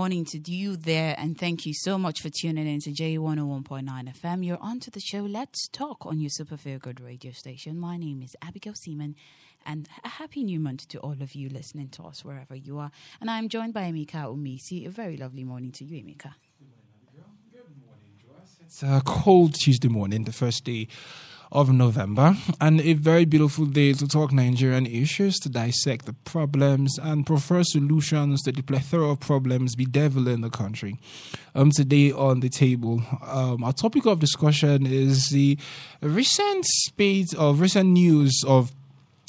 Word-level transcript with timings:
Morning 0.00 0.24
to 0.24 0.40
you 0.50 0.76
there, 0.76 1.14
and 1.18 1.38
thank 1.38 1.66
you 1.66 1.74
so 1.74 1.98
much 1.98 2.22
for 2.22 2.30
tuning 2.30 2.66
in 2.66 2.80
to 2.80 2.90
J101.9 2.90 3.84
FM. 4.18 4.42
You're 4.46 4.56
on 4.58 4.80
to 4.80 4.90
the 4.90 4.98
show 4.98 5.18
Let's 5.18 5.68
Talk 5.68 6.06
on 6.06 6.18
your 6.18 6.30
Super 6.30 6.56
Feel 6.56 6.78
Good 6.78 7.02
radio 7.02 7.32
station. 7.32 7.78
My 7.78 7.98
name 7.98 8.22
is 8.22 8.34
Abigail 8.40 8.72
Seaman, 8.74 9.14
and 9.66 9.90
a 10.02 10.08
happy 10.08 10.42
new 10.42 10.58
month 10.58 10.88
to 10.88 10.98
all 11.00 11.16
of 11.20 11.34
you 11.34 11.50
listening 11.50 11.90
to 11.90 12.04
us 12.04 12.24
wherever 12.24 12.54
you 12.54 12.78
are. 12.78 12.90
And 13.20 13.30
I'm 13.30 13.50
joined 13.50 13.74
by 13.74 13.82
Emika 13.82 14.24
Umisi. 14.24 14.86
A 14.86 14.90
very 14.90 15.18
lovely 15.18 15.44
morning 15.44 15.70
to 15.72 15.84
you, 15.84 16.02
Emika. 16.02 16.32
Good 17.52 17.66
morning, 17.84 18.16
Joyce. 18.22 18.56
It's 18.64 18.82
a 18.82 19.02
cold 19.04 19.52
Tuesday 19.52 19.88
morning, 19.88 20.24
the 20.24 20.32
first 20.32 20.64
day 20.64 20.88
of 21.52 21.72
November, 21.72 22.36
and 22.60 22.80
a 22.80 22.92
very 22.92 23.24
beautiful 23.24 23.66
day 23.66 23.92
to 23.92 24.06
talk 24.06 24.32
Nigerian 24.32 24.86
issues, 24.86 25.36
to 25.40 25.48
dissect 25.48 26.06
the 26.06 26.12
problems 26.12 26.96
and 26.98 27.26
prefer 27.26 27.62
solutions 27.64 28.42
to 28.42 28.52
the 28.52 28.62
plethora 28.62 29.10
of 29.10 29.20
problems 29.20 29.74
bedeviling 29.74 30.34
in 30.34 30.40
the 30.42 30.50
country. 30.50 30.96
Um, 31.54 31.70
today 31.72 32.12
on 32.12 32.40
the 32.40 32.48
table, 32.48 33.02
um, 33.26 33.64
our 33.64 33.72
topic 33.72 34.06
of 34.06 34.20
discussion 34.20 34.86
is 34.86 35.28
the 35.30 35.58
recent 36.00 36.64
spate 36.66 37.34
of 37.34 37.60
recent 37.60 37.90
news 37.90 38.42
of 38.46 38.72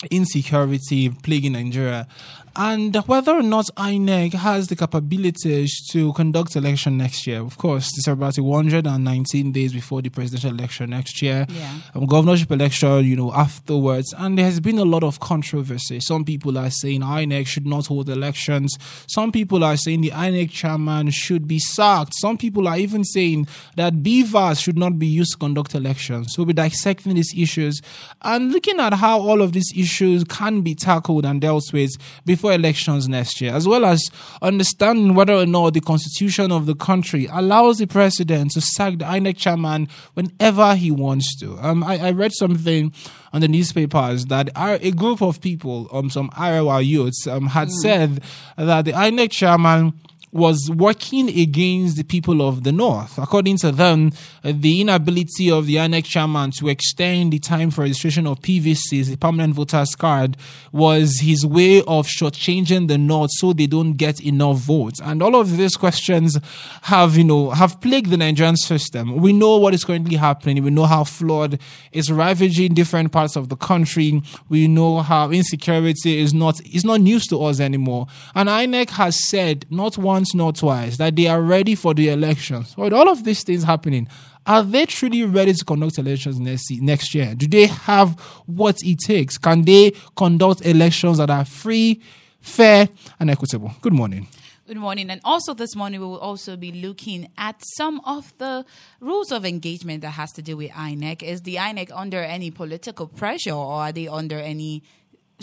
insecurity 0.10 1.10
plaguing 1.10 1.54
Nigeria 1.54 2.08
and 2.56 2.96
whether 3.08 3.32
or 3.32 3.44
not 3.44 3.66
INEC 3.78 4.34
has 4.34 4.68
the 4.68 4.76
capabilities 4.76 5.88
to 5.92 6.12
conduct 6.14 6.56
election 6.56 6.98
next 6.98 7.26
year. 7.26 7.40
Of 7.40 7.58
course, 7.58 7.90
it's 7.98 8.08
about 8.08 8.38
119 8.38 9.52
days 9.52 9.74
before 9.74 10.02
the 10.02 10.10
presidential 10.10 10.52
election 10.52 10.90
next 10.90 11.22
year. 11.22 11.46
Yeah. 11.50 11.74
Um, 11.96 12.06
governorship 12.06 12.52
election, 12.52 13.06
you 13.06 13.16
know, 13.16 13.34
afterwards. 13.34 14.14
And 14.18 14.38
there 14.38 14.46
has 14.46 14.60
been 14.60 14.78
a 14.78 14.84
lot 14.84 15.04
of 15.04 15.20
controversy. 15.20 16.00
Some 16.02 16.26
people 16.26 16.58
are 16.58 16.70
saying 16.70 17.02
INEC 17.02 17.48
should 17.48 17.66
not 17.66 17.88
hold 17.88 18.10
elections. 18.10 18.76
Some 19.08 19.32
people 19.32 19.64
are 19.64 19.78
saying 19.78 20.02
the 20.02 20.12
INEC 20.12 20.52
chairman 20.52 21.12
should 21.12 21.48
be 21.48 21.60
sacked. 21.60 22.14
Some 22.16 22.38
people 22.38 22.68
are 22.68 22.78
even 22.78 23.06
saying 23.06 23.48
that 23.78 23.94
BVAS 23.96 24.62
should 24.62 24.78
not 24.78 25.00
be 25.00 25.08
used 25.08 25.34
to 25.34 25.38
conduct 25.38 25.74
elections. 25.74 26.34
So 26.34 26.42
we'll 26.42 26.48
be 26.48 26.54
dissecting 26.54 27.16
these 27.16 27.34
issues 27.38 27.82
and 28.22 28.52
looking 28.52 28.80
at 28.80 28.94
how 28.94 29.22
all 29.22 29.42
of 29.42 29.54
these 29.54 29.72
issues 29.76 30.26
can 30.26 30.62
be 30.62 30.76
tackled 30.76 31.26
and 31.26 31.40
dealt 31.40 31.72
with 31.72 31.92
before 32.26 32.41
elections 32.50 33.08
next 33.08 33.42
year, 33.42 33.54
as 33.54 33.68
well 33.68 33.86
as 33.86 34.10
understanding 34.42 35.16
whether 35.16 35.34
or 35.34 35.46
not 35.46 35.74
the 35.74 35.82
constitution 35.82 36.52
of 36.52 36.66
the 36.66 36.76
country 36.76 37.28
allows 37.32 37.78
the 37.78 37.88
president 37.88 38.52
to 38.52 38.62
sack 38.62 38.98
the 38.98 39.06
INEC 39.06 39.38
chairman 39.38 39.88
whenever 40.14 40.76
he 40.76 40.92
wants 40.92 41.38
to. 41.40 41.58
Um, 41.60 41.84
I, 41.84 42.08
I 42.08 42.12
read 42.12 42.32
something 42.34 42.94
on 43.34 43.42
the 43.42 43.48
newspapers 43.48 44.26
that 44.26 44.50
a 44.56 44.92
group 44.92 45.22
of 45.22 45.42
people, 45.42 45.88
um, 45.92 46.10
some 46.10 46.30
Arewa 46.32 46.86
youths, 46.86 47.28
um, 47.28 47.48
had 47.48 47.70
said 47.72 48.22
that 48.58 48.86
the 48.86 48.92
INEC 48.92 49.32
chairman 49.32 49.94
was 50.32 50.70
working 50.74 51.28
against 51.30 51.98
the 51.98 52.04
people 52.04 52.42
of 52.42 52.64
the 52.64 52.72
North. 52.72 53.18
According 53.18 53.58
to 53.58 53.72
them, 53.72 54.12
the 54.44 54.82
inability 54.82 55.52
of 55.52 55.66
the 55.66 55.76
INEC 55.76 56.06
chairman 56.06 56.52
to 56.52 56.70
extend 56.70 57.34
the 57.34 57.40
time 57.40 57.70
for 57.70 57.82
registration 57.82 58.26
of 58.28 58.40
PVCs, 58.40 59.10
the 59.10 59.18
permanent 59.18 59.54
voters 59.54 59.96
card, 59.96 60.38
was 60.72 61.20
his 61.20 61.46
way 61.46 61.80
of 61.82 62.08
shortchanging 62.08 62.88
the 62.88 62.98
North 62.98 63.32
so 63.34 63.52
they 63.52 63.68
don't 63.68 63.94
get 63.94 64.22
enough 64.22 64.58
votes. 64.60 65.02
And 65.04 65.22
all 65.22 65.36
of 65.36 65.58
these 65.58 65.76
questions 65.76 66.38
have, 66.84 67.18
you 67.18 67.26
know, 67.26 67.50
have 67.50 67.82
plagued 67.82 68.10
the 68.10 68.18
Nigerian 68.18 68.56
system. 68.56 69.18
We 69.18 69.34
know 69.34 69.58
what 69.58 69.74
is 69.74 69.84
currently 69.84 70.16
happening. 70.16 70.64
We 70.64 70.70
know 70.70 70.86
how 70.86 71.04
flawed 71.04 71.60
it's 71.92 72.10
ravaging 72.10 72.74
different 72.74 73.12
parts 73.12 73.36
of 73.36 73.50
the 73.50 73.58
country. 73.58 74.22
We 74.48 74.68
know 74.68 75.00
how 75.00 75.30
insecurity 75.32 76.20
is 76.20 76.34
not 76.34 76.62
is 76.66 76.86
not 76.86 77.02
news 77.02 77.28
to 77.28 77.44
us 77.44 77.60
anymore. 77.60 78.08
And 78.34 78.48
INEC 78.48 78.92
has 78.92 79.28
said 79.28 79.66
not 79.70 79.98
once, 79.98 80.21
not 80.34 80.56
twice 80.56 80.98
that 80.98 81.16
they 81.16 81.28
are 81.28 81.42
ready 81.42 81.76
for 81.76 81.94
the 81.94 82.10
elections. 82.10 82.76
With 82.78 82.94
all 82.94 83.10
of 83.10 83.24
these 83.24 83.44
things 83.44 83.64
happening, 83.64 84.08
are 84.46 84.64
they 84.64 84.86
truly 84.86 85.24
ready 85.24 85.54
to 85.54 85.66
conduct 85.66 85.98
elections 85.98 86.40
next 86.40 86.72
next 86.72 87.14
year? 87.14 87.36
Do 87.36 87.48
they 87.48 87.68
have 87.68 88.20
what 88.46 88.78
it 88.84 89.00
takes? 89.00 89.38
Can 89.38 89.64
they 89.64 89.92
conduct 90.16 90.66
elections 90.66 91.18
that 91.20 91.30
are 91.30 91.46
free, 91.46 92.02
fair, 92.40 92.90
and 93.20 93.30
equitable? 93.30 93.74
Good 93.82 93.94
morning. 93.94 94.28
Good 94.72 94.78
morning. 94.78 95.10
And 95.10 95.20
also 95.26 95.54
this 95.54 95.76
morning, 95.76 96.00
we 96.00 96.06
will 96.06 96.20
also 96.20 96.56
be 96.56 96.72
looking 96.72 97.30
at 97.38 97.62
some 97.76 98.00
of 98.06 98.34
the 98.38 98.64
rules 99.02 99.32
of 99.32 99.44
engagement 99.44 100.02
that 100.02 100.12
has 100.12 100.32
to 100.34 100.42
do 100.42 100.56
with 100.56 100.72
INEC. 100.72 101.24
Is 101.24 101.42
the 101.42 101.56
INEC 101.56 101.92
under 101.94 102.24
any 102.24 102.52
political 102.52 103.06
pressure 103.08 103.52
or 103.52 103.74
are 103.82 103.92
they 103.92 104.08
under 104.08 104.40
any, 104.40 104.82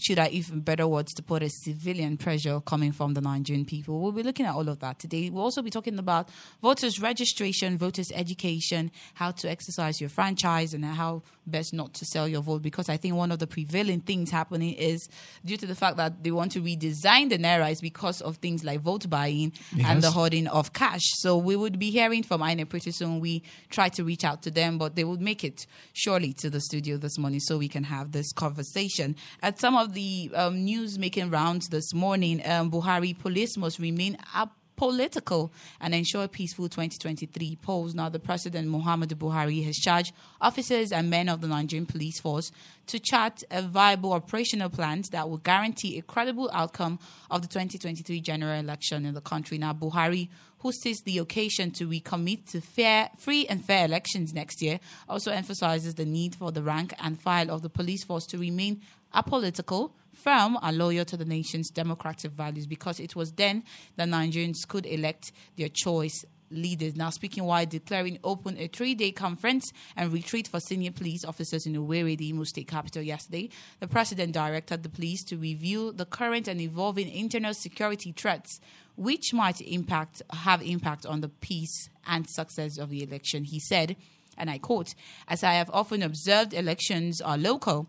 should 0.01 0.19
I 0.19 0.29
even 0.29 0.61
better 0.61 0.87
words 0.87 1.13
to 1.15 1.23
put 1.23 1.43
a 1.43 1.49
civilian 1.51 2.17
pressure 2.17 2.61
coming 2.61 2.93
from 2.93 3.15
the 3.15 3.21
Nigerian 3.21 3.65
people? 3.65 4.01
We'll 4.01 4.13
be 4.13 4.23
looking 4.23 4.47
at 4.47 4.55
all 4.55 4.69
of 4.69 4.81
that 4.81 4.99
today. 4.99 5.31
We'll 5.31 5.45
also 5.45 5.63
be 5.63 5.71
talking 5.71 5.99
about 5.99 6.29
voters 6.63 7.01
registration, 7.01 7.79
voters 7.79 8.13
education, 8.15 8.91
how 9.15 9.31
to 9.33 9.51
exercise 9.51 10.01
your 10.01 10.11
franchise 10.11 10.75
and 10.75 10.85
how 10.85 11.23
best 11.47 11.73
not 11.73 11.95
to 11.95 12.05
sell 12.05 12.29
your 12.29 12.43
vote 12.43 12.63
because 12.63 12.89
I 12.89 12.97
think 12.97 13.15
one 13.15 13.33
of 13.33 13.39
the 13.39 13.47
prevailing 13.47 14.01
things 14.01 14.31
happening 14.31 14.75
is 14.75 15.09
due 15.45 15.57
to 15.57 15.67
the 15.67 15.75
fact 15.75 15.97
that 15.97 16.23
they 16.23 16.31
want 16.31 16.53
to 16.53 16.61
redesign 16.61 17.31
the 17.31 17.39
Naira 17.39 17.71
is 17.71 17.81
because 17.81 18.21
of 18.21 18.37
things 18.37 18.65
like 18.65 18.81
vote 18.81 19.09
buying 19.09 19.53
and 19.85 20.03
the 20.03 20.11
hoarding 20.11 20.47
of 20.49 20.73
cash. 20.73 21.05
So 21.15 21.37
we 21.37 21.57
would 21.57 21.79
be 21.79 21.91
hearing 21.91 22.23
from 22.23 22.41
INEC 22.43 22.69
pretty 22.69 22.91
soon. 22.91 23.21
We 23.21 23.43
try 23.71 23.89
to 23.91 24.05
reach 24.05 24.25
out 24.25 24.43
to 24.43 24.51
them, 24.51 24.79
but 24.79 24.95
they 24.97 25.05
would 25.05 25.21
make 25.21 25.45
it 25.45 25.67
surely 25.93 26.33
to 26.35 26.51
the 26.51 26.61
studio 26.61 26.97
this 26.97 27.19
morning 27.19 27.41
so 27.41 27.59
we 27.59 27.69
can 27.69 27.85
have 27.85 28.13
this 28.13 28.33
conversation. 28.33 29.17
At 29.43 29.59
some 29.59 29.77
of 29.77 29.88
the 29.95 30.31
um, 30.35 30.65
news 30.65 30.99
making 30.99 31.31
rounds 31.31 31.69
this 31.69 31.93
morning, 31.95 32.41
um, 32.45 32.71
Buhari 32.71 33.19
police 33.19 33.57
must 33.57 33.79
remain 33.79 34.17
up 34.35 34.53
political 34.79 35.53
and 35.81 35.93
ensure 35.95 36.27
peaceful 36.29 36.69
2023 36.69 37.57
polls. 37.61 37.95
Now, 37.95 38.09
the 38.09 38.21
President 38.21 38.69
Muhammadu 38.69 39.15
Buhari 39.15 39.65
has 39.65 39.77
charged 39.77 40.13
officers 40.41 40.93
and 40.93 41.11
men 41.11 41.29
of 41.29 41.41
the 41.41 41.49
Nigerian 41.49 41.85
police 41.85 42.21
force 42.21 42.51
to 42.87 42.99
chart 42.99 43.43
a 43.51 43.61
viable 43.61 44.13
operational 44.13 44.71
plan 44.71 45.03
that 45.11 45.29
will 45.29 45.39
guarantee 45.39 45.99
a 45.99 46.03
credible 46.03 46.49
outcome 46.55 46.99
of 47.31 47.43
the 47.43 47.49
2023 47.49 48.21
general 48.21 48.59
election 48.59 49.05
in 49.05 49.15
the 49.15 49.21
country. 49.21 49.59
Now, 49.59 49.73
Buhari, 49.73 50.29
who 50.61 50.73
sees 50.73 51.01
the 51.03 51.19
occasion 51.19 51.71
to 51.73 51.87
recommit 51.89 52.51
to 52.51 52.61
fair, 52.61 53.11
free 53.19 53.47
and 53.47 53.65
fair 53.65 53.85
elections 53.85 54.33
next 54.33 54.63
year, 54.63 54.81
also 55.09 55.31
emphasizes 55.31 55.95
the 55.95 56.05
need 56.05 56.35
for 56.35 56.51
the 56.51 56.63
rank 56.63 56.95
and 57.01 57.21
file 57.21 57.51
of 57.51 57.63
the 57.63 57.69
police 57.69 58.05
force 58.05 58.27
to 58.27 58.39
remain 58.39 58.81
apolitical, 59.15 59.93
firm, 60.13 60.59
and 60.63 60.79
loyal 60.79 61.05
to 61.05 61.17
the 61.17 61.25
nation's 61.25 61.71
democratic 61.71 62.33
values 62.33 62.67
because 62.67 63.01
it 63.01 63.15
was 63.17 63.33
then 63.33 63.63
that 63.97 64.09
Nigerians 64.09 64.67
could 64.67 64.87
elect 64.87 65.33
their 65.57 65.69
choice 65.69 66.25
leaders. 66.51 66.97
Now, 66.97 67.11
speaking 67.11 67.45
while 67.45 67.67
declaring 67.67 68.19
open 68.25 68.57
a 68.59 68.69
three 68.69 68.95
day 68.95 69.13
conference 69.13 69.73
and 69.97 70.13
retreat 70.13 70.49
for 70.49 70.61
senior 70.61 70.93
police 70.93 71.25
officers 71.25 71.67
in 71.67 71.75
Owerri, 71.75 72.17
the 72.17 72.31
Imo 72.31 72.45
state 72.45 72.69
capital, 72.69 73.03
yesterday, 73.03 73.51
the 73.81 73.89
president 73.89 74.33
directed 74.33 74.83
the 74.83 74.89
police 74.89 75.25
to 75.25 75.37
review 75.37 75.93
the 75.93 76.07
current 76.07 76.49
and 76.49 76.61
evolving 76.61 77.09
internal 77.11 77.55
security 77.55 78.13
threats. 78.13 78.61
Which 78.97 79.33
might 79.33 79.61
impact 79.61 80.23
have 80.33 80.61
impact 80.61 81.07
on 81.07 81.21
the 81.21 81.29
peace 81.29 81.89
and 82.05 82.29
success 82.29 82.79
of 82.79 82.91
the 82.91 83.05
election. 83.05 83.45
He 83.45 83.61
said, 83.61 83.95
and 84.37 84.51
I 84.51 84.59
quote, 84.59 84.95
As 85.29 85.45
I 85.45 85.53
have 85.53 85.71
often 85.73 86.03
observed, 86.03 86.53
elections 86.53 87.21
are 87.21 87.39
local, 87.39 87.89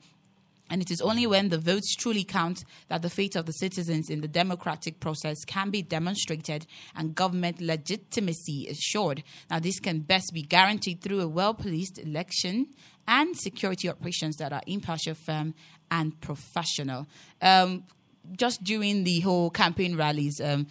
and 0.70 0.82
it 0.82 0.92
is 0.92 1.02
only 1.02 1.26
when 1.26 1.50
the 1.50 1.58
votes 1.58 1.96
truly 1.96 2.24
count 2.24 2.64
that 2.88 3.02
the 3.02 3.10
fate 3.10 3.36
of 3.36 3.46
the 3.46 3.54
citizens 3.54 4.10
in 4.10 4.22
the 4.22 4.28
democratic 4.28 5.00
process 5.00 5.44
can 5.46 5.70
be 5.70 5.82
demonstrated 5.82 6.66
and 6.96 7.16
government 7.16 7.60
legitimacy 7.60 8.68
assured. 8.68 9.24
Now, 9.50 9.60
this 9.60 9.80
can 9.80 10.00
best 10.00 10.32
be 10.34 10.44
guaranteed 10.44 11.02
through 11.02 11.22
a 11.22 11.28
well 11.28 11.54
policed 11.54 11.98
election 11.98 12.68
and 13.08 13.36
security 13.36 13.90
operations 13.90 14.38
that 14.38 14.54
are 14.54 14.62
impartial, 14.68 15.16
firm, 15.16 15.56
and 15.90 16.20
professional. 16.22 17.08
Um, 17.42 17.84
just 18.38 18.64
during 18.64 19.04
the 19.04 19.22
whole 19.22 19.50
campaign 19.50 19.96
rallies, 19.96 20.40
um, 20.40 20.68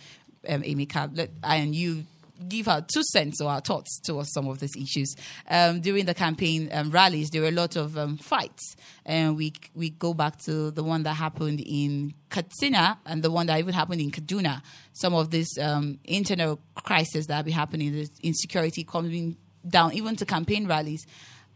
um, 0.49 0.63
Amy 0.65 0.87
Cab, 0.87 1.19
and 1.43 1.75
you 1.75 2.05
give 2.47 2.69
our 2.69 2.83
two 2.83 3.03
cents 3.03 3.41
or 3.41 3.51
our 3.51 3.61
thoughts 3.61 4.01
towards 4.01 4.33
some 4.33 4.49
of 4.49 4.61
these 4.61 4.77
issues. 4.77 5.17
Um, 5.49 5.81
during 5.81 6.07
the 6.07 6.15
campaign 6.15 6.69
um, 6.73 6.91
rallies, 6.91 7.31
there 7.31 7.43
were 7.43 7.49
a 7.49 7.53
lot 7.53 7.77
of 7.77 7.97
um, 7.97 8.17
fights, 8.19 8.77
and 9.05 9.37
we 9.37 9.53
we 9.75 9.91
go 9.91 10.15
back 10.15 10.39
to 10.43 10.71
the 10.71 10.85
one 10.85 11.03
that 11.05 11.15
happened 11.15 11.61
in 11.61 12.15
Katsina 12.31 12.99
and 13.07 13.23
the 13.23 13.31
one 13.31 13.47
that 13.47 13.59
even 13.59 13.75
happened 13.75 14.01
in 14.01 14.11
Kaduna. 14.11 14.63
Some 14.93 15.15
of 15.15 15.31
this 15.31 15.59
um, 15.59 15.99
internal 16.05 16.61
crisis 16.75 17.27
that 17.27 17.45
be 17.45 17.51
happening, 17.51 17.93
the 17.93 18.09
insecurity 18.23 18.85
coming 18.85 19.37
down 19.67 19.93
even 19.95 20.17
to 20.17 20.27
campaign 20.27 20.67
rallies. 20.67 21.07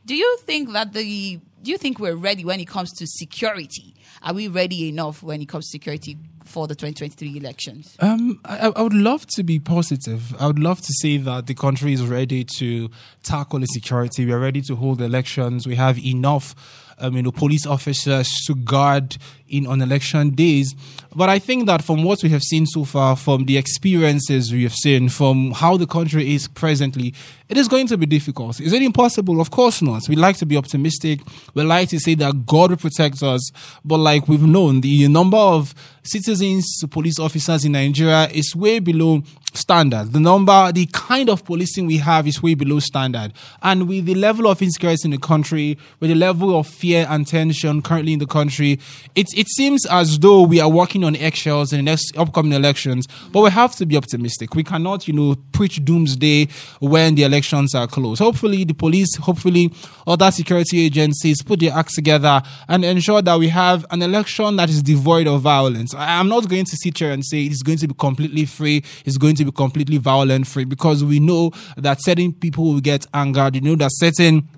Do 0.05 0.17
you 0.17 0.39
think 0.39 0.73
that 0.73 0.93
the 0.93 1.41
do 1.63 1.71
you 1.71 1.79
think 1.79 2.01
we're 2.01 2.17
ready 2.17 2.45
when 2.45 2.59
it 2.59 2.67
comes 2.67 2.93
to 2.95 3.07
security? 3.07 3.95
Are 4.23 4.35
we 4.35 4.49
ready 4.49 4.89
enough 4.89 5.23
when 5.23 5.41
it 5.41 5.49
comes 5.49 5.67
to 5.67 5.71
security 5.71 6.17
for 6.45 6.67
the 6.67 6.75
2023 6.75 7.37
elections? 7.37 7.97
Um, 8.01 8.41
I, 8.45 8.73
I 8.75 8.83
would 8.83 8.95
love 8.95 9.27
to 9.29 9.43
be 9.43 9.59
positive. 9.59 10.35
I 10.41 10.47
would 10.47 10.59
love 10.59 10.81
to 10.81 10.93
say 11.01 11.17
that 11.19 11.47
the 11.47 11.55
country 11.55 11.93
is 11.93 12.07
ready 12.07 12.45
to 12.59 12.91
tackle 13.23 13.61
insecurity. 13.61 14.27
We 14.27 14.33
are 14.33 14.41
ready 14.41 14.63
to 14.63 14.77
hold 14.77 15.01
elections. 15.01 15.67
We 15.67 15.77
have 15.77 15.99
enough 15.99 16.55
um, 16.99 17.17
you 17.17 17.23
know, 17.23 17.33
police 17.33 17.67
officers 17.67 18.29
to 18.47 18.55
guard 18.55 19.17
in 19.49 19.67
on 19.67 19.83
election 19.83 20.31
days. 20.31 20.75
But 21.15 21.29
I 21.29 21.39
think 21.39 21.67
that 21.67 21.85
from 21.85 22.05
what 22.05 22.23
we 22.23 22.31
have 22.31 22.43
seen 22.43 22.65
so 22.65 22.85
far, 22.85 23.17
from 23.17 23.45
the 23.45 23.59
experiences 23.59 24.53
we 24.53 24.63
have 24.63 24.75
seen, 24.75 25.09
from 25.09 25.51
how 25.51 25.77
the 25.77 25.87
country 25.87 26.35
is 26.35 26.49
presently, 26.49 27.13
it 27.49 27.59
is 27.59 27.69
going 27.69 27.87
to 27.89 27.99
be 27.99 28.07
difficult. 28.07 28.61
Is 28.61 28.73
it 28.73 28.83
impossible? 28.83 29.41
Of 29.41 29.51
course 29.51 29.83
not. 29.83 30.09
We 30.09 30.17
like 30.17 30.37
to 30.39 30.47
be 30.47 30.57
optimistic. 30.57 31.21
We 31.55 31.65
like 31.65 31.91
to 31.91 32.01
say 32.01 32.15
that 32.15 32.47
God 32.47 32.71
will 32.71 32.79
protect 32.79 33.23
us. 33.23 33.51
But 33.85 33.99
like 33.99 34.27
we've 34.29 34.41
known, 34.41 34.81
the 34.81 35.07
number 35.09 35.37
of 35.37 35.75
citizens 36.03 36.32
to 36.81 36.89
police 36.89 37.19
officers 37.19 37.65
in 37.65 37.73
Nigeria 37.73 38.29
is 38.29 38.55
way 38.55 38.79
below 38.79 39.23
standard. 39.53 40.13
The 40.13 40.21
number, 40.21 40.73
the 40.73 40.87
kind 40.93 41.29
of 41.29 41.45
policing 41.45 41.87
we 41.87 41.99
have 41.99 42.27
is 42.27 42.43
way 42.43 42.55
below 42.55 42.81
standard. 42.81 43.33
And 43.63 43.89
with 43.89 44.07
the 44.07 44.15
level 44.15 44.47
of 44.49 44.63
insecurity 44.63 45.03
in 45.05 45.11
the 45.11 45.19
country, 45.19 45.79
with 46.01 46.11
the 46.11 46.17
level 46.17 46.59
of 46.59 46.67
fear 46.67 47.07
and 47.09 47.27
tension 47.27 47.83
currently 47.83 48.15
in 48.15 48.19
the 48.19 48.27
country, 48.27 48.79
it, 49.15 49.27
it 49.37 49.49
seems 49.49 49.87
as 49.87 50.19
though 50.19 50.43
we 50.43 50.61
are 50.61 50.69
working 50.69 51.05
on 51.05 51.17
eggshells 51.17 51.73
in 51.73 51.79
the 51.79 51.83
next 51.83 52.17
upcoming 52.17 52.53
elections. 52.53 53.07
But 53.31 53.43
we 53.43 53.51
have 53.51 53.75
to 53.77 53.87
be 53.87 53.97
optimistic. 53.97 54.55
We 54.55 54.65
cannot, 54.65 55.07
you 55.07 55.15
know, 55.15 55.37
preach 55.53 55.85
doomsday 55.85 56.49
when 56.81 57.15
the 57.15 57.25
elections 57.25 57.75
are 57.75 57.87
close. 57.87 58.19
Hopefully, 58.19 58.65
the 58.65 58.75
police, 58.75 59.17
hopefully, 59.17 59.73
other 60.07 60.31
security 60.31 60.87
agencies 60.87 61.43
put 61.43 61.61
their 61.61 61.73
acts 61.73 61.95
together 61.95 62.43
and 62.69 62.85
ensure 62.85 63.23
that 63.23 63.39
we 63.39 63.49
have 63.49 63.87
an 63.91 64.03
election 64.03 64.57
that 64.57 64.71
is 64.71 64.83
devoid 64.83 65.27
of 65.27 65.41
violence. 65.43 65.95
I, 65.95 66.19
I'm 66.19 66.29
not 66.29 66.49
going 66.49 66.65
to 66.65 66.77
sit 66.77 66.99
here 66.99 67.13
and 67.13 67.25
say 67.25 67.45
it's 67.45 67.63
going 67.63 67.79
to 67.79 67.89
be 67.89 67.95
completely 67.95 68.47
free, 68.47 68.83
it's 69.05 69.17
going 69.17 69.37
to 69.37 69.42
be 69.45 69.53
completely 69.53 69.99
violent 69.99 70.47
free, 70.47 70.65
because 70.65 71.05
we 71.05 71.21
know 71.21 71.53
that 71.77 72.03
certain 72.03 72.33
people 72.33 72.65
will 72.65 72.81
get 72.81 73.07
angered. 73.15 73.55
You 73.55 73.61
know 73.61 73.77
that 73.77 73.91
certain 73.93 74.49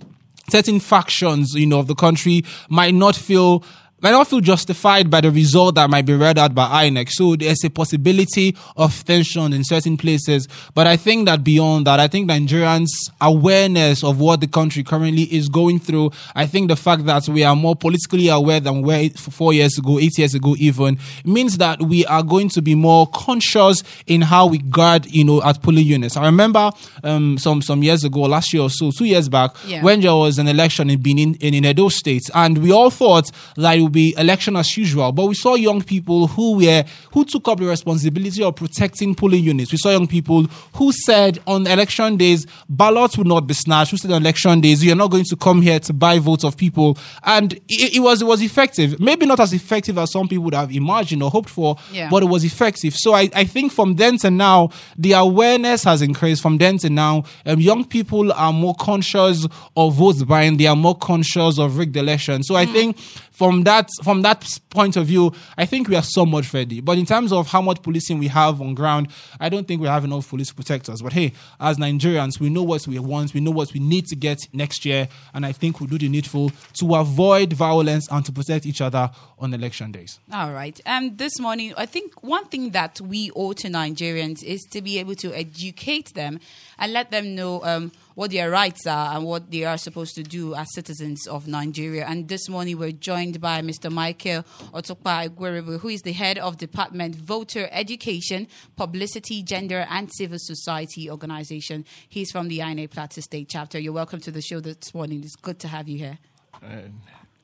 certain 0.51 0.81
factions, 0.81 1.55
you 1.55 1.67
know, 1.67 1.79
of 1.79 1.87
the 1.87 1.95
country 1.95 2.45
might 2.69 2.95
not 2.95 3.17
feel 3.17 3.65
might 4.05 4.11
not 4.11 4.29
feel 4.29 4.41
justified 4.41 5.09
by 5.09 5.19
the 5.23 5.31
result 5.31 5.77
that 5.77 5.89
might 5.89 6.05
be 6.05 6.13
read 6.15 6.37
out 6.39 6.55
by 6.55 6.85
INEC. 6.85 7.09
So 7.09 7.37
there's 7.37 7.65
a 7.65 7.71
possibility 7.71 8.55
of 8.77 9.03
tension 9.07 9.55
in 9.55 9.65
certain 9.65 9.97
places. 9.97 10.47
But 10.75 10.87
I 10.87 10.99
think 10.99 11.25
that 11.25 11.43
beyond 11.43 11.87
that, 11.87 11.99
I 12.01 12.07
think 12.09 12.29
Nigerians' 12.31 12.89
awareness 13.23 14.05
of 14.05 14.21
what 14.21 14.43
the 14.43 14.47
country 14.47 14.83
currently 14.83 15.23
is 15.35 15.49
going 15.49 15.79
through, 15.79 16.11
I 16.35 16.47
think 16.47 16.69
the 16.69 16.77
fact 16.77 17.07
that 17.07 17.27
we 17.29 17.45
are 17.45 17.57
more 17.57 17.75
politically 17.75 18.29
aware 18.29 18.61
than 18.61 18.83
we 18.83 19.05
were 19.05 19.09
four 19.17 19.55
years 19.55 19.79
ago, 19.79 19.99
eight 19.99 20.19
years 20.19 20.35
ago 20.35 20.55
even, 20.59 20.99
means 21.25 21.57
that 21.57 21.81
we 21.81 22.05
are 22.05 22.23
going 22.23 22.51
to 22.51 22.61
be 22.61 22.75
more 22.75 23.07
conscious 23.07 23.83
in 24.07 24.21
how 24.21 24.47
we 24.47 24.59
guard, 24.59 25.07
you 25.07 25.25
know, 25.25 25.43
at 25.43 25.63
polling 25.63 25.87
units. 25.87 26.19
I 26.19 26.27
remember 26.27 26.71
um, 27.03 27.39
some 27.39 27.63
some 27.63 27.83
years 27.83 28.05
ago, 28.05 28.21
last 28.21 28.53
year 28.53 28.65
or 28.65 28.71
so, 28.71 28.91
two 28.91 29.07
years 29.07 29.31
back, 29.31 29.53
Yeah. 29.67 29.83
when 29.83 30.03
there 30.03 30.15
was 30.15 30.39
an 30.39 30.47
election 30.49 30.91
in 30.91 31.01
Benin 31.01 31.37
in, 31.37 31.55
in 31.55 31.65
Edo 31.65 31.89
State, 31.89 32.29
and 32.35 32.59
we 32.59 32.71
all 32.71 32.91
thought 32.91 33.31
that 33.57 33.79
it 33.79 33.81
would 33.81 33.94
be 33.95 34.15
election 34.19 34.57
as 34.57 34.77
usual. 34.77 35.13
But 35.13 35.27
we 35.27 35.35
saw 35.35 35.55
young 35.55 35.81
people 35.83 36.27
who 36.27 36.57
were 36.57 36.85
who 37.13 37.25
took 37.25 37.49
up 37.49 37.59
the 37.59 37.65
responsibility 37.67 38.43
of 38.43 38.57
protecting 38.57 39.15
polling 39.15 39.43
units. 39.45 39.73
We 39.73 39.79
saw 39.79 39.91
young 39.91 40.07
people 40.07 40.43
who 40.75 40.93
said 40.93 41.39
on 41.47 41.67
election 41.67 42.17
days 42.19 42.47
ballots 42.69 43.17
would 43.17 43.27
not 43.27 43.47
be 43.47 43.55
snatched. 43.55 43.93
Who 43.93 43.97
said 43.97 44.11
on 44.11 44.21
election 44.21 44.61
days 44.61 44.85
you're 44.85 44.97
not 44.97 45.11
going 45.11 45.25
to 45.31 45.37
come 45.37 45.63
here 45.63 45.79
to 45.81 45.93
buy 45.95 46.19
votes 46.19 46.45
of 46.45 46.57
people, 46.57 46.99
and 47.23 47.55
it, 47.69 47.97
it 47.97 48.01
was 48.01 48.21
it 48.21 48.27
was 48.27 48.43
effective. 48.43 49.01
Maybe 49.01 49.25
not 49.25 49.41
as 49.41 49.53
effective 49.55 49.97
as 49.97 50.13
some 50.13 50.29
people 50.29 50.45
would 50.45 50.55
have 50.55 50.71
imagined 50.73 51.23
or 51.23 51.31
hoped 51.31 51.49
for, 51.49 51.77
Yeah. 51.93 52.11
but 52.11 52.23
it 52.23 52.27
was 52.27 52.45
effective. 52.45 52.95
So 52.97 53.15
I, 53.15 53.31
I 53.35 53.45
think 53.45 53.73
from 53.73 53.95
then 53.95 54.19
to 54.19 54.31
now, 54.31 54.71
the 54.99 55.13
awareness 55.13 55.85
has 55.85 56.03
increased. 56.03 56.43
From 56.43 56.59
then 56.59 56.79
to 56.79 56.91
now, 56.91 57.25
um, 57.47 57.61
young 57.61 57.85
people 57.85 58.33
are 58.33 58.53
more 58.53 58.75
conscious 58.75 59.47
of 59.77 59.95
votes 59.95 60.23
buying. 60.25 60.57
They 60.57 60.67
are 60.67 60.75
more 60.77 60.97
conscious 60.97 61.59
of 61.59 61.79
rigged 61.79 61.97
elections. 61.97 62.49
So 62.49 62.57
I 62.57 62.67
think 62.67 62.97
from 63.35 63.65
that 63.65 63.91
from 64.03 64.23
that 64.23 64.47
point 64.71 64.97
of 64.97 65.07
view, 65.07 65.33
I 65.59 65.67
think 65.67 65.89
we 65.89 65.97
are 65.97 66.03
so 66.03 66.25
much 66.25 66.55
ready. 66.55 66.81
But 66.81 66.99
in 66.99 67.05
terms 67.05 67.33
of 67.33 67.49
how 67.49 67.61
much 67.61 67.83
policing 67.83 68.19
we 68.19 68.29
have 68.29 68.61
on 68.61 68.75
ground, 68.75 69.09
I 69.41 69.49
don't 69.49 69.67
think 69.67 69.83
we 69.83 69.89
have 69.89 70.05
enough 70.05 70.29
police 70.29 70.53
protectors. 70.53 71.03
But 71.03 71.13
hey, 71.13 71.33
as 71.61 71.77
Nigerians, 71.77 72.39
we 72.39 72.49
know 72.49 72.63
what 72.63 72.87
we 72.87 72.99
want. 73.01 73.35
We 73.35 73.41
know 73.41 73.51
what 73.51 73.73
we 73.75 73.81
need 73.81 74.07
to 74.07 74.17
get 74.17 74.39
next 74.53 74.85
year, 74.85 75.09
and 75.35 75.45
I 75.45 75.51
think 75.51 75.81
we'll 75.81 75.89
do 75.89 75.99
the 75.99 76.09
needful 76.09 76.53
to 76.75 76.95
avoid 76.95 77.53
violence 77.53 78.09
and 78.11 78.25
to 78.25 78.33
protect 78.33 78.67
each 78.67 78.81
other 78.81 79.11
on 79.39 79.53
election 79.53 79.91
days. 79.91 80.21
All 80.33 80.53
right. 80.53 80.81
Um, 80.87 81.17
this 81.17 81.41
morning, 81.41 81.75
I 81.77 81.87
think 81.87 82.23
one 82.23 82.45
thing 82.47 82.71
that 82.71 83.01
we 83.01 83.33
owe 83.35 83.53
to 83.55 83.69
Nigerians 83.69 84.45
is 84.45 84.63
to 84.71 84.81
be 84.81 84.99
able 85.01 85.17
to 85.17 85.35
educate 85.35 86.15
them 86.15 86.39
and 86.79 86.93
let 86.93 87.11
them 87.11 87.35
know 87.35 87.63
um, 87.65 87.91
what 88.15 88.31
their 88.31 88.51
rights 88.51 88.87
are 88.87 89.17
and 89.17 89.25
what 89.25 89.51
they 89.51 89.65
are 89.65 89.79
supposed 89.79 90.15
to 90.15 90.23
do 90.23 90.55
as 90.55 90.73
citizens 90.75 91.27
of 91.27 91.47
Nigeria. 91.47 92.07
And 92.07 92.29
this 92.29 92.49
morning, 92.49 92.79
we're 92.79 92.93
joined 92.93 93.41
by 93.41 93.61
Mr. 93.63 93.91
Michael 93.91 94.45
Otokpa 94.73 95.29
Igwerebe, 95.29 95.81
who 95.81 95.89
is 95.89 96.03
the 96.03 96.13
head 96.13 96.39
of 96.39 96.57
Department 96.57 97.17
Voter 97.17 97.69
Education, 97.73 98.47
Publicity, 98.77 99.43
Gender, 99.43 99.87
and 99.91 100.11
Civil 100.13 100.39
Society 100.39 101.11
Organization. 101.11 101.85
He's 102.09 102.31
from 102.31 102.49
the 102.49 102.61
INEC 102.61 102.91
Plateau 102.91 103.21
State 103.21 103.49
chapter. 103.49 103.79
You're 103.79 103.93
welcome 103.93 104.21
to 104.21 104.31
the 104.31 104.43
show 104.43 104.61
this 104.61 104.95
morning. 104.95 105.23
It's 105.25 105.37
good 105.37 105.59
to 105.61 105.69
have 105.69 105.89
you 105.89 105.99
here. 105.99 106.19
And 106.63 107.01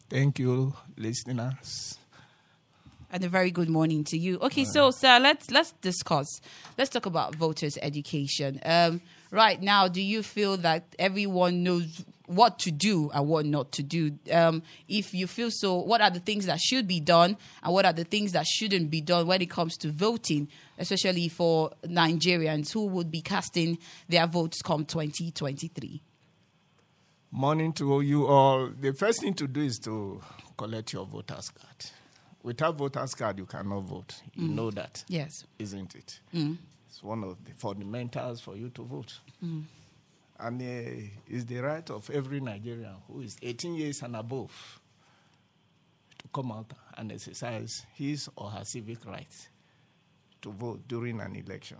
thank 0.08 0.38
you, 0.38 0.74
listeners. 0.96 1.98
And 3.12 3.24
a 3.24 3.28
very 3.28 3.50
good 3.50 3.68
morning 3.68 4.04
to 4.04 4.16
you. 4.16 4.38
Okay, 4.38 4.64
so 4.64 4.92
sir, 4.92 5.18
let's 5.18 5.50
let's 5.50 5.72
discuss. 5.80 6.40
Let's 6.78 6.90
talk 6.90 7.06
about 7.06 7.34
voters' 7.34 7.76
education. 7.82 8.60
Um, 8.64 9.00
right 9.30 9.60
now, 9.60 9.88
do 9.88 10.00
you 10.02 10.22
feel 10.22 10.56
that 10.58 10.94
everyone 10.98 11.62
knows 11.62 12.04
what 12.26 12.58
to 12.60 12.70
do 12.70 13.10
and 13.12 13.26
what 13.28 13.44
not 13.46 13.72
to 13.72 13.82
do? 13.82 14.16
Um, 14.32 14.62
if 14.88 15.12
you 15.14 15.26
feel 15.26 15.50
so, 15.50 15.76
what 15.78 16.00
are 16.00 16.10
the 16.10 16.20
things 16.20 16.46
that 16.46 16.60
should 16.60 16.86
be 16.86 17.00
done 17.00 17.36
and 17.62 17.72
what 17.72 17.84
are 17.84 17.92
the 17.92 18.04
things 18.04 18.32
that 18.32 18.46
shouldn't 18.46 18.90
be 18.90 19.00
done 19.00 19.26
when 19.26 19.42
it 19.42 19.50
comes 19.50 19.76
to 19.78 19.90
voting, 19.90 20.48
especially 20.78 21.28
for 21.28 21.70
Nigerians 21.84 22.72
who 22.72 22.86
would 22.86 23.10
be 23.10 23.20
casting 23.20 23.78
their 24.08 24.26
votes 24.26 24.62
come 24.62 24.84
2023? 24.84 26.00
Morning 27.32 27.72
to 27.74 28.00
you 28.00 28.26
all. 28.26 28.68
The 28.68 28.92
first 28.92 29.20
thing 29.20 29.34
to 29.34 29.46
do 29.46 29.60
is 29.60 29.78
to 29.80 30.20
collect 30.56 30.92
your 30.92 31.06
voter's 31.06 31.48
card. 31.50 31.76
Without 32.42 32.76
voter's 32.76 33.14
card, 33.14 33.38
you 33.38 33.46
cannot 33.46 33.80
vote. 33.82 34.14
You 34.34 34.48
know 34.48 34.70
that, 34.72 35.04
Yes. 35.08 35.44
isn't 35.58 35.94
it? 35.94 36.20
It's 36.90 37.04
one 37.04 37.22
of 37.22 37.36
the 37.44 37.52
fundamentals 37.52 38.40
for 38.40 38.56
you 38.56 38.68
to 38.70 38.82
vote. 38.82 39.16
And 40.40 40.60
uh, 40.60 41.08
it's 41.28 41.44
the 41.44 41.58
right 41.58 41.88
of 41.90 42.10
every 42.10 42.40
Nigerian 42.40 42.96
who 43.06 43.20
is 43.20 43.36
18 43.40 43.74
years 43.76 44.02
and 44.02 44.16
above 44.16 44.80
to 46.18 46.24
come 46.34 46.50
out 46.50 46.72
and 46.96 47.12
exercise 47.12 47.86
his 47.94 48.28
or 48.34 48.50
her 48.50 48.64
civic 48.64 49.06
rights 49.06 49.48
to 50.42 50.50
vote 50.50 50.80
during 50.88 51.20
an 51.20 51.36
election. 51.36 51.76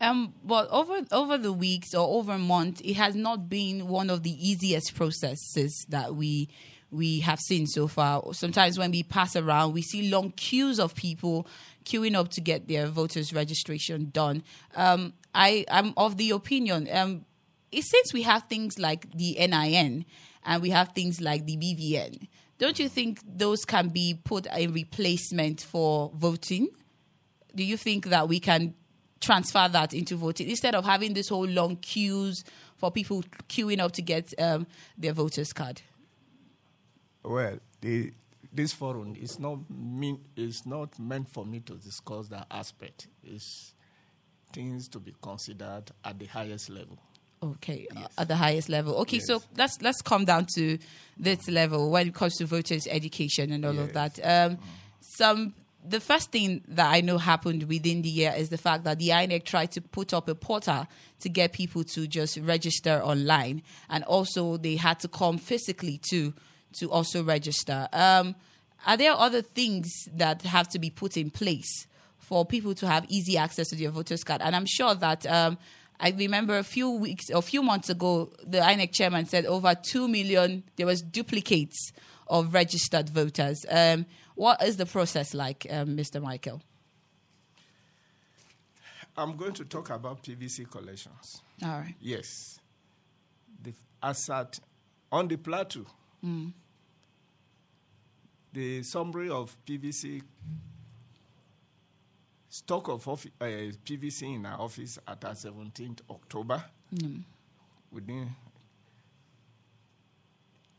Um, 0.00 0.32
but 0.44 0.68
over 0.70 1.00
over 1.10 1.36
the 1.36 1.52
weeks 1.52 1.92
or 1.92 2.06
over 2.20 2.32
a 2.34 2.38
month, 2.38 2.80
it 2.84 2.94
has 2.94 3.16
not 3.16 3.48
been 3.48 3.88
one 3.88 4.10
of 4.10 4.22
the 4.22 4.30
easiest 4.48 4.94
processes 4.94 5.84
that 5.88 6.14
we 6.14 6.48
we 6.90 7.20
have 7.20 7.38
seen 7.40 7.66
so 7.66 7.86
far. 7.86 8.22
Sometimes 8.32 8.78
when 8.78 8.90
we 8.90 9.02
pass 9.02 9.36
around, 9.36 9.74
we 9.74 9.82
see 9.82 10.10
long 10.10 10.30
queues 10.32 10.80
of 10.80 10.94
people 10.94 11.46
queuing 11.84 12.14
up 12.14 12.28
to 12.30 12.40
get 12.40 12.68
their 12.68 12.86
voters 12.86 13.32
registration 13.32 14.10
done. 14.10 14.42
Um, 14.74 15.12
I 15.34 15.64
am 15.68 15.94
of 15.96 16.16
the 16.16 16.30
opinion. 16.30 16.88
Um, 16.90 17.24
since 17.72 18.12
we 18.12 18.22
have 18.22 18.44
things 18.44 18.78
like 18.78 19.10
the 19.12 19.36
NIN 19.38 20.04
and 20.44 20.62
we 20.62 20.70
have 20.70 20.90
things 20.90 21.20
like 21.20 21.44
the 21.44 21.56
BVN, 21.56 22.28
don't 22.58 22.78
you 22.78 22.88
think 22.88 23.20
those 23.24 23.64
can 23.64 23.88
be 23.88 24.18
put 24.24 24.46
in 24.46 24.72
replacement 24.72 25.60
for 25.60 26.10
voting? 26.14 26.68
do 27.58 27.64
you 27.64 27.76
think 27.76 28.06
that 28.06 28.28
we 28.28 28.40
can 28.40 28.74
transfer 29.20 29.68
that 29.68 29.92
into 29.92 30.16
voting 30.16 30.48
instead 30.48 30.76
of 30.76 30.84
having 30.84 31.12
this 31.12 31.28
whole 31.28 31.46
long 31.46 31.76
queues 31.76 32.44
for 32.76 32.90
people 32.90 33.22
queuing 33.48 33.80
up 33.80 33.90
to 33.92 34.00
get 34.00 34.32
um, 34.38 34.66
their 34.96 35.12
voters 35.12 35.52
card? 35.52 35.82
Well, 37.28 37.58
the, 37.82 38.10
this 38.54 38.72
forum 38.72 39.14
is 39.20 39.38
not 39.38 39.58
mean 39.68 40.18
is 40.34 40.64
not 40.64 40.98
meant 40.98 41.28
for 41.28 41.44
me 41.44 41.60
to 41.60 41.74
discuss 41.74 42.28
that 42.28 42.46
aspect. 42.50 43.08
It's 43.22 43.74
things 44.50 44.88
to 44.88 44.98
be 44.98 45.14
considered 45.20 45.84
at 46.02 46.18
the 46.18 46.24
highest 46.24 46.70
level. 46.70 46.98
Okay, 47.42 47.86
uh, 47.94 48.06
at 48.16 48.28
the 48.28 48.36
highest 48.36 48.70
level. 48.70 48.94
Okay, 48.96 49.18
so 49.18 49.42
let's 49.58 49.82
let's 49.82 50.00
come 50.00 50.24
down 50.24 50.46
to 50.54 50.78
this 51.18 51.48
level 51.48 51.90
when 51.90 52.08
it 52.08 52.14
comes 52.14 52.36
to 52.36 52.46
voters' 52.46 52.86
education 52.86 53.52
and 53.52 53.62
all 53.66 53.78
of 53.78 53.92
that. 53.92 54.18
Um, 54.24 54.58
some 55.00 55.54
the 55.86 56.00
first 56.00 56.32
thing 56.32 56.62
that 56.68 56.90
I 56.90 57.02
know 57.02 57.18
happened 57.18 57.64
within 57.64 58.00
the 58.00 58.08
year 58.08 58.32
is 58.34 58.48
the 58.48 58.58
fact 58.58 58.84
that 58.84 58.98
the 58.98 59.10
INEC 59.10 59.44
tried 59.44 59.70
to 59.72 59.82
put 59.82 60.14
up 60.14 60.28
a 60.28 60.34
portal 60.34 60.86
to 61.20 61.28
get 61.28 61.52
people 61.52 61.84
to 61.84 62.06
just 62.06 62.38
register 62.38 63.02
online, 63.02 63.62
and 63.90 64.02
also 64.04 64.56
they 64.56 64.76
had 64.76 64.98
to 65.00 65.08
come 65.08 65.36
physically 65.36 66.00
to 66.10 66.32
to 66.74 66.90
also 66.90 67.22
register. 67.22 67.88
Um, 67.92 68.34
are 68.86 68.96
there 68.96 69.12
other 69.12 69.42
things 69.42 69.90
that 70.14 70.42
have 70.42 70.68
to 70.70 70.78
be 70.78 70.90
put 70.90 71.16
in 71.16 71.30
place 71.30 71.86
for 72.18 72.44
people 72.44 72.74
to 72.76 72.86
have 72.86 73.04
easy 73.08 73.36
access 73.36 73.68
to 73.68 73.76
their 73.76 73.90
voters 73.90 74.24
card? 74.24 74.42
And 74.42 74.54
I'm 74.54 74.66
sure 74.66 74.94
that. 74.94 75.26
Um, 75.26 75.58
I 76.00 76.10
remember 76.10 76.56
a 76.56 76.62
few 76.62 76.90
weeks, 76.90 77.28
a 77.28 77.42
few 77.42 77.60
months 77.60 77.90
ago, 77.90 78.32
the 78.46 78.58
INEC 78.58 78.92
chairman 78.92 79.26
said 79.26 79.46
over 79.46 79.74
two 79.74 80.06
million. 80.06 80.62
There 80.76 80.86
was 80.86 81.02
duplicates 81.02 81.90
of 82.28 82.54
registered 82.54 83.08
voters. 83.08 83.64
Um, 83.68 84.06
what 84.36 84.62
is 84.62 84.76
the 84.76 84.86
process 84.86 85.34
like, 85.34 85.66
um, 85.68 85.96
Mr. 85.96 86.22
Michael? 86.22 86.62
I'm 89.16 89.36
going 89.36 89.54
to 89.54 89.64
talk 89.64 89.90
about 89.90 90.22
PVC 90.22 90.70
collections. 90.70 91.42
All 91.64 91.70
right. 91.70 91.94
Yes. 92.00 92.60
The, 93.60 93.72
as 94.00 94.30
at, 94.30 94.60
on 95.10 95.26
the 95.26 95.36
plateau, 95.36 95.84
Mm. 96.24 96.52
the 98.52 98.82
summary 98.82 99.30
of 99.30 99.56
PVC 99.64 100.20
stock 102.48 102.88
of 102.88 103.06
offi- 103.06 103.30
uh, 103.40 103.44
PVC 103.84 104.34
in 104.34 104.46
our 104.46 104.60
office 104.60 104.98
at 105.06 105.24
our 105.24 105.34
17th 105.34 106.00
October 106.10 106.64
within 107.92 108.34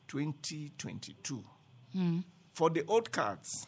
2022. 0.07 1.43
For 2.53 2.69
the 2.69 2.83
old 2.87 3.11
cards, 3.11 3.65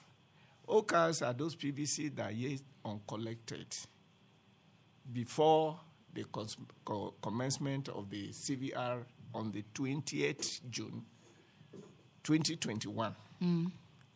old 0.68 0.88
cards 0.88 1.22
are 1.22 1.34
those 1.34 1.56
PVC 1.56 2.14
that 2.16 2.30
are 2.30 2.32
yet 2.34 2.60
uncollected 2.84 3.68
before 5.14 5.80
the 6.14 6.26
commencement 7.22 7.88
of 7.90 8.10
the 8.10 8.30
CVR 8.34 9.06
on 9.34 9.52
the 9.52 9.64
28th 9.74 10.60
June 10.70 11.06
2021. 12.24 13.16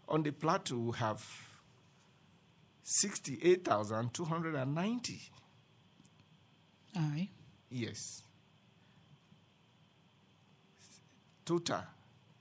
On 0.08 0.24
the 0.24 0.32
plateau, 0.32 0.78
we 0.78 0.92
have 0.98 1.24
68,290. 2.84 5.22
All 6.96 7.02
right. 7.02 7.30
Yes. 7.70 8.22
Total 11.46 11.84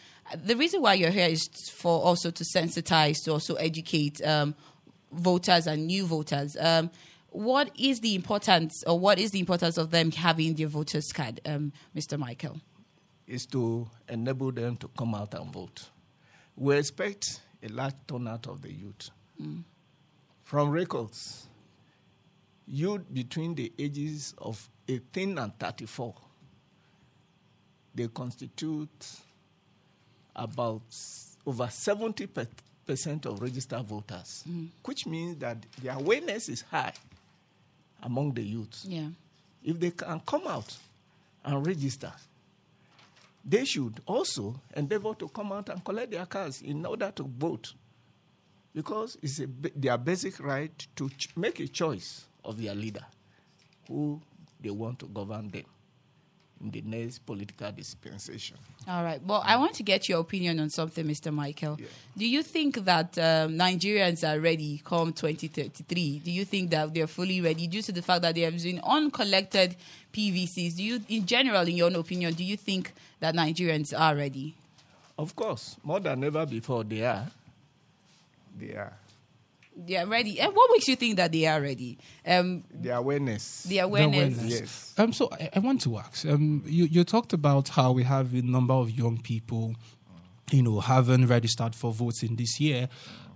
the 0.45 0.57
reason 0.57 0.83
why 0.83 0.95
you're 0.95 1.11
here 1.11 1.29
is 1.29 1.49
for 1.73 2.03
also 2.03 2.31
to 2.31 2.45
sensitize, 2.45 3.25
to 3.25 3.33
also 3.33 3.55
educate 3.55 4.25
um, 4.25 4.55
voters 5.13 5.67
and 5.67 5.87
new 5.87 6.07
voters. 6.07 6.57
Um, 6.59 6.91
what 7.31 7.71
is 7.79 8.01
the 8.01 8.15
importance, 8.15 8.83
or 8.87 8.99
what 8.99 9.19
is 9.19 9.31
the 9.31 9.41
importance 9.41 9.79
of 9.79 9.91
them 9.91 10.11
having 10.11 10.55
their 10.55 10.67
voters 10.67 11.11
card, 11.13 11.41
um, 11.47 11.73
Mr. 11.97 12.19
Michael? 12.19 12.61
is 13.27 13.47
to 13.47 13.89
enable 14.09 14.53
them 14.53 14.77
to 14.77 14.89
come 14.89 15.15
out 15.15 15.33
and 15.35 15.51
vote. 15.53 15.89
We 16.57 16.77
expect 16.77 17.41
a 17.63 17.69
large 17.69 17.95
turnout 18.07 18.47
of 18.47 18.61
the 18.61 18.71
youth. 18.71 19.11
From 20.45 20.71
records, 20.71 21.49
youth 22.67 23.03
between 23.13 23.55
the 23.55 23.73
ages 23.79 24.35
of 24.39 24.69
18 24.87 25.39
and 25.39 25.59
34, 25.59 26.15
they 27.95 28.09
constitute 28.09 29.07
about 30.35 30.83
over 31.47 31.69
70 31.69 32.29
percent 32.87 33.27
of 33.27 33.41
registered 33.41 33.83
voters, 33.85 34.45
mm. 34.49 34.69
which 34.85 35.07
means 35.07 35.37
that 35.39 35.57
the 35.83 35.93
awareness 35.95 36.49
is 36.49 36.63
high 36.63 36.93
among 38.03 38.33
the 38.33 38.43
youth 38.43 38.85
Yeah. 38.89 39.09
if 39.63 39.79
they 39.79 39.91
can 39.93 40.21
come 40.27 40.47
out 40.47 40.77
and 41.45 41.65
register, 41.67 42.13
they 43.45 43.65
should 43.65 44.01
also 44.07 44.55
endeavor 44.77 45.15
to 45.15 45.29
come 45.29 45.53
out 45.53 45.69
and 45.69 45.85
collect 45.85 46.11
their 46.11 46.27
cards 46.27 46.63
in 46.63 46.85
order 46.87 47.11
to 47.15 47.23
vote. 47.25 47.73
Because 48.75 49.19
it's 49.23 49.39
a, 49.41 49.47
their 49.77 49.99
basic 49.99 50.41
right 50.41 50.73
to 50.97 51.09
ch- 51.11 51.29
make 51.37 51.61
a 51.61 51.69
choice 51.69 52.25
of 52.45 52.61
their 52.61 52.75
leader 52.75 53.05
who 53.87 54.21
they 54.61 54.71
want 54.71 54.99
to 55.01 55.07
govern 55.07 55.51
them 55.51 55.65
in 56.63 56.71
the 56.71 56.83
next 56.83 57.19
political 57.27 57.71
dispensation. 57.73 58.57
All 58.89 59.03
right. 59.03 59.21
Well, 59.25 59.43
I 59.45 59.57
want 59.57 59.75
to 59.75 59.83
get 59.83 60.09
your 60.09 60.21
opinion 60.21 60.61
on 60.61 60.71
something, 60.71 61.05
Mr. 61.05 61.33
Michael. 61.33 61.79
Do 62.17 62.27
you 62.29 62.43
think 62.43 62.85
that 62.85 63.17
um, 63.19 63.53
Nigerians 63.59 64.27
are 64.29 64.39
ready 64.41 64.81
come 64.85 65.13
2033? 65.13 66.21
Do 66.21 66.31
you 66.31 66.45
think 66.45 66.71
that 66.71 66.95
they're 66.95 67.07
fully 67.07 67.41
ready 67.41 67.67
due 67.67 67.83
to 67.83 67.93
the 67.93 68.03
fact 68.03 68.23
that 68.23 68.35
they 68.35 68.43
have 68.43 68.61
been 68.63 68.81
uncollected 68.85 69.77
PVCs? 70.13 70.77
Do 70.77 70.83
you, 70.83 71.01
in 71.09 71.27
general, 71.27 71.67
in 71.67 71.77
your 71.77 71.87
own 71.87 71.97
opinion, 71.97 72.35
do 72.35 72.45
you 72.45 72.57
think 72.57 72.93
that 73.21 73.35
Nigerians 73.35 73.99
are 73.99 74.15
ready? 74.15 74.55
Of 75.19 75.37
course, 75.37 75.77
more 75.85 76.01
than 76.01 76.25
ever 76.25 76.47
before, 76.47 76.85
they 76.85 77.05
are. 77.05 77.27
They 78.59 78.75
are. 78.75 78.93
They 79.77 79.97
are 79.97 80.07
ready. 80.07 80.39
And 80.41 80.55
what 80.55 80.71
makes 80.73 80.87
you 80.89 80.97
think 80.97 81.17
that 81.17 81.33
they 81.33 81.47
are 81.47 81.61
ready? 81.61 81.99
Um, 82.27 82.65
The 82.73 82.91
awareness. 82.91 83.63
the 83.65 83.79
awareness. 83.79 84.17
awareness. 84.37 84.61
yes. 84.61 84.95
Um, 84.99 85.13
so 85.13 85.29
I, 85.33 85.49
I 85.57 85.59
want 85.61 85.81
to 85.83 85.99
ask. 85.99 86.27
Um, 86.27 86.63
you 86.67 86.85
you 86.85 87.05
talked 87.05 87.33
about 87.33 87.69
how 87.71 87.93
we 87.93 88.03
have 88.05 88.35
a 88.35 88.43
number 88.43 88.75
of 88.75 88.91
young 88.91 89.19
people, 89.23 89.75
you 90.51 90.63
know, 90.63 90.81
haven't 90.81 91.27
registered 91.27 91.75
for 91.75 91.91
voting 91.93 92.37
this 92.37 92.61
year, 92.61 92.89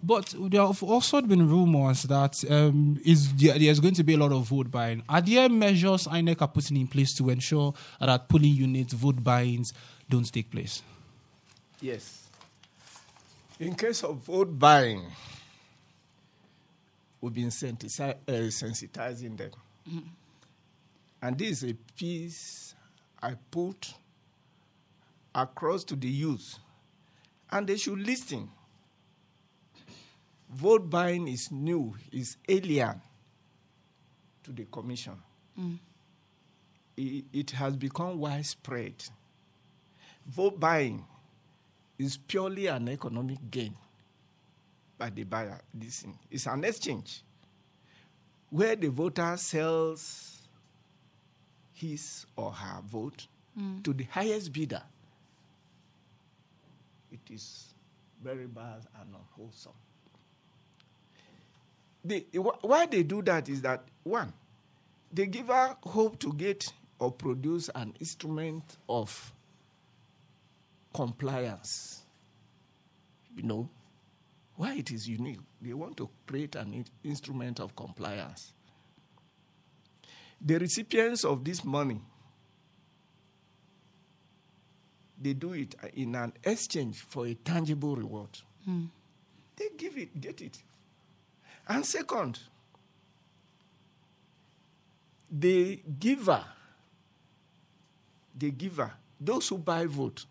but 0.03 0.35
there 0.39 0.65
have 0.67 0.83
also 0.83 1.23
been 1.23 1.49
rumors 1.49 2.03
that 2.03 2.35
um, 2.51 3.01
is 3.05 3.33
there, 3.37 3.59
there's 3.59 3.81
going 3.81 3.95
to 3.95 4.05
be 4.05 4.15
a 4.15 4.19
lot 4.19 4.31
of 4.33 4.47
vote 4.47 4.71
buying. 4.71 5.03
Are 5.09 5.23
there 5.23 5.49
measures 5.49 6.07
INEC 6.07 6.43
are 6.43 6.49
putting 6.49 6.77
in 6.77 6.87
place 6.87 7.15
to 7.17 7.31
ensure 7.31 7.73
that 7.99 8.29
polling 8.29 8.55
units 8.55 8.93
vote 8.93 9.25
buyings 9.25 9.73
don't 10.09 10.31
take 10.31 10.51
place? 10.51 10.83
Yes. 11.81 12.29
In 13.59 13.75
case 13.75 14.05
of 14.05 14.17
vote 14.19 14.59
buying, 14.59 15.03
we've 17.27 17.35
been 17.35 17.47
uh, 17.47 17.51
sensitizing 18.51 19.37
them. 19.37 19.51
And 21.21 21.37
this 21.39 21.63
is 21.63 21.71
a 21.71 21.75
piece 21.99 22.75
I 23.23 23.35
put 23.51 23.95
across 25.35 25.83
to 25.85 25.97
the 25.97 26.09
youth. 26.09 26.57
And 27.51 27.67
they 27.67 27.77
should 27.77 27.99
listen. 27.99 28.49
Vote 30.51 30.89
buying 30.89 31.27
is 31.29 31.51
new, 31.51 31.95
is 32.13 32.37
alien 32.49 33.01
to 34.45 34.53
the 34.53 34.65
commission. 34.67 35.15
It, 36.97 37.25
it 37.33 37.51
has 37.51 37.77
become 37.77 38.19
widespread. 38.21 38.95
Vote 40.27 40.59
buying 40.61 41.05
is 41.99 42.17
purely 42.17 42.67
an 42.69 42.89
economic 42.89 43.39
gain 43.51 43.75
by 44.99 45.11
the 45.11 45.25
buyer. 45.25 45.61
This 45.73 46.01
thing. 46.01 46.19
It's 46.31 46.47
an 46.47 46.65
exchange 46.65 47.23
where 48.51 48.77
the 48.77 48.89
voter 48.89 49.37
sells 49.37 50.39
his 51.73 52.25
or 52.37 52.53
her 52.53 52.81
vote 52.83 53.27
hmm. 53.57 53.81
to 53.83 53.93
the 53.93 54.05
highest 54.05 54.53
bidder. 54.53 54.83
It 57.13 57.21
is 57.33 57.75
very 58.23 58.47
bad 58.47 58.87
and 59.01 59.15
unwholesome. 59.15 59.73
They, 62.05 62.27
wh- 62.35 62.65
why 62.65 62.87
they 62.87 63.03
do 63.03 63.21
that 63.23 63.49
is 63.49 63.63
that 63.63 63.83
one, 64.05 64.33
they 65.13 65.27
give 65.27 65.49
her 65.49 65.77
hope 65.83 66.19
to 66.21 66.33
get 66.33 66.73
or 66.99 67.13
produce 67.13 67.69
an 67.75 67.95
instrument 68.01 68.79
of 68.89 69.33
compliance. 70.95 72.03
You 73.37 73.43
know, 73.43 73.69
why 74.57 74.75
it 74.75 74.91
is 74.91 75.09
unique. 75.09 75.41
They 75.61 75.73
want 75.73 75.97
to 75.99 76.09
create 76.27 76.57
an 76.57 76.85
instrument 77.05 77.61
of 77.61 77.77
compliance. 77.77 78.53
The 80.41 80.59
recipients 80.59 81.25
of 81.25 81.45
this 81.45 81.65
money, 81.65 82.01
they 85.21 85.33
do 85.33 85.53
it 85.53 85.75
in 85.95 86.15
an 86.15 86.33
exchange 86.45 87.01
for 87.01 87.27
a 87.27 87.35
tangible 87.35 87.97
reward. 87.97 88.31
Hmm. 88.65 88.85
They 89.57 89.69
give 89.77 89.97
it, 89.97 90.21
get 90.21 90.41
it. 90.43 90.59
And 91.69 91.85
second, 91.85 92.39
the 95.31 95.81
giver, 95.99 96.45
the 98.37 98.51
giver, 98.51 98.93
those 99.21 99.49
who 99.49 99.59
buy 99.59 99.87
vote, 99.87 100.27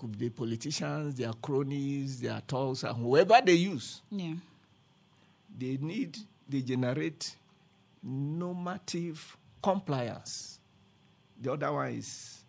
could 0.00 0.18
be 0.18 0.30
politicians, 0.30 1.14
their 1.16 1.32
cronies, 1.34 2.20
their 2.22 2.40
talks, 2.46 2.84
and 2.84 2.96
whoever 2.96 3.38
they 3.44 3.52
use, 3.52 4.00
Yeah. 4.10 4.34
they 5.58 5.76
need, 5.76 6.16
they 6.48 6.62
generate 6.62 7.36
normative 8.02 9.36
compliance. 9.62 10.58
The 11.38 11.52
other 11.52 11.70
one 11.70 11.92
is 11.92 12.42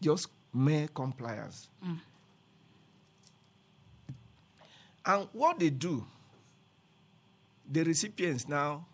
just 0.00 0.26
mere 0.52 0.88
compliance. 0.88 1.68
Mm. 1.84 2.00
And 5.06 5.28
what 5.32 5.58
they 5.60 5.70
do, 5.70 6.04
the 7.70 7.84
recipients 7.84 8.48
now, 8.48 8.84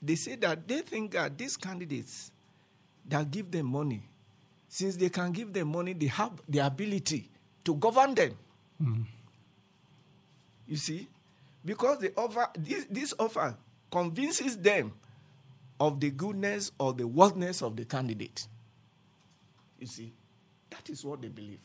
they 0.00 0.14
say 0.14 0.36
that 0.36 0.68
they 0.68 0.82
think 0.82 1.10
that 1.12 1.36
these 1.36 1.56
candidates 1.56 2.30
that 3.08 3.28
give 3.30 3.50
them 3.50 3.66
money, 3.66 4.02
since 4.72 4.96
they 4.96 5.10
can 5.10 5.32
give 5.32 5.52
them 5.52 5.68
money, 5.68 5.92
they 5.92 6.06
have 6.06 6.30
the 6.48 6.60
ability 6.60 7.28
to 7.62 7.74
govern 7.74 8.14
them. 8.14 8.34
You 10.66 10.76
see? 10.76 11.08
Because 11.62 11.98
the 11.98 12.10
offer, 12.16 12.48
this, 12.58 12.86
this 12.88 13.12
offer 13.18 13.54
convinces 13.90 14.56
them 14.56 14.94
of 15.78 16.00
the 16.00 16.10
goodness 16.10 16.72
or 16.78 16.94
the 16.94 17.06
worthiness 17.06 17.60
of 17.60 17.76
the 17.76 17.84
candidate. 17.84 18.48
You 19.78 19.86
see? 19.88 20.14
That 20.70 20.88
is 20.88 21.04
what 21.04 21.20
they 21.20 21.28
believe. 21.28 21.60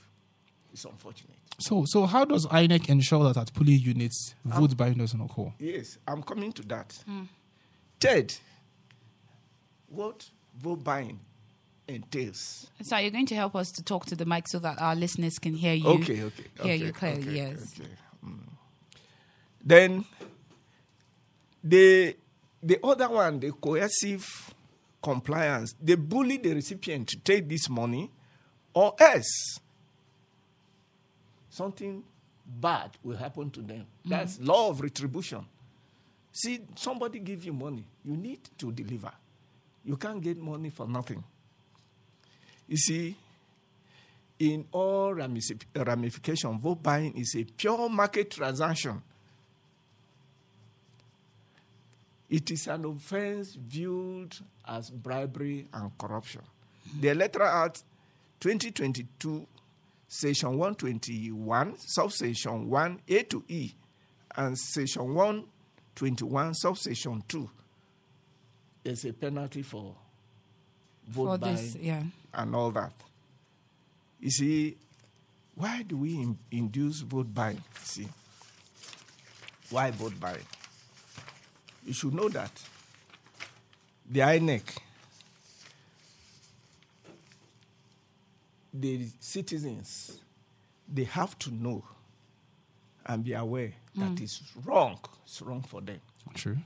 It's 0.74 0.84
unfortunate. 0.84 1.38
So, 1.60 1.86
so 1.88 2.06
how 2.06 2.26
does 2.26 2.46
INEC 2.48 2.90
ensure 2.90 3.24
that 3.24 3.38
at 3.40 3.54
polling 3.54 3.80
units 3.80 4.36
vote 4.44 4.76
buying 4.76 4.96
doesn't 4.96 5.22
occur? 5.22 5.54
Yes, 5.60 5.98
I'm 6.06 6.24
coming 6.24 6.52
to 6.52 6.62
that. 6.64 7.02
Hmm. 7.06 7.24
Third, 8.02 8.34
what 9.88 10.30
vote 10.60 10.84
buying 10.84 11.22
entails. 11.88 12.68
So 12.82 12.98
you're 12.98 13.12
going 13.12 13.26
to 13.28 13.36
help 13.36 13.56
us 13.56 13.72
to 13.72 13.84
talk 13.84 14.06
to 14.08 14.16
the 14.16 14.26
mic 14.26 14.48
so 14.48 14.60
that 14.60 14.82
our 14.82 14.96
listeners 14.96 15.40
can 15.40 15.54
hear 15.54 15.74
you. 15.74 15.88
Okay, 15.88 16.24
okay. 16.24 16.44
Hear 16.62 16.74
okay, 16.74 16.76
you 16.76 16.94
clearly, 16.94 17.22
okay, 17.22 17.32
yes. 17.32 17.80
okay. 17.80 17.90
Mm. 18.26 18.40
Then 19.64 20.06
the 21.64 22.16
the 22.64 22.80
other 22.84 23.10
one, 23.10 23.40
the 23.40 23.52
coercive 23.52 24.54
compliance, 25.02 25.76
they 25.82 25.96
bully 25.96 26.38
the 26.38 26.54
recipient 26.54 27.08
to 27.10 27.18
take 27.20 27.48
this 27.48 27.70
money, 27.70 28.10
or 28.74 28.96
else 29.00 29.60
something 31.50 32.04
bad 32.46 32.92
will 33.04 33.18
happen 33.18 33.50
to 33.52 33.62
them. 33.62 33.86
That's 34.06 34.40
law 34.40 34.70
of 34.70 34.82
retribution. 34.82 35.46
See, 36.32 36.62
somebody 36.76 37.20
give 37.20 37.44
you 37.44 37.54
money, 37.54 37.84
you 38.06 38.16
need 38.16 38.40
to 38.60 38.72
deliver. 38.72 39.12
You 39.84 39.98
can't 39.98 40.22
get 40.22 40.38
money 40.38 40.70
for 40.70 40.88
nothing. 40.88 41.24
You 42.68 42.78
see, 42.78 43.16
in 44.40 44.66
all 44.72 45.14
ramifi- 45.14 45.62
ramification, 45.76 46.60
vote 46.60 46.84
buying 46.84 47.18
is 47.18 47.36
a 47.36 47.44
pure 47.44 47.90
market 47.90 48.32
transaction. 48.32 49.02
It 52.30 52.52
is 52.52 52.68
an 52.68 52.84
offense 52.86 53.56
viewed 53.56 54.36
as 54.68 54.90
bribery 54.90 55.68
and 55.74 55.98
corruption. 55.98 56.42
The 57.00 57.10
Electoral 57.10 57.48
Act 57.48 57.84
2022, 58.42 59.48
Section 60.10 60.58
121, 60.58 61.78
Subsection 61.78 62.70
1, 62.70 63.00
A 63.08 63.24
to 63.24 63.44
E, 63.48 63.72
and 64.36 64.58
Section 64.58 65.14
121, 65.14 66.54
Subsection 66.54 67.24
2, 67.28 67.50
there's 68.84 69.04
a 69.06 69.12
penalty 69.14 69.64
for 69.64 69.96
vote 71.10 71.26
For 71.26 71.38
buying 71.38 71.56
this, 71.56 71.76
yeah. 71.76 72.04
And 72.38 72.56
all 72.56 72.72
that. 72.72 72.94
You 74.20 74.30
see, 74.30 74.78
why 75.56 75.82
do 75.82 75.98
we 75.98 76.16
in- 76.16 76.38
induce 76.52 77.02
vote 77.02 77.34
buying? 77.34 77.62
See, 77.82 78.08
why 79.70 79.92
vote 79.92 80.18
buying? 80.20 80.46
You 81.86 81.94
should 81.94 82.14
know 82.14 82.30
that 82.30 82.52
the 84.10 84.20
INEC, 84.22 84.78
the 88.74 89.08
citizens, 89.20 90.20
they 90.88 91.06
have 91.06 91.38
to 91.40 91.52
know 91.54 91.84
and 93.06 93.24
be 93.24 93.34
aware 93.34 93.74
that 93.96 94.16
mm. 94.16 94.22
it's 94.22 94.42
wrong. 94.64 95.00
It's 95.26 95.42
wrong 95.42 95.62
for 95.64 95.82
them. 95.82 96.00
True. 96.34 96.58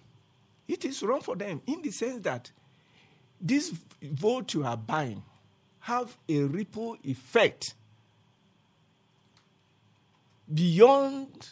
It 0.67 0.85
is 0.85 1.01
wrong 1.03 1.21
for 1.21 1.35
them 1.35 1.61
in 1.65 1.81
the 1.81 1.91
sense 1.91 2.21
that 2.23 2.51
this 3.39 3.73
vote 4.01 4.53
you 4.53 4.63
are 4.63 4.77
buying 4.77 5.23
have 5.81 6.17
a 6.29 6.41
ripple 6.43 6.97
effect 7.03 7.73
beyond 10.53 11.49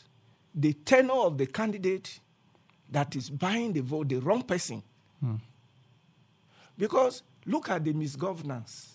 the 0.54 0.74
tenor 0.74 1.14
of 1.14 1.38
the 1.38 1.46
candidate 1.46 2.20
that 2.92 3.16
is 3.16 3.30
buying 3.30 3.74
the 3.74 3.82
vote, 3.82 4.10
the 4.10 4.20
wrong 4.20 4.42
person. 4.42 4.84
Hmm. 5.20 5.36
Because 6.78 7.24
look 7.46 7.70
at 7.70 7.84
the 7.84 7.94
misgovernance. 7.94 8.88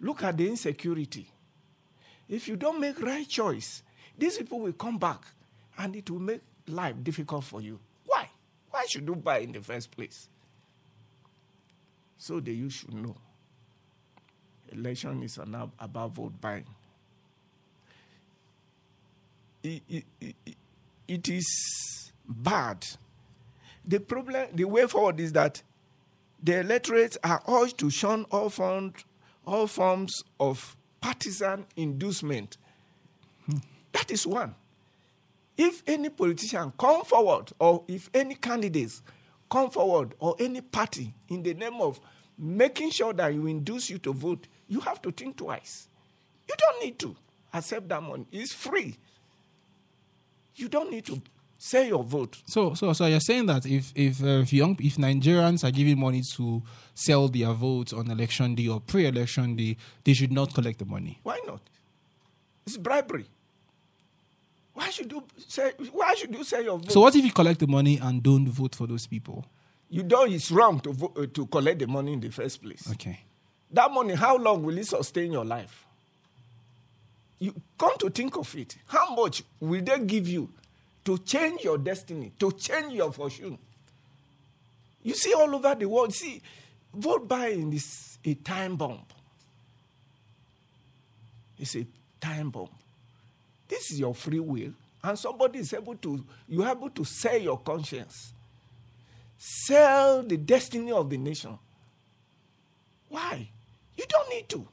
Look 0.00 0.22
at 0.22 0.36
the 0.36 0.48
insecurity. 0.48 1.30
If 2.28 2.46
you 2.48 2.56
don't 2.56 2.80
make 2.80 3.00
right 3.00 3.28
choice, 3.28 3.82
these 4.16 4.38
people 4.38 4.60
will 4.60 4.72
come 4.72 4.98
back 4.98 5.22
and 5.76 5.96
it 5.96 6.08
will 6.10 6.20
make 6.20 6.40
life 6.66 6.94
difficult 7.02 7.44
for 7.44 7.60
you. 7.60 7.78
Why? 8.04 8.28
Why 8.70 8.84
should 8.86 9.06
you 9.06 9.14
buy 9.16 9.38
in 9.38 9.52
the 9.52 9.60
first 9.60 9.90
place? 9.90 10.28
So 12.18 12.40
the 12.40 12.52
you 12.52 12.68
should 12.70 12.94
know. 12.94 13.16
Election 14.72 15.22
is 15.22 15.38
about 15.38 16.14
vote 16.14 16.40
buying. 16.40 16.66
It, 19.62 19.82
it, 19.88 20.04
it, 20.20 20.56
it 21.06 21.28
is 21.28 22.12
bad. 22.28 22.86
The 23.84 24.00
problem, 24.00 24.48
the 24.54 24.64
way 24.64 24.86
forward 24.86 25.18
is 25.20 25.32
that 25.32 25.62
the 26.42 26.60
electorates 26.60 27.18
are 27.24 27.42
urged 27.48 27.78
to 27.78 27.90
shun 27.90 28.24
all, 28.30 28.50
fund, 28.50 28.94
all 29.46 29.66
forms 29.66 30.22
of 30.38 30.76
partisan 31.00 31.66
inducement. 31.76 32.58
That 33.92 34.10
is 34.10 34.26
one. 34.26 34.54
If 35.56 35.82
any 35.86 36.10
politician 36.10 36.72
come 36.78 37.04
forward, 37.04 37.50
or 37.58 37.82
if 37.88 38.08
any 38.14 38.36
candidates 38.36 39.02
come 39.50 39.70
forward, 39.70 40.14
or 40.20 40.36
any 40.38 40.60
party 40.60 41.14
in 41.28 41.42
the 41.42 41.54
name 41.54 41.80
of 41.80 41.98
making 42.38 42.90
sure 42.90 43.12
that 43.14 43.34
you 43.34 43.46
induce 43.46 43.90
you 43.90 43.98
to 43.98 44.12
vote, 44.12 44.46
you 44.68 44.80
have 44.80 45.00
to 45.02 45.10
think 45.10 45.36
twice. 45.36 45.88
You 46.48 46.54
don't 46.58 46.84
need 46.84 46.98
to 47.00 47.16
accept 47.52 47.88
that 47.88 48.02
money. 48.02 48.26
It's 48.30 48.52
free. 48.52 48.96
You 50.54 50.68
don't 50.68 50.90
need 50.90 51.06
to 51.06 51.20
Say 51.60 51.88
your 51.88 52.04
vote. 52.04 52.40
So, 52.46 52.74
so, 52.74 52.92
so 52.92 53.06
you're 53.06 53.18
saying 53.18 53.46
that 53.46 53.66
if 53.66 53.92
if 53.96 54.22
uh, 54.22 54.42
if 54.42 54.52
young 54.52 54.76
if 54.80 54.94
Nigerians 54.96 55.64
are 55.64 55.72
giving 55.72 55.98
money 55.98 56.22
to 56.22 56.62
sell 56.94 57.26
their 57.26 57.52
votes 57.52 57.92
on 57.92 58.08
election 58.12 58.54
day 58.54 58.68
or 58.68 58.80
pre-election 58.80 59.56
day, 59.56 59.76
they 60.04 60.12
should 60.12 60.30
not 60.30 60.54
collect 60.54 60.78
the 60.78 60.84
money. 60.84 61.18
Why 61.24 61.40
not? 61.48 61.60
It's 62.64 62.76
bribery. 62.76 63.26
Why 64.72 64.88
should 64.90 65.10
you 65.10 65.24
say? 65.48 65.72
Why 65.90 66.14
should 66.14 66.32
you 66.32 66.44
say 66.44 66.62
your 66.62 66.78
vote? 66.78 66.92
So, 66.92 67.00
what 67.00 67.16
if 67.16 67.24
you 67.24 67.32
collect 67.32 67.58
the 67.58 67.66
money 67.66 67.98
and 68.00 68.22
don't 68.22 68.46
vote 68.48 68.76
for 68.76 68.86
those 68.86 69.08
people? 69.08 69.44
you 69.90 70.02
know 70.02 70.24
it's 70.24 70.50
wrong 70.50 70.80
to 70.80 70.92
vo- 70.92 71.12
uh, 71.16 71.26
to 71.32 71.46
collect 71.46 71.78
the 71.78 71.86
money 71.86 72.12
in 72.12 72.20
the 72.20 72.30
first 72.30 72.62
place. 72.62 72.88
Okay. 72.92 73.20
That 73.70 73.92
money, 73.92 74.14
how 74.14 74.36
long 74.36 74.62
will 74.62 74.78
it 74.78 74.86
sustain 74.86 75.32
your 75.32 75.44
life? 75.44 75.84
You 77.38 77.54
come 77.78 77.96
to 77.98 78.10
think 78.10 78.36
of 78.36 78.54
it. 78.56 78.76
How 78.86 79.14
much 79.14 79.42
will 79.60 79.82
they 79.82 79.98
give 80.00 80.26
you 80.26 80.50
to 81.04 81.18
change 81.18 81.62
your 81.62 81.78
destiny, 81.78 82.32
to 82.38 82.50
change 82.52 82.92
your 82.92 83.12
fortune? 83.12 83.58
You 85.02 85.14
see 85.14 85.32
all 85.34 85.54
over 85.54 85.74
the 85.74 85.86
world. 85.86 86.14
See, 86.14 86.42
vote 86.92 87.28
buying 87.28 87.72
is 87.72 88.18
a 88.24 88.34
time 88.34 88.76
bomb. 88.76 89.00
It's 91.58 91.76
a 91.76 91.86
time 92.20 92.50
bomb. 92.50 92.70
This 93.68 93.90
is 93.92 94.00
your 94.00 94.14
free 94.14 94.40
will, 94.40 94.72
and 95.04 95.18
somebody 95.18 95.58
is 95.58 95.74
able 95.74 95.94
to, 95.96 96.24
you're 96.48 96.68
able 96.68 96.90
to 96.90 97.04
sell 97.04 97.36
your 97.36 97.58
conscience, 97.58 98.32
sell 99.36 100.22
the 100.22 100.38
destiny 100.38 100.90
of 100.90 101.10
the 101.10 101.18
nation. 101.18 101.58
Why? 103.08 103.48
You 103.98 104.04
don't 104.08 104.30
need 104.30 104.48
to. 104.50 104.66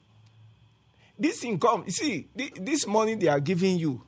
This 1.17 1.43
income, 1.43 1.83
you 1.87 1.91
see, 1.91 2.27
this 2.35 2.85
money 2.85 3.15
they 3.15 3.27
are 3.27 3.39
giving 3.39 3.79
you 3.79 4.03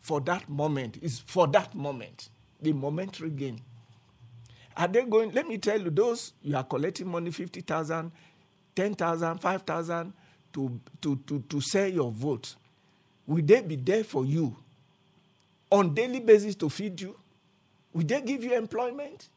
for 0.00 0.20
that 0.22 0.48
moment 0.48 0.98
is 1.00 1.20
for 1.20 1.46
that 1.48 1.74
moment, 1.74 2.28
the 2.60 2.72
momentary 2.72 3.30
gain. 3.30 3.60
Are 4.76 4.88
they 4.88 5.04
going? 5.04 5.30
Let 5.32 5.46
me 5.48 5.58
tell 5.58 5.80
you, 5.80 5.90
those 5.90 6.32
you 6.42 6.56
are 6.56 6.64
collecting 6.64 7.08
money 7.08 7.30
50,000, 7.30 8.10
10,000, 8.74 9.38
5,000 9.38 10.12
to, 10.52 10.80
to, 11.00 11.16
to, 11.26 11.40
to 11.48 11.60
sell 11.60 11.88
your 11.88 12.10
vote. 12.10 12.56
Will 13.26 13.44
they 13.44 13.60
be 13.62 13.76
there 13.76 14.02
for 14.04 14.24
you 14.24 14.56
on 15.70 15.94
daily 15.94 16.20
basis 16.20 16.54
to 16.56 16.68
feed 16.68 17.00
you? 17.00 17.16
Will 17.92 18.04
they 18.04 18.20
give 18.20 18.42
you 18.42 18.54
employment? 18.54 19.28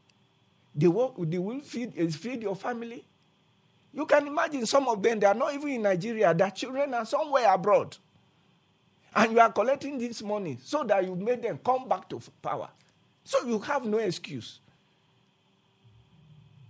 They 0.74 0.88
work, 0.88 1.14
they 1.20 1.38
will 1.38 1.62
feed, 1.62 1.94
eh, 1.98 2.10
feed 2.10 2.42
your 2.42 2.56
family. 2.56 3.06
You 3.96 4.06
can 4.06 4.28
imagine 4.28 4.66
some 4.66 4.90
of 4.90 5.02
them, 5.02 5.22
they 5.22 5.26
are 5.26 5.34
not 5.34 5.54
even 5.54 5.70
in 5.70 5.82
Nigeria, 5.84 6.34
their 6.34 6.52
children 6.52 6.94
are 6.94 7.06
somewhere 7.06 7.52
abroad. 7.52 7.96
And 9.16 9.32
you 9.32 9.40
are 9.40 9.52
collecting 9.52 9.98
this 9.98 10.22
money 10.22 10.58
so 10.62 10.84
that 10.84 11.06
you 11.06 11.16
make 11.16 11.42
them 11.42 11.58
come 11.64 11.88
back 11.88 12.10
to 12.10 12.20
power. 12.42 12.68
So 13.24 13.48
you 13.48 13.58
have 13.60 13.86
no 13.86 13.98
excuse. 14.00 14.60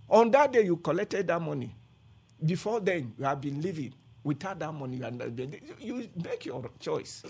On 0.08 0.30
that 0.30 0.52
day, 0.52 0.62
you 0.62 0.76
collected 0.76 1.26
that 1.26 1.42
money. 1.42 1.74
Before 2.44 2.78
then, 2.78 3.12
you 3.18 3.24
have 3.24 3.40
been 3.40 3.60
living 3.60 3.92
without 4.22 4.60
that 4.60 4.72
money. 4.72 5.02
And 5.02 5.20
uh, 5.20 5.46
you 5.80 6.08
make 6.22 6.46
your 6.46 6.70
choice. 6.78 7.24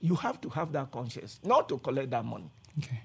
You 0.00 0.16
have 0.16 0.40
to 0.40 0.48
have 0.48 0.72
that 0.72 0.90
conscience, 0.90 1.38
not 1.44 1.68
to 1.68 1.78
collect 1.78 2.10
that 2.10 2.24
money. 2.24 2.50
Okay. 2.80 3.00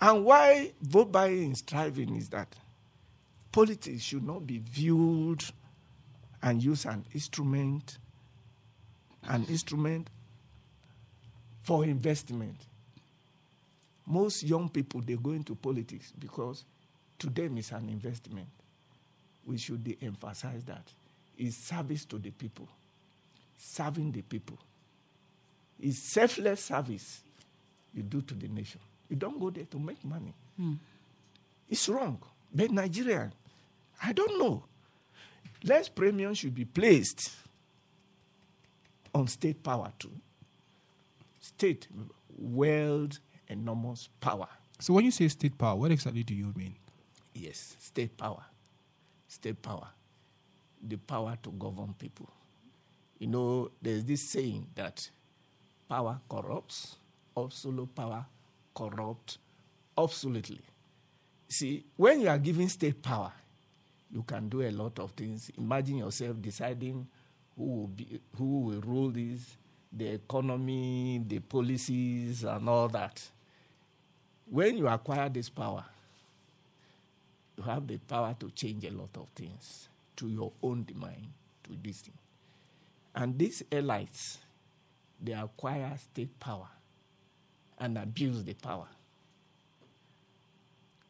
And 0.00 0.24
why 0.24 0.72
vote 0.80 1.12
buying 1.12 1.52
is 1.52 1.60
thriving 1.60 2.16
is 2.16 2.30
that 2.30 2.48
politics 3.56 4.02
should 4.02 4.22
not 4.22 4.46
be 4.46 4.58
viewed 4.58 5.42
and 6.42 6.62
used 6.62 6.84
an 6.84 7.02
instrument, 7.14 7.96
an 9.28 9.46
instrument 9.46 10.10
for 11.62 11.82
investment. 11.86 12.54
Most 14.04 14.42
young 14.42 14.68
people 14.68 15.00
they 15.00 15.14
go 15.14 15.30
into 15.30 15.54
politics 15.54 16.12
because 16.18 16.64
to 17.18 17.28
them 17.30 17.56
it's 17.56 17.72
an 17.72 17.88
investment. 17.88 18.46
We 19.46 19.56
should 19.56 19.82
de-emphasize 19.82 20.62
that. 20.64 20.92
It's 21.38 21.56
service 21.56 22.04
to 22.06 22.18
the 22.18 22.32
people, 22.32 22.68
serving 23.56 24.12
the 24.12 24.20
people. 24.20 24.58
It's 25.80 25.98
selfless 25.98 26.62
service 26.62 27.22
you 27.94 28.02
do 28.02 28.20
to 28.20 28.34
the 28.34 28.48
nation. 28.48 28.82
You 29.08 29.16
don't 29.16 29.40
go 29.40 29.48
there 29.48 29.64
to 29.64 29.78
make 29.78 30.04
money. 30.04 30.34
Hmm. 30.58 30.74
It's 31.70 31.88
wrong. 31.88 32.18
But 32.54 32.70
Nigerian, 32.70 33.32
I 34.02 34.12
don't 34.12 34.38
know. 34.38 34.64
Less 35.64 35.88
premium 35.88 36.34
should 36.34 36.54
be 36.54 36.64
placed 36.64 37.30
on 39.14 39.26
state 39.28 39.62
power 39.62 39.92
too. 39.98 40.12
State 41.40 41.88
wield 42.38 43.18
enormous 43.48 44.08
power. 44.20 44.48
So, 44.78 44.92
when 44.92 45.04
you 45.04 45.10
say 45.10 45.28
state 45.28 45.56
power, 45.56 45.74
what 45.74 45.90
exactly 45.90 46.22
do 46.22 46.34
you 46.34 46.52
mean? 46.54 46.74
Yes, 47.34 47.76
state 47.78 48.16
power. 48.16 48.44
State 49.28 49.60
power. 49.62 49.88
The 50.86 50.96
power 50.96 51.36
to 51.42 51.50
govern 51.52 51.94
people. 51.98 52.28
You 53.18 53.28
know, 53.28 53.70
there's 53.80 54.04
this 54.04 54.28
saying 54.30 54.66
that 54.74 55.08
power 55.88 56.20
corrupts, 56.28 56.96
absolute 57.36 57.94
power 57.94 58.26
corrupt 58.74 59.38
absolutely. 59.96 60.60
See, 61.48 61.84
when 61.96 62.20
you 62.20 62.28
are 62.28 62.38
given 62.38 62.68
state 62.68 63.00
power, 63.02 63.32
you 64.12 64.22
can 64.22 64.48
do 64.48 64.62
a 64.62 64.70
lot 64.70 64.98
of 64.98 65.12
things. 65.12 65.50
Imagine 65.58 65.98
yourself 65.98 66.40
deciding 66.40 67.06
who 67.56 67.64
will 67.64 67.86
be 67.88 68.20
who 68.36 68.60
will 68.60 68.80
rule 68.80 69.10
this, 69.10 69.56
the 69.92 70.14
economy, 70.14 71.22
the 71.26 71.38
policies, 71.40 72.44
and 72.44 72.68
all 72.68 72.88
that. 72.88 73.22
When 74.48 74.78
you 74.78 74.86
acquire 74.86 75.28
this 75.28 75.48
power, 75.48 75.84
you 77.56 77.64
have 77.64 77.86
the 77.86 77.98
power 77.98 78.36
to 78.38 78.50
change 78.50 78.84
a 78.84 78.90
lot 78.90 79.10
of 79.16 79.26
things 79.34 79.88
to 80.16 80.28
your 80.28 80.52
own 80.62 80.84
demand, 80.84 81.26
to 81.64 81.70
this 81.82 82.00
thing. 82.02 82.14
And 83.14 83.38
these 83.38 83.62
elites, 83.70 84.36
they 85.22 85.32
acquire 85.32 85.96
state 85.96 86.38
power 86.38 86.68
and 87.78 87.98
abuse 87.98 88.44
the 88.44 88.54
power. 88.54 88.86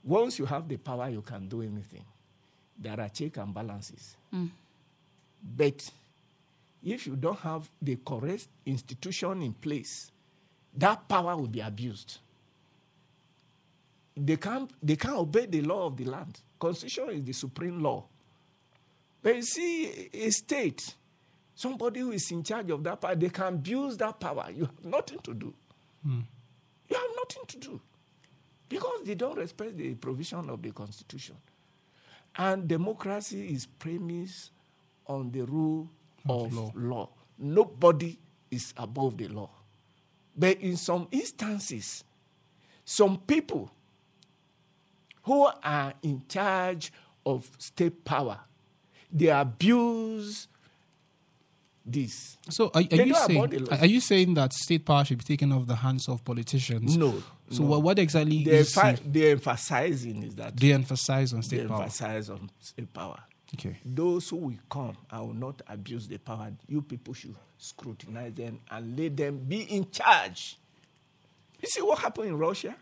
Once 0.03 0.39
you 0.39 0.47
have 0.47 0.69
the 0.69 0.77
power, 0.77 1.09
you 1.09 1.21
can 1.21 1.49
do 1.49 1.63
anything. 1.63 2.05
There 2.79 3.01
are 3.01 3.09
check 3.09 3.37
and 3.39 3.55
balances. 3.55 4.17
Mm. 4.35 4.51
But 5.57 5.91
if 6.85 7.07
you 7.07 7.17
don't 7.17 7.39
have 7.39 7.69
the 7.81 7.97
correct 8.05 8.49
institution 8.65 9.43
in 9.43 9.53
place, 9.55 10.11
that 10.77 11.09
power 11.09 11.37
will 11.37 11.49
be 11.49 11.61
abused. 11.61 12.19
They 14.17 14.37
can't, 14.37 14.71
they 14.83 14.97
can't 14.97 15.17
obey 15.17 15.47
the 15.47 15.63
law 15.63 15.87
of 15.87 15.97
the 15.97 16.05
land. 16.05 16.39
Constitution 16.59 17.11
is 17.11 17.25
the 17.25 17.33
supreme 17.33 17.83
law. 17.83 18.05
But 19.23 19.37
you 19.37 19.43
see, 19.43 20.09
a 20.13 20.31
state, 20.31 20.95
somebody 21.55 22.01
who 22.01 22.13
is 22.13 22.31
in 22.31 22.43
charge 22.43 22.71
of 22.71 22.83
that 22.85 23.01
power, 23.01 23.15
they 23.15 23.29
can 23.29 23.55
abuse 23.55 23.97
that 23.97 24.19
power. 24.21 24.47
You 24.55 24.65
have 24.67 24.85
nothing 24.85 25.19
to 25.21 25.35
do. 25.35 25.53
Hmm. 26.03 26.21
You 26.89 26.97
have 26.97 27.11
nothing 27.17 27.43
to 27.49 27.69
do. 27.69 27.81
Because 28.69 29.03
they 29.05 29.15
don't 29.15 29.37
respect 29.37 29.77
the 29.77 29.95
provision 29.95 30.49
of 30.49 30.63
the 30.63 30.71
Constitution. 30.73 31.37
And 32.39 32.69
democracy 32.69 33.55
is 33.55 33.67
premised 33.67 34.51
on 35.07 35.31
the 35.31 35.43
rule 35.43 35.89
of, 36.29 36.53
law. 36.53 36.73
law. 36.75 37.09
Nobody 37.39 38.19
is 38.51 38.75
above 38.77 39.17
the 39.17 39.29
law. 39.29 39.51
But 40.37 40.61
in 40.61 40.77
some 40.77 41.09
instances, 41.11 42.05
some 42.85 43.19
people 43.19 43.71
who 45.23 45.49
are 45.63 45.95
in 46.03 46.23
charge 46.29 46.93
of 47.25 47.51
state 47.59 48.05
power, 48.05 48.39
they 49.11 49.29
abuse 49.29 50.49
this. 51.87 52.37
So, 52.51 52.71
are, 52.75 52.83
are 52.91 53.03
you 53.03 53.15
saying 53.15 53.39
about 53.39 53.51
the 53.51 53.59
law. 53.61 53.79
are 53.79 53.87
you 53.87 54.01
saying 54.01 54.35
that 54.35 54.53
state 54.53 54.85
power 54.85 55.05
should 55.05 55.19
be 55.19 55.25
taken 55.25 55.53
off 55.53 55.67
the 55.67 55.77
hands 55.77 56.09
of 56.09 56.25
politicians? 56.25 56.97
No. 56.97 57.23
So, 57.51 57.63
no. 57.63 57.69
what, 57.71 57.83
what 57.83 57.99
exactly 57.99 58.43
they, 58.45 58.59
is 58.59 58.75
fi- 58.75 58.91
it- 58.91 59.13
they 59.13 59.31
emphasizing 59.31 60.23
is 60.25 60.35
that 60.35 60.57
they 60.57 60.73
emphasize 60.73 61.33
on 61.33 61.41
they 61.41 61.47
state 61.47 61.69
power? 61.69 61.83
emphasize 61.83 62.31
on 62.31 62.51
state 62.61 62.93
power. 62.93 63.19
Okay. 63.55 63.77
Those 63.85 64.29
who 64.29 64.37
will 64.37 64.59
come 64.69 64.97
I 65.09 65.21
will 65.21 65.33
not 65.33 65.63
abuse 65.69 66.09
the 66.09 66.19
power, 66.19 66.51
you 66.69 66.83
people 66.83 67.15
should 67.15 67.37
scrutinize 67.59 68.35
them 68.35 68.59
and 68.71 68.99
let 68.99 69.17
them 69.17 69.39
be 69.39 69.61
in 69.63 69.89
charge. 69.91 70.59
You 71.63 71.69
see 71.69 71.81
what 71.83 72.01
happened 72.01 72.29
in 72.29 72.37
Russia? 72.37 72.75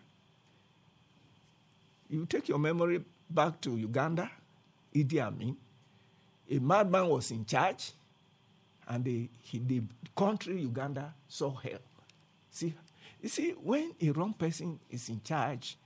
You 2.08 2.26
take 2.26 2.48
your 2.48 2.58
memory 2.58 3.04
back 3.28 3.60
to 3.62 3.76
Uganda, 3.76 4.30
Idi 4.94 5.18
Amin. 5.20 5.56
A 6.50 6.58
madman 6.58 7.08
was 7.08 7.30
in 7.30 7.44
charge, 7.44 7.92
and 8.88 9.04
the, 9.04 9.28
he, 9.42 9.58
the 9.58 9.82
country 10.16 10.60
Uganda 10.60 11.12
saw 11.28 11.54
hell. 11.54 11.78
See, 12.50 12.74
you 13.22 13.28
see, 13.28 13.50
when 13.52 13.92
a 14.00 14.10
wrong 14.10 14.32
person 14.34 14.78
is 14.90 15.08
in 15.08 15.20
charge, 15.22 15.76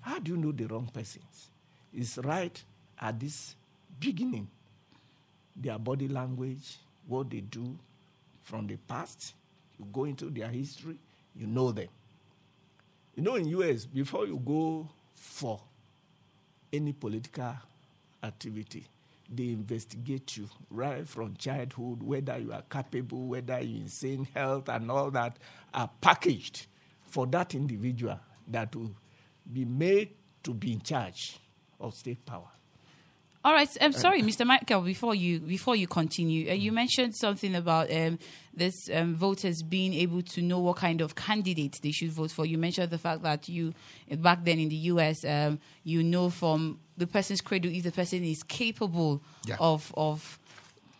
how 0.00 0.18
do 0.18 0.32
you 0.32 0.36
know 0.36 0.52
the 0.52 0.66
wrong 0.66 0.90
persons? 0.92 1.48
It's 1.94 2.18
right 2.18 2.62
at 3.00 3.18
this 3.18 3.54
beginning. 4.00 4.48
Their 5.56 5.78
body 5.78 6.08
language, 6.08 6.78
what 7.06 7.30
they 7.30 7.40
do 7.40 7.76
from 8.42 8.66
the 8.66 8.76
past, 8.88 9.34
you 9.78 9.86
go 9.92 10.04
into 10.04 10.26
their 10.30 10.48
history, 10.48 10.96
You 11.34 11.46
know 11.46 11.72
them. 11.72 11.88
You 13.16 13.22
know, 13.22 13.36
in 13.36 13.46
US, 13.48 13.84
before 13.86 14.26
you 14.26 14.36
go 14.44 14.88
for 15.14 15.60
any 16.72 16.92
political 16.92 17.54
activity, 18.22 18.84
they 19.36 19.50
investigate 19.50 20.36
you 20.36 20.48
right 20.70 21.06
from 21.08 21.36
childhood, 21.36 22.02
whether 22.02 22.38
you 22.38 22.52
are 22.52 22.62
capable, 22.70 23.26
whether 23.26 23.60
you're 23.60 23.82
insane 23.82 24.28
health, 24.34 24.68
and 24.68 24.90
all 24.90 25.10
that 25.10 25.38
are 25.74 25.90
packaged 26.00 26.66
for 27.02 27.26
that 27.28 27.54
individual 27.54 28.18
that 28.48 28.74
will 28.74 28.94
be 29.52 29.64
made 29.64 30.10
to 30.42 30.54
be 30.54 30.72
in 30.72 30.80
charge 30.80 31.38
of 31.80 31.94
state 31.94 32.24
power. 32.24 32.48
All 33.44 33.52
right. 33.52 33.68
I'm 33.80 33.92
sorry, 33.92 34.22
Mr. 34.22 34.46
Michael. 34.46 34.82
Before 34.82 35.16
you 35.16 35.40
before 35.40 35.74
you 35.74 35.88
continue, 35.88 36.48
uh, 36.48 36.54
you 36.54 36.70
mentioned 36.70 37.16
something 37.16 37.56
about 37.56 37.90
um, 37.92 38.20
this 38.54 38.74
um, 38.94 39.16
voters 39.16 39.62
being 39.64 39.94
able 39.94 40.22
to 40.22 40.42
know 40.42 40.60
what 40.60 40.76
kind 40.76 41.00
of 41.00 41.16
candidate 41.16 41.80
they 41.82 41.90
should 41.90 42.12
vote 42.12 42.30
for. 42.30 42.46
You 42.46 42.56
mentioned 42.56 42.90
the 42.90 42.98
fact 42.98 43.22
that 43.22 43.48
you 43.48 43.74
back 44.18 44.44
then 44.44 44.60
in 44.60 44.68
the 44.68 44.76
U.S. 44.94 45.24
Um, 45.24 45.58
you 45.82 46.04
know 46.04 46.30
from 46.30 46.78
the 46.96 47.06
person's 47.08 47.40
cradle 47.40 47.72
if 47.72 47.82
the 47.82 47.90
person 47.90 48.22
is 48.22 48.44
capable 48.44 49.20
Yeah. 49.46 49.56
of 49.58 49.92
of 49.96 50.38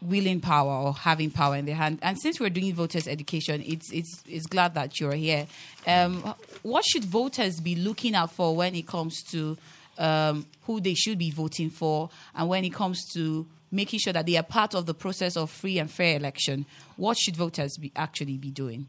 willing 0.01 0.41
power 0.41 0.73
or 0.73 0.93
having 0.95 1.31
power 1.31 1.55
in 1.55 1.65
their 1.65 1.77
hand. 1.77 2.01
And 2.03 2.19
since 2.21 2.41
we're 2.41 2.51
doing 2.51 2.75
voters 2.75 3.07
education, 3.07 3.63
it's 3.65 3.93
it's 3.93 4.21
it's 4.27 4.47
glad 4.47 4.75
that 4.75 4.99
you're 4.99 5.15
here. 5.15 5.47
Um, 5.87 6.35
what 6.63 6.85
should 6.85 7.05
voters 7.05 7.61
be 7.61 7.77
looking 7.77 8.17
out 8.17 8.33
for 8.33 8.57
when 8.57 8.75
it 8.75 8.89
comes 8.89 9.23
to 9.31 9.57
um, 10.03 10.47
who 10.63 10.81
they 10.81 10.95
should 10.95 11.19
be 11.19 11.31
voting 11.31 11.71
for, 11.71 12.11
and 12.35 12.49
when 12.49 12.65
it 12.65 12.75
comes 12.75 13.05
to 13.15 13.47
making 13.71 13.99
sure 14.01 14.13
that 14.13 14.27
they 14.27 14.37
are 14.37 14.43
part 14.43 14.75
of 14.75 14.85
the 14.85 14.93
process 14.95 15.37
of 15.37 15.51
free 15.51 15.79
and 15.79 15.91
fair 15.91 16.17
election? 16.17 16.67
What 16.97 17.17
should 17.19 17.37
voters 17.37 17.79
be 17.79 17.91
actually 17.97 18.37
be 18.37 18.51
doing? 18.51 18.87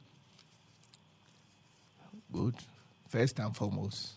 Good. 2.32 2.56
First 3.08 3.39
and 3.39 3.56
foremost, 3.56 4.10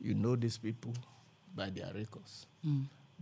you 0.00 0.14
know 0.14 0.36
these 0.36 0.58
people 0.58 0.92
by 1.56 1.70
their 1.70 1.90
records. 1.94 2.46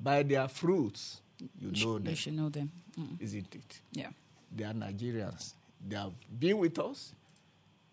By 0.02 0.24
their 0.24 0.48
fruits, 0.48 1.20
you 1.60 1.70
know 1.70 1.94
You 1.94 1.98
them, 2.00 2.14
should 2.14 2.34
know 2.36 2.48
them. 2.48 2.70
Mm, 2.98 3.20
isn't 3.20 3.54
it? 3.54 3.80
yeah. 3.92 4.08
They 4.54 4.64
are 4.64 4.72
Nigerians. 4.72 5.52
They 5.86 5.96
have 5.96 6.12
been 6.38 6.58
with 6.58 6.78
us. 6.78 7.12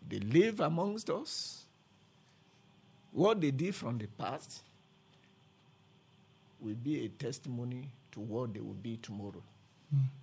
They 0.07 0.19
live 0.19 0.59
amongst 0.61 1.09
us. 1.09 1.62
What 3.13 3.39
they 3.41 3.51
did 3.51 3.75
from 3.75 3.97
the 3.99 4.07
past 4.07 4.63
will 6.59 6.75
be 6.75 7.05
a 7.05 7.09
testimony 7.09 7.89
to 8.11 8.19
what 8.19 8.53
they 8.53 8.59
will 8.59 8.73
be 8.73 8.97
tomorrow. 8.97 9.43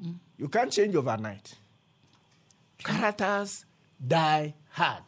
Hmm. 0.02 0.12
You 0.36 0.48
can't 0.48 0.72
change 0.72 0.94
overnight. 0.96 1.54
Characters 2.78 3.64
die 4.04 4.54
hard, 4.70 5.02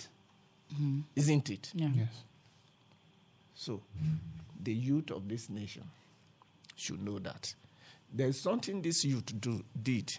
hmm. 0.76 1.00
isn't 1.16 1.50
it? 1.50 1.70
Yeah. 1.74 1.88
Yes. 1.94 2.22
So, 3.54 3.80
the 4.62 4.72
youth 4.74 5.10
of 5.10 5.28
this 5.28 5.48
nation 5.50 5.84
should 6.76 7.02
know 7.02 7.18
that 7.20 7.54
there's 8.12 8.38
something 8.40 8.82
this 8.82 9.04
youth 9.04 9.40
do, 9.40 9.64
did. 9.80 10.12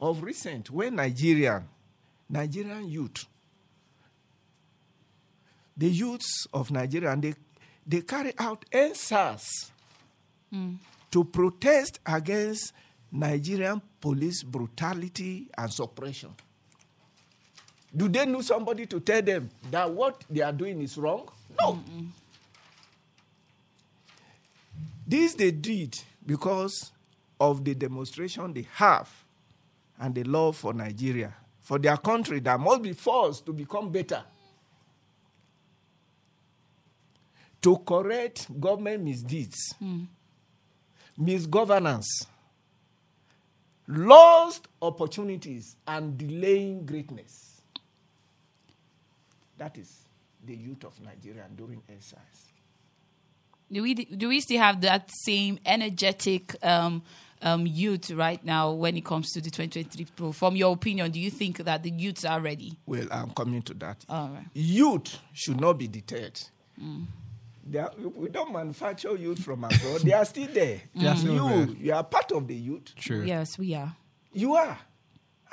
Of 0.00 0.22
recent, 0.22 0.70
when 0.70 0.96
Nigerian, 0.96 1.68
Nigerian 2.28 2.88
youth, 2.88 3.24
the 5.78 5.88
youths 5.88 6.46
of 6.52 6.70
Nigeria, 6.72 7.12
and 7.12 7.22
they, 7.22 7.34
they 7.86 8.00
carry 8.02 8.32
out 8.38 8.64
EndSARS 8.72 9.70
hmm. 10.52 10.74
to 11.12 11.24
protest 11.24 12.00
against 12.04 12.72
Nigerian 13.12 13.80
police 14.00 14.42
brutality 14.42 15.48
and 15.56 15.72
suppression. 15.72 16.34
Do 17.96 18.08
they 18.08 18.26
know 18.26 18.42
somebody 18.42 18.84
to 18.86 19.00
tell 19.00 19.22
them 19.22 19.48
that 19.70 19.90
what 19.90 20.22
they 20.28 20.42
are 20.42 20.52
doing 20.52 20.82
is 20.82 20.98
wrong? 20.98 21.28
No. 21.58 21.80
This 25.06 25.34
they 25.34 25.52
did 25.52 25.98
because 26.26 26.92
of 27.40 27.64
the 27.64 27.74
demonstration 27.74 28.52
they 28.52 28.66
have 28.74 29.08
and 29.98 30.14
the 30.14 30.24
love 30.24 30.56
for 30.56 30.74
Nigeria, 30.74 31.32
for 31.62 31.78
their 31.78 31.96
country 31.96 32.40
that 32.40 32.60
must 32.60 32.82
be 32.82 32.92
forced 32.92 33.46
to 33.46 33.52
become 33.54 33.90
better. 33.90 34.22
To 37.62 37.76
correct 37.78 38.60
government 38.60 39.02
misdeeds, 39.04 39.74
misgovernance, 41.20 42.06
lost 43.88 44.68
opportunities, 44.80 45.76
and 45.86 46.16
delaying 46.16 46.86
greatness. 46.86 47.60
That 49.56 49.76
is 49.76 49.92
the 50.44 50.54
youth 50.54 50.84
of 50.84 51.00
Nigeria 51.00 51.46
during 51.56 51.82
exercise. 51.88 52.52
Do 53.70 53.82
we 53.82 53.94
do 53.94 54.28
we 54.28 54.40
still 54.40 54.60
have 54.60 54.80
that 54.82 55.10
same 55.24 55.58
energetic 55.66 56.54
um, 56.64 57.02
um, 57.42 57.66
youth 57.66 58.10
right 58.12 58.42
now 58.44 58.70
when 58.72 58.96
it 58.96 59.04
comes 59.04 59.32
to 59.32 59.40
the 59.40 59.50
2023 59.50 60.06
Pro? 60.16 60.32
From 60.32 60.56
your 60.56 60.72
opinion, 60.72 61.10
do 61.10 61.20
you 61.20 61.30
think 61.30 61.58
that 61.58 61.82
the 61.82 61.90
youths 61.90 62.24
are 62.24 62.40
ready? 62.40 62.78
Well, 62.86 63.06
I'm 63.10 63.30
coming 63.30 63.62
to 63.62 63.74
that. 63.74 64.04
All 64.08 64.28
right. 64.28 64.46
Youth 64.54 65.18
should 65.34 65.60
not 65.60 65.74
be 65.76 65.88
deterred. 65.88 66.40
They 66.78 66.84
are, 67.76 67.92
we 67.96 68.28
don't 68.28 68.52
manufacture 68.52 69.14
youth 69.16 69.42
from 69.42 69.64
abroad. 69.64 70.00
they 70.02 70.12
are 70.12 70.24
still 70.24 70.48
there. 70.52 70.80
They 70.94 71.06
are 71.06 71.16
still 71.16 71.34
you, 71.34 71.66
there. 71.66 71.76
you 71.76 71.92
are 71.94 72.04
part 72.04 72.32
of 72.32 72.46
the 72.46 72.54
youth. 72.54 72.94
True. 72.96 73.22
Yes, 73.22 73.58
we 73.58 73.74
are. 73.74 73.94
You 74.32 74.54
are. 74.54 74.78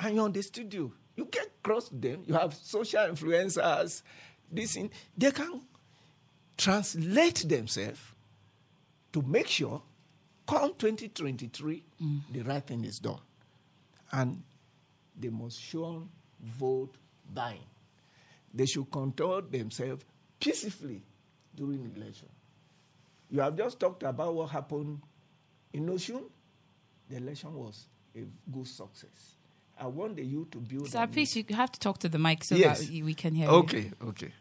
And 0.00 0.14
you're 0.14 0.24
on 0.24 0.32
the 0.32 0.42
studio. 0.42 0.92
You 1.16 1.26
get 1.26 1.62
close 1.62 1.88
to 1.88 1.94
them. 1.96 2.22
You 2.26 2.34
have 2.34 2.54
social 2.54 3.00
influencers. 3.02 4.02
This 4.50 4.76
in, 4.76 4.90
they 5.16 5.30
can 5.30 5.62
translate 6.56 7.48
themselves 7.48 8.00
to 9.12 9.22
make 9.22 9.48
sure 9.48 9.82
come 10.46 10.72
2023 10.78 11.82
mm. 12.02 12.20
the 12.32 12.42
right 12.42 12.64
thing 12.66 12.84
is 12.84 12.98
done. 12.98 13.18
And 14.12 14.42
they 15.18 15.28
must 15.28 15.60
show 15.60 16.06
vote 16.40 16.94
buying. 17.32 17.64
They 18.54 18.66
should 18.66 18.90
control 18.90 19.42
themselves 19.42 20.04
peacefully 20.38 21.02
during 21.56 21.90
election. 21.96 22.28
You 23.30 23.40
have 23.40 23.56
just 23.56 23.80
talked 23.80 24.02
about 24.02 24.34
what 24.34 24.50
happened 24.50 25.00
in 25.72 25.86
Osun. 25.88 26.22
The 27.08 27.16
election 27.16 27.54
was 27.54 27.86
a 28.14 28.20
good 28.52 28.66
success. 28.66 29.34
I 29.78 29.86
want 29.86 30.16
the 30.16 30.24
youth 30.24 30.50
to 30.52 30.58
build. 30.58 30.88
Sir, 30.88 31.06
please, 31.06 31.36
you 31.36 31.44
have 31.50 31.70
to 31.72 31.80
talk 31.80 31.98
to 31.98 32.08
the 32.08 32.18
mic 32.18 32.44
so 32.44 32.54
Yes. 32.54 32.86
that 32.86 33.02
we 33.04 33.14
can 33.14 33.34
hear 33.34 33.46
you. 33.48 33.54
Okay, 33.56 33.90
okay. 34.04 34.32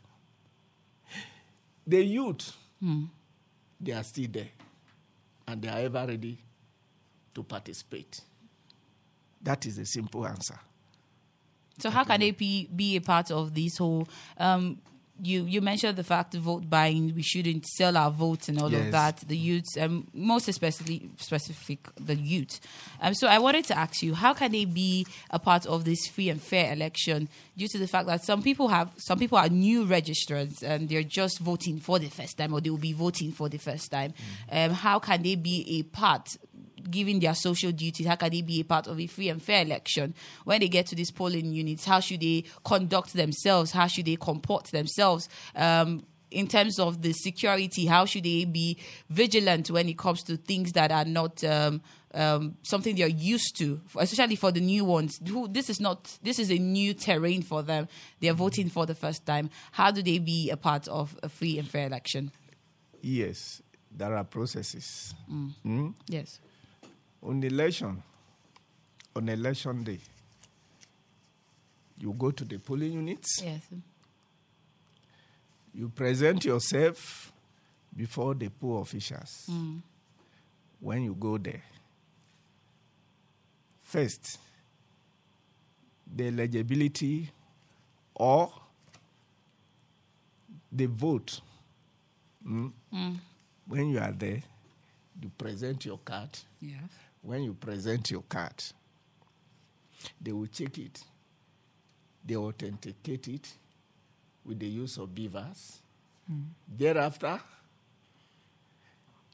The 1.87 2.03
youth, 2.03 2.53
they 3.79 3.91
are 3.91 4.03
still 4.03 4.27
there, 4.31 4.49
and 5.47 5.61
they 5.61 5.67
are 5.67 5.79
ever 5.79 6.05
ready 6.07 6.37
to 7.33 7.43
participate. 7.43 8.21
That 9.41 9.65
is 9.65 9.75
the 9.75 9.85
simple 9.85 10.25
answer. 10.25 10.57
So 11.77 11.89
how 11.89 12.03
can 12.05 12.21
they 12.21 12.31
be, 12.31 12.67
be 12.73 12.95
a 12.95 13.01
part 13.01 13.29
of 13.31 13.53
this 13.53 13.77
whole? 13.77 14.07
Um, 14.37 14.79
you 15.21 15.43
you 15.45 15.61
mentioned 15.61 15.97
the 15.97 16.03
fact 16.03 16.35
of 16.35 16.41
vote 16.41 16.69
buying. 16.69 17.13
We 17.15 17.21
shouldn't 17.21 17.65
sell 17.65 17.95
our 17.97 18.11
votes 18.11 18.49
and 18.49 18.61
all 18.61 18.73
of 18.73 18.91
that. 18.91 19.17
The 19.27 19.37
youths, 19.37 19.77
um, 19.77 20.07
most 20.13 20.47
especially 20.47 21.09
specific 21.17 21.87
the 21.95 22.15
youth. 22.15 22.59
Um, 23.01 23.13
so 23.13 23.27
I 23.27 23.39
wanted 23.39 23.65
to 23.65 23.77
ask 23.77 24.01
you, 24.03 24.13
how 24.13 24.33
can 24.33 24.51
they 24.51 24.65
be 24.65 25.05
a 25.29 25.39
part 25.39 25.65
of 25.65 25.85
this 25.85 26.07
free 26.07 26.29
and 26.29 26.41
fair 26.41 26.73
election? 26.73 27.29
Due 27.57 27.67
to 27.69 27.77
the 27.77 27.87
fact 27.87 28.07
that 28.07 28.23
some 28.23 28.41
people 28.41 28.67
have 28.67 28.91
some 28.97 29.17
people 29.17 29.37
are 29.37 29.49
new 29.49 29.85
registrants 29.85 30.61
and 30.61 30.89
they're 30.89 31.03
just 31.03 31.39
voting 31.39 31.79
for 31.79 31.99
the 31.99 32.09
first 32.09 32.37
time, 32.37 32.53
or 32.53 32.61
they 32.61 32.69
will 32.69 32.77
be 32.77 32.93
voting 32.93 33.31
for 33.31 33.47
the 33.47 33.57
first 33.57 33.91
time. 33.91 34.13
Um, 34.51 34.71
how 34.71 34.99
can 34.99 35.23
they 35.23 35.35
be 35.35 35.79
a 35.79 35.83
part? 35.83 36.37
Given 36.89 37.19
their 37.19 37.33
social 37.33 37.71
duties, 37.71 38.07
how 38.07 38.15
can 38.15 38.31
they 38.31 38.41
be 38.41 38.61
a 38.61 38.63
part 38.63 38.87
of 38.87 38.99
a 38.99 39.07
free 39.07 39.29
and 39.29 39.41
fair 39.41 39.63
election? 39.63 40.13
When 40.43 40.59
they 40.59 40.69
get 40.69 40.87
to 40.87 40.95
these 40.95 41.11
polling 41.11 41.51
units, 41.51 41.85
how 41.85 41.99
should 41.99 42.21
they 42.21 42.45
conduct 42.63 43.13
themselves? 43.13 43.71
How 43.71 43.87
should 43.87 44.05
they 44.05 44.15
comport 44.15 44.65
themselves? 44.65 45.29
Um, 45.55 46.03
in 46.31 46.47
terms 46.47 46.79
of 46.79 47.01
the 47.01 47.13
security, 47.13 47.85
how 47.85 48.05
should 48.05 48.23
they 48.23 48.45
be 48.45 48.77
vigilant 49.09 49.71
when 49.71 49.87
it 49.87 49.97
comes 49.97 50.21
to 50.23 50.37
things 50.37 50.73
that 50.73 50.91
are 50.91 51.05
not 51.05 51.43
um, 51.43 51.81
um, 52.13 52.57
something 52.63 52.95
they're 52.95 53.07
used 53.07 53.55
to, 53.57 53.79
especially 53.97 54.35
for 54.35 54.51
the 54.51 54.59
new 54.59 54.83
ones? 54.83 55.19
Who 55.27 55.47
this 55.47 55.69
is 55.69 55.79
not 55.79 56.17
this 56.21 56.39
is 56.39 56.51
a 56.51 56.57
new 56.57 56.93
terrain 56.93 57.41
for 57.41 57.63
them. 57.63 57.87
They're 58.19 58.33
voting 58.33 58.69
for 58.69 58.85
the 58.85 58.95
first 58.95 59.25
time. 59.25 59.49
How 59.71 59.91
do 59.91 60.01
they 60.01 60.17
be 60.17 60.49
a 60.49 60.57
part 60.57 60.87
of 60.87 61.17
a 61.23 61.29
free 61.29 61.57
and 61.57 61.67
fair 61.67 61.87
election? 61.87 62.31
Yes, 63.01 63.61
there 63.91 64.15
are 64.15 64.23
processes. 64.23 65.13
Hmm? 65.27 65.89
Yes. 66.07 66.39
On 67.25 67.43
election, 67.43 68.01
on 69.15 69.29
election 69.29 69.83
day, 69.83 69.99
you 71.97 72.13
go 72.13 72.29
to 72.31 72.45
the 72.45 72.57
polling 72.59 72.93
units, 72.93 73.41
Yes. 73.43 73.61
you 75.73 75.89
present 75.89 76.45
yourself 76.45 77.31
before 77.95 78.35
the 78.35 78.49
poll 78.49 78.81
officials. 78.81 79.49
When 80.79 81.01
you 81.03 81.15
go 81.15 81.37
there, 81.39 81.63
first, 83.81 84.37
the 86.15 86.27
eligibility 86.27 87.29
or 88.13 88.53
the 90.71 90.85
vote. 90.85 91.41
mm, 92.45 92.71
When 93.67 93.89
you 93.89 93.97
are 93.99 94.11
there, 94.11 94.43
you 95.21 95.29
present 95.37 95.85
your 95.85 95.97
card. 95.99 96.29
Yes. 96.61 96.81
When 97.25 97.41
you 97.43 97.53
present 97.55 98.11
your 98.11 98.21
card, 98.29 98.63
they 100.21 100.31
will 100.31 100.45
check 100.45 100.77
it. 100.77 101.01
They 102.23 102.35
authenticate 102.35 103.27
it 103.27 103.51
with 104.45 104.59
the 104.59 104.67
use 104.67 104.97
of 104.97 105.09
BVAS. 105.09 105.79
Hmm. 106.27 106.41
Thereafter, 106.77 107.39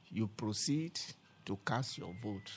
you 0.10 0.28
proceed 0.28 0.98
to 1.46 1.58
cast 1.66 1.98
your 1.98 2.16
vote. 2.24 2.50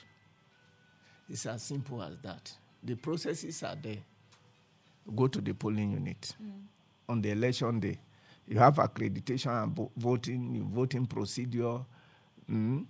It's 1.29 1.45
as 1.45 1.63
simple 1.63 2.01
as 2.01 2.17
that. 2.23 2.53
The 2.81 2.95
processes 2.95 3.61
are 3.63 3.75
there. 3.75 3.97
Go 5.13 5.27
to 5.27 5.41
the 5.41 5.53
polling 5.53 5.91
unit 5.91 6.33
hmm. 6.37 6.49
on 7.09 7.21
the 7.21 7.31
election 7.31 7.81
day. 7.81 7.99
You 8.47 8.57
have 8.59 8.75
accreditation 8.75 9.63
and 9.63 9.75
vo- 9.75 9.91
voting, 9.97 10.69
voting 10.73 11.05
procedure, 11.07 11.79
mm, 12.49 12.85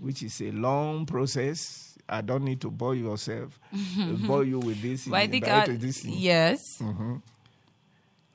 which 0.00 0.22
is 0.22 0.40
a 0.40 0.50
long 0.52 1.06
process. 1.06 1.96
I 2.08 2.20
don't 2.20 2.44
need 2.44 2.60
to 2.62 2.70
bore 2.70 2.94
yourself, 2.94 3.58
bore 4.26 4.44
you 4.44 4.58
with 4.58 4.82
this. 4.82 5.06
But 5.06 5.16
I 5.16 5.26
think 5.28 5.44
direct 5.44 5.68
uh, 5.68 5.72
to 5.72 5.78
this 5.78 6.04
yes. 6.04 6.58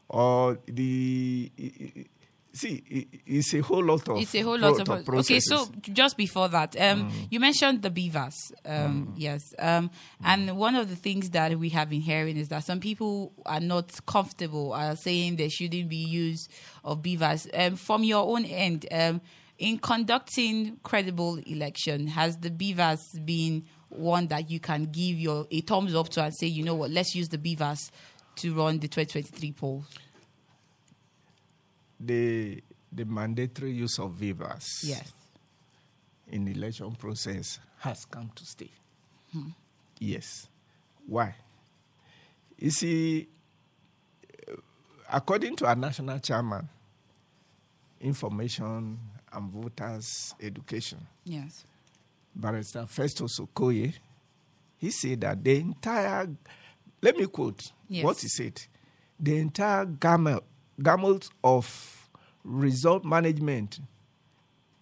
or 0.10 0.58
the 0.68 1.52
see 2.58 2.84
it's 3.26 3.54
a 3.54 3.60
whole 3.60 3.84
lot 3.84 4.08
of 4.10 4.18
It's 4.18 4.36
a 4.36 4.42
whole 4.42 4.58
lot 4.58 4.74
pro- 4.76 4.82
of, 4.82 4.90
okay. 4.90 5.04
processes. 5.04 5.48
So 5.48 5.70
just 5.82 6.18
before 6.18 6.50
that, 6.50 6.80
um, 6.80 7.12
you 7.30 7.40
mentioned 7.40 7.82
the 7.82 7.90
BVAS. 7.92 8.34
Um, 8.66 9.14
Yes, 9.16 9.42
um, 9.60 9.90
and 10.24 10.58
one 10.58 10.76
of 10.76 10.90
the 10.90 10.96
things 10.96 11.30
that 11.32 11.58
we 11.58 11.70
have 11.70 11.90
been 11.90 12.02
hearing 12.02 12.38
is 12.38 12.50
that 12.50 12.66
some 12.66 12.80
people 12.80 13.32
are 13.46 13.60
not 13.60 13.94
comfortable 14.06 14.74
are 14.74 14.96
saying 14.96 15.38
there 15.38 15.50
shouldn't 15.50 15.90
be 15.90 15.98
use 15.98 16.48
of 16.84 17.02
BVAS. 17.02 17.48
Um, 17.54 17.76
from 17.76 18.04
your 18.04 18.26
own 18.28 18.46
end, 18.46 18.86
um, 18.92 19.22
in 19.58 19.80
conducting 19.80 20.78
credible 20.84 21.38
election, 21.46 22.08
has 22.08 22.38
the 22.38 22.50
BVAS 22.52 23.26
been 23.26 23.66
one 23.90 24.28
that 24.28 24.50
you 24.52 24.60
can 24.60 24.86
give 24.86 25.18
your 25.18 25.48
a 25.50 25.62
thumbs 25.62 25.96
up 25.96 26.10
to 26.10 26.24
and 26.24 26.34
say, 26.36 26.48
you 26.48 26.64
know 26.64 26.76
what, 26.76 26.92
let's 26.92 27.16
use 27.16 27.30
the 27.30 27.38
BVAS 27.38 27.90
to 28.38 28.54
run 28.54 28.80
the 28.80 28.88
2023 28.88 29.52
poll? 29.54 29.84
the 32.00 32.62
the 32.92 33.06
mandatory 33.06 33.72
use 33.72 33.98
of 34.00 34.12
BVAS 34.12 34.64
Yes. 34.84 35.12
in 36.28 36.46
the 36.46 36.52
election 36.52 36.92
process 36.96 37.60
has 37.80 38.06
come 38.06 38.30
to 38.36 38.46
stay. 38.46 38.70
Hmm. 39.34 39.50
Yes. 40.00 40.48
Why? 41.08 41.36
You 42.60 42.70
see, 42.72 43.28
according 45.12 45.56
to 45.58 45.66
our 45.68 45.76
national 45.76 46.20
chairman, 46.20 46.70
information 48.00 49.00
and 49.38 49.50
voters 49.52 50.34
education, 50.42 51.00
Yes. 51.24 51.64
Barrister 52.36 52.86
Festus 52.88 53.40
Okoye, 53.40 53.94
he 54.78 54.92
said 54.92 55.22
that 55.22 55.44
the 55.44 55.60
entire, 55.60 56.28
let 57.02 57.16
me 57.18 57.26
quote 57.28 57.72
Yes. 57.88 58.04
what 58.04 58.20
he 58.20 58.28
said, 58.28 58.62
the 59.20 59.38
entire 59.38 59.86
gamut, 59.86 60.44
gamut 60.82 61.30
of 61.44 62.10
result 62.44 63.04
management 63.06 63.80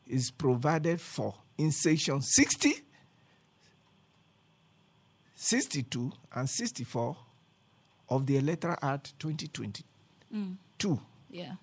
is 0.08 0.32
provided 0.32 1.00
for 1.02 1.34
in 1.58 1.72
section 1.72 2.22
60, 2.22 2.74
62, 5.36 6.12
and 6.34 6.50
64 6.50 7.18
of 8.10 8.26
the 8.26 8.38
Electoral 8.38 8.78
Act 8.82 9.18
2022. 9.20 9.84
Mm. 10.34 11.00
Yeah. 11.36 11.56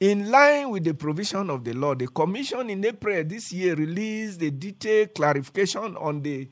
In 0.00 0.28
line 0.30 0.70
with 0.70 0.82
the 0.84 0.94
provision 0.94 1.50
of 1.50 1.62
the 1.62 1.72
law, 1.72 1.94
the 1.94 2.08
Commission 2.08 2.68
in 2.68 2.84
April 2.84 3.22
this 3.22 3.52
year 3.52 3.74
released 3.76 4.42
a 4.42 4.50
detailed 4.50 5.14
clarification 5.14 5.96
on 5.96 6.22
the 6.22 6.48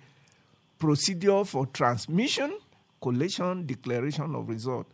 procedure 0.79 1.45
for 1.45 1.67
transmission, 1.67 2.57
collation, 3.01 3.67
declaration 3.67 4.33
of 4.37 4.49
result, 4.49 4.87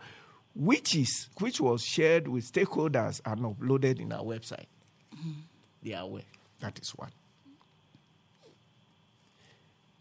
which 0.55 0.97
is 0.97 1.29
which 1.41 1.61
was 1.61 1.83
shared 1.83 2.27
with 2.27 2.51
stakeholders 2.51 3.21
and 3.27 3.41
uploaded 3.41 4.01
in 4.01 4.13
our 4.13 4.23
website. 4.23 4.67
They 5.83 5.93
are 5.93 6.05
aware. 6.05 6.23
That 6.61 6.79
is 6.81 6.91
one. 6.91 7.11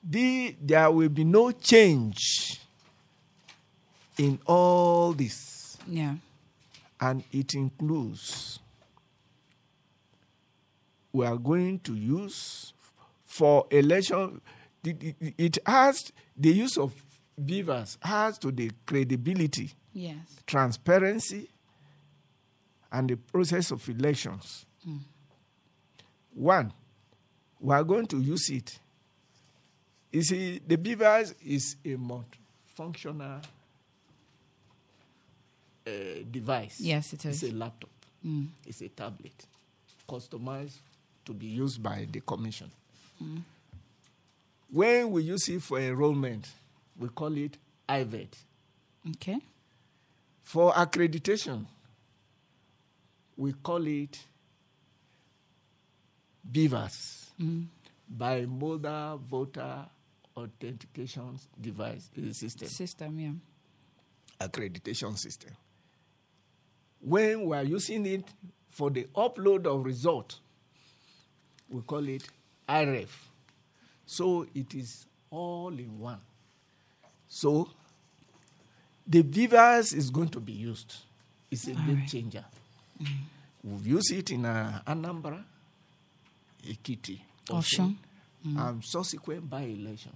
The, 0.05 0.55
there 0.61 0.91
will 0.91 1.09
be 1.09 1.23
no 1.23 1.51
change 1.51 2.59
in 4.17 4.39
all 4.45 5.13
this 5.13 5.77
Yeah. 5.87 6.15
And 7.03 7.21
it 7.33 7.53
includes 7.53 8.59
we 11.11 11.25
are 11.25 11.35
going 11.37 11.79
to 11.79 11.95
use 11.95 12.71
for 13.25 13.65
election 13.71 14.39
it, 14.85 15.57
has 15.65 16.11
the 16.37 16.49
use 16.53 16.77
of 16.77 16.93
BVAS 17.41 17.97
has 18.01 18.37
to 18.39 18.51
the 18.51 18.71
credibility 18.85 19.71
Yes. 19.93 20.17
transparency 20.47 21.49
and 22.91 23.09
the 23.09 23.15
process 23.17 23.71
of 23.71 23.87
elections 23.89 24.65
one 26.33 26.71
we 27.59 27.73
are 27.75 27.83
going 27.83 28.07
to 28.07 28.19
use 28.21 28.49
it 28.49 28.79
you 30.11 30.23
see 30.23 30.61
the 30.65 30.77
BVAS 30.77 31.33
is 31.45 31.75
a 31.85 31.95
multifunctional 31.97 33.43
uh, 35.87 35.91
device. 36.29 36.79
Yes, 36.79 37.13
it 37.13 37.25
it's 37.25 37.43
a 37.43 37.51
laptop. 37.51 37.89
It's 38.65 38.81
a 38.81 38.89
tablet. 38.89 39.45
Customized 40.07 40.77
to 41.25 41.33
be 41.33 41.47
used 41.47 41.81
by 41.81 42.07
the 42.09 42.21
commission. 42.21 42.69
When 44.71 45.11
we 45.11 45.23
use 45.23 45.47
it 45.49 45.61
for 45.61 45.79
enrollment 45.79 46.47
we 46.99 47.09
call 47.09 47.35
it 47.37 47.57
IVED. 47.87 48.35
Okay. 49.11 49.39
For 50.43 50.71
accreditation, 50.73 51.65
we 53.37 53.53
call 53.53 53.85
it 53.87 54.19
BVAS, 56.51 57.27
Bimodal 58.17 59.19
Voter 59.21 59.85
Authentication 60.35 61.39
Device 61.59 62.09
uh, 62.17 62.33
System, 62.33 62.67
System, 62.67 63.19
yeah. 63.19 64.47
accreditation 64.47 65.17
system. 65.17 65.51
When 67.05 67.45
we 67.45 67.57
are 67.57 67.63
using 67.63 68.05
it 68.05 68.23
for 68.69 68.89
the 68.89 69.07
upload 69.15 69.65
of 69.65 69.83
result, 69.85 70.39
we 71.69 71.81
call 71.81 72.07
it 72.07 72.23
IReV. 72.67 73.07
So 74.05 74.45
it 74.55 74.73
is 74.73 75.05
all 75.29 75.69
in 75.69 75.99
one. 75.99 76.19
So 77.27 77.67
the 79.05 79.23
BVAS 79.23 79.93
is 79.95 80.09
going 80.09 80.29
to 80.29 80.39
be 80.39 80.53
used. 80.53 80.95
It's 81.51 81.67
a 81.67 81.71
game 81.73 82.03
changer. 82.07 82.45
We've 83.63 83.87
used 83.87 84.11
it 84.11 84.31
in 84.31 84.45
uh, 84.45 84.81
Anambra, 84.87 85.43
Ekiti, 86.67 87.19
Osun. 87.49 87.95
and 88.45 88.83
subsequent 88.83 89.49
by-election. 89.49 90.11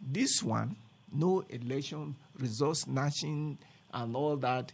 This 0.00 0.42
one, 0.42 0.74
no 1.12 1.44
election 1.50 2.14
result 2.38 2.78
snatching 2.78 3.58
and 3.92 4.16
all 4.16 4.36
that 4.36 4.72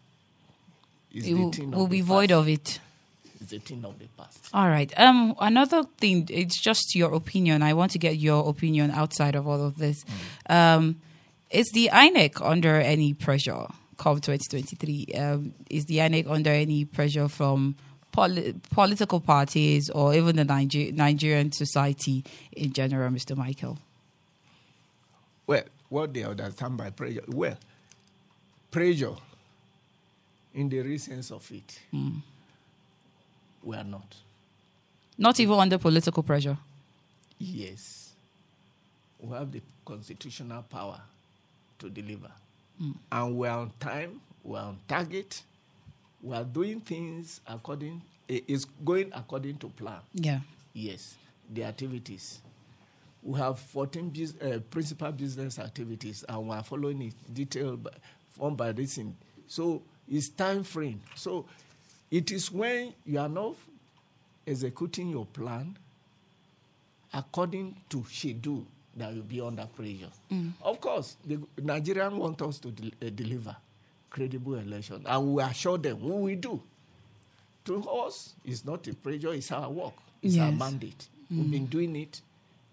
is 1.12 1.26
It 1.26 1.28
the 1.28 1.34
will, 1.34 1.52
thing 1.52 1.70
will 1.70 1.84
of 1.84 1.90
be 1.90 2.00
the 2.00 2.06
void 2.06 2.28
past. 2.30 2.38
of 2.40 2.48
it. 2.48 2.80
It's 3.40 3.52
a 3.52 3.58
thing 3.60 3.84
of 3.84 3.98
the 3.98 4.06
past. 4.16 4.48
All 4.52 4.68
right. 4.68 4.92
Um, 4.98 5.34
another 5.40 5.84
thing, 5.98 6.26
it's 6.30 6.60
just 6.60 6.94
your 6.94 7.14
opinion. 7.14 7.62
I 7.62 7.72
want 7.74 7.92
to 7.92 7.98
get 7.98 8.16
your 8.18 8.48
opinion 8.48 8.90
outside 8.90 9.34
of 9.36 9.46
all 9.46 9.62
of 9.64 9.78
this. 9.78 10.04
Um, 10.48 11.00
is 11.50 11.66
the 11.72 11.88
INEC 11.92 12.40
under 12.44 12.74
any 12.80 13.14
pressure 13.14 13.66
come 13.96 14.20
2023? 14.20 15.06
Um, 15.18 15.54
is 15.70 15.84
the 15.86 15.98
INEC 15.98 16.28
under 16.28 16.50
any 16.50 16.84
pressure 16.84 17.28
from 17.28 17.76
poli- 18.12 18.54
political 18.70 19.20
parties 19.20 19.88
or 19.90 20.14
even 20.14 20.36
the 20.36 20.44
Niger- 20.44 20.92
Nigerian 20.92 21.52
society 21.52 22.24
in 22.52 22.72
general, 22.72 23.10
Mr. 23.10 23.36
Michael? 23.36 23.78
Well, 25.46 25.62
what 25.88 26.12
they 26.12 26.24
understand 26.24 26.76
by 26.76 26.90
pressure? 26.90 27.22
Well, 27.28 27.56
pressure, 28.70 29.14
in 30.58 30.68
the 30.68 30.80
real 30.80 30.98
sense 30.98 31.30
of 31.30 31.48
it, 31.52 31.78
we 33.62 33.76
are 33.76 33.84
not. 33.84 34.16
Not 35.16 35.38
even 35.38 35.54
under 35.58 35.78
political 35.78 36.22
pressure. 36.22 36.58
Yes, 37.38 38.10
we 39.20 39.36
have 39.36 39.52
the 39.52 39.62
constitutional 39.84 40.62
power 40.62 41.00
to 41.78 41.88
deliver. 41.88 42.30
And 43.10 43.36
we 43.36 43.46
are 43.48 43.58
on 43.60 43.72
time, 43.80 44.20
we 44.42 44.56
are 44.58 44.66
on 44.66 44.78
target, 44.88 45.42
we 46.22 46.34
are 46.34 46.44
doing 46.44 46.80
things 46.80 47.40
according, 47.46 48.02
it 48.26 48.44
is 48.48 48.64
going 48.84 49.10
according 49.14 49.58
to 49.58 49.68
plan. 49.68 49.98
Yeah. 50.12 50.40
Yes, 50.72 51.16
the 51.52 51.64
activities. 51.64 52.40
We 53.22 53.38
have 53.38 53.58
14 53.58 54.10
bus- 54.10 54.34
uh, 54.40 54.58
principal 54.70 55.10
business 55.12 55.58
activities, 55.58 56.24
and 56.28 56.48
we 56.48 56.54
are 56.54 56.62
following 56.62 57.02
it 57.02 57.14
detailed 57.34 57.82
by, 57.84 57.90
one 58.36 58.54
by 58.54 58.70
this. 58.72 58.98
So 59.48 59.82
it's 60.10 60.28
time 60.28 60.62
frame. 60.64 61.00
So 61.14 61.44
It 62.10 62.30
is 62.32 62.50
when 62.50 62.94
you 63.04 63.18
are 63.20 63.28
not 63.28 63.54
executing 64.46 65.10
your 65.10 65.26
plan 65.26 65.76
according 67.12 67.76
to 67.90 68.04
schedule 68.10 68.64
that 68.96 69.12
you'll 69.14 69.24
be 69.24 69.40
under 69.40 69.66
pressure. 69.66 70.10
Of 70.62 70.80
course, 70.80 71.16
the 71.24 71.36
Nigerians 71.60 72.12
want 72.16 72.40
us 72.42 72.58
to 72.60 72.70
del- 72.70 72.90
uh, 73.06 73.10
deliver 73.14 73.56
credible 74.10 74.54
election, 74.54 75.02
and 75.06 75.34
we 75.34 75.42
assure 75.42 75.78
them 75.78 76.00
what 76.02 76.18
we 76.18 76.34
do. 76.34 76.60
To 77.66 77.82
us, 77.90 78.34
it's 78.44 78.64
not 78.64 78.86
a 78.88 78.94
pressure; 78.94 79.34
it's 79.34 79.52
our 79.52 79.68
work, 79.70 79.92
it's 80.22 80.38
our 80.38 80.48
Yes. 80.50 80.58
mandate. 80.58 81.08
We've 81.30 81.50
been 81.50 81.66
doing 81.66 81.94
it, 81.96 82.22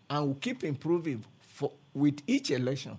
and 0.09 0.29
we 0.29 0.33
keep 0.35 0.63
improving 0.63 1.23
for 1.41 1.71
with 1.93 2.21
each 2.25 2.51
election. 2.51 2.97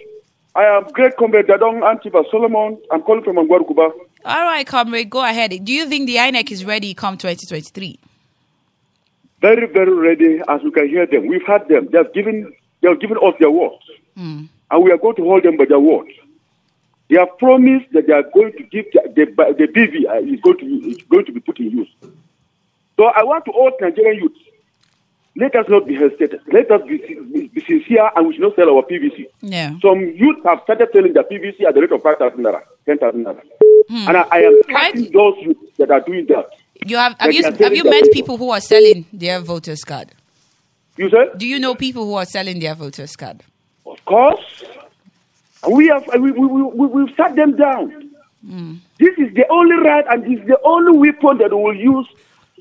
I 0.55 0.65
am 0.65 0.85
Great 0.93 1.17
Comrade 1.19 1.47
Dadong 1.47 1.83
Antiba 1.83 2.25
Solomon. 2.31 2.81
I'm 2.91 3.03
calling 3.03 3.23
from 3.23 3.37
Angwarukuba. 3.37 3.93
All 4.25 4.43
right, 4.45 4.67
comrade, 4.67 5.11
go 5.11 5.23
ahead. 5.23 5.51
Do 5.65 5.73
you 5.73 5.87
think 5.87 6.07
the 6.07 6.17
INEC 6.17 6.51
is 6.51 6.65
ready 6.65 6.95
come 6.95 7.19
2023? 7.19 8.01
Very, 9.43 9.67
very 9.67 9.93
ready 9.93 10.41
as 10.49 10.63
we 10.63 10.71
can 10.71 10.89
hear 10.89 11.07
them. 11.07 11.27
We've 11.27 11.47
had 11.47 11.69
them. 11.69 11.89
They 11.93 11.99
have 11.99 12.15
given, 12.15 12.53
they 12.81 12.89
have 12.89 13.01
given 13.01 13.19
us 13.23 13.35
their 13.39 13.51
words. 13.51 13.85
And 14.71 14.83
we 14.83 14.91
are 14.91 14.99
going 14.99 15.17
to 15.17 15.23
hold 15.23 15.43
them 15.43 15.59
by 15.59 15.67
their 15.67 15.79
word. 15.79 16.09
They 17.11 17.19
have 17.19 17.37
promised 17.39 17.93
that 17.93 18.07
they 18.07 18.15
are 18.15 18.23
going 18.23 18.53
to 18.53 18.63
give 18.65 18.87
the, 18.93 19.03
the, 19.15 19.55
the 19.59 19.67
BV 19.69 20.09
uh, 20.11 20.33
is 20.35 20.41
going 20.41 20.59
to 20.59 20.67
is 20.89 20.97
going 21.03 21.27
to 21.27 21.33
be 21.33 21.41
put 21.41 21.61
in 21.61 21.71
use. 21.71 21.89
So 22.97 23.05
I 23.05 23.23
want 23.25 23.45
to 23.45 23.53
urge 23.53 23.75
Nigerian 23.81 24.23
youth, 24.23 24.33
let 25.37 25.55
us 25.55 25.67
not 25.69 25.87
be 25.87 25.95
hesitated. 25.95 26.41
Let 26.51 26.71
us 26.71 26.81
be, 26.89 26.97
be, 26.99 27.49
be 27.49 27.61
sincere 27.67 28.11
and 28.17 28.27
we 28.27 28.33
should 28.35 28.43
not 28.43 28.57
sell 28.57 28.71
our 28.75 28.83
PVC. 28.83 29.27
Yeah. 29.43 29.75
Some 29.83 30.01
youth 30.01 30.43
have 30.45 30.61
started 30.65 30.89
selling 30.95 31.13
their 31.13 31.25
PVC 31.25 31.63
at 31.65 31.75
the 31.75 31.83
rate 31.83 31.93
of 31.93 32.03
5,000 32.03 32.39
naira, 32.39 32.63
10,000 32.87 33.25
naira. 33.25 33.41
Hmm. 33.89 34.09
And 34.09 34.17
I, 34.17 34.23
I 34.31 34.39
am 34.39 34.55
Right. 34.69 34.93
tracking 34.95 35.13
those 35.13 35.35
youth 35.43 35.77
that 35.77 35.91
are 35.91 36.01
doing 36.01 36.27
that. 36.27 36.47
You 36.87 36.97
have 36.97 37.17
have 37.19 37.33
you 37.33 37.43
have 37.43 37.75
you 37.75 37.85
met 37.85 38.05
people 38.13 38.37
who 38.37 38.51
are 38.51 38.61
selling 38.61 39.07
their 39.13 39.41
voters 39.41 39.83
card? 39.83 40.09
You 40.97 41.09
said? 41.11 41.37
Do 41.39 41.47
you 41.47 41.59
know 41.59 41.75
people 41.75 42.05
who 42.05 42.15
are 42.15 42.25
selling 42.27 42.61
their 42.61 42.75
voters 42.75 43.17
card? 43.17 43.43
Of 43.87 44.03
course. 44.05 44.65
We 45.69 45.89
have 45.89 46.07
we, 46.19 46.31
we, 46.33 46.47
we, 46.47 46.63
we, 46.63 46.87
we've 46.87 47.15
sat 47.17 47.35
them 47.37 47.57
down. 47.57 48.11
Hmm. 48.47 48.75
This 48.99 49.17
is 49.19 49.35
the 49.35 49.47
only 49.51 49.77
right 49.77 50.05
and 50.09 50.23
this 50.25 50.41
is 50.41 50.47
the 50.47 50.59
only 50.65 50.97
weapon 50.99 51.39
that 51.39 51.51
we 51.57 51.63
will 51.63 51.75
use 51.77 52.07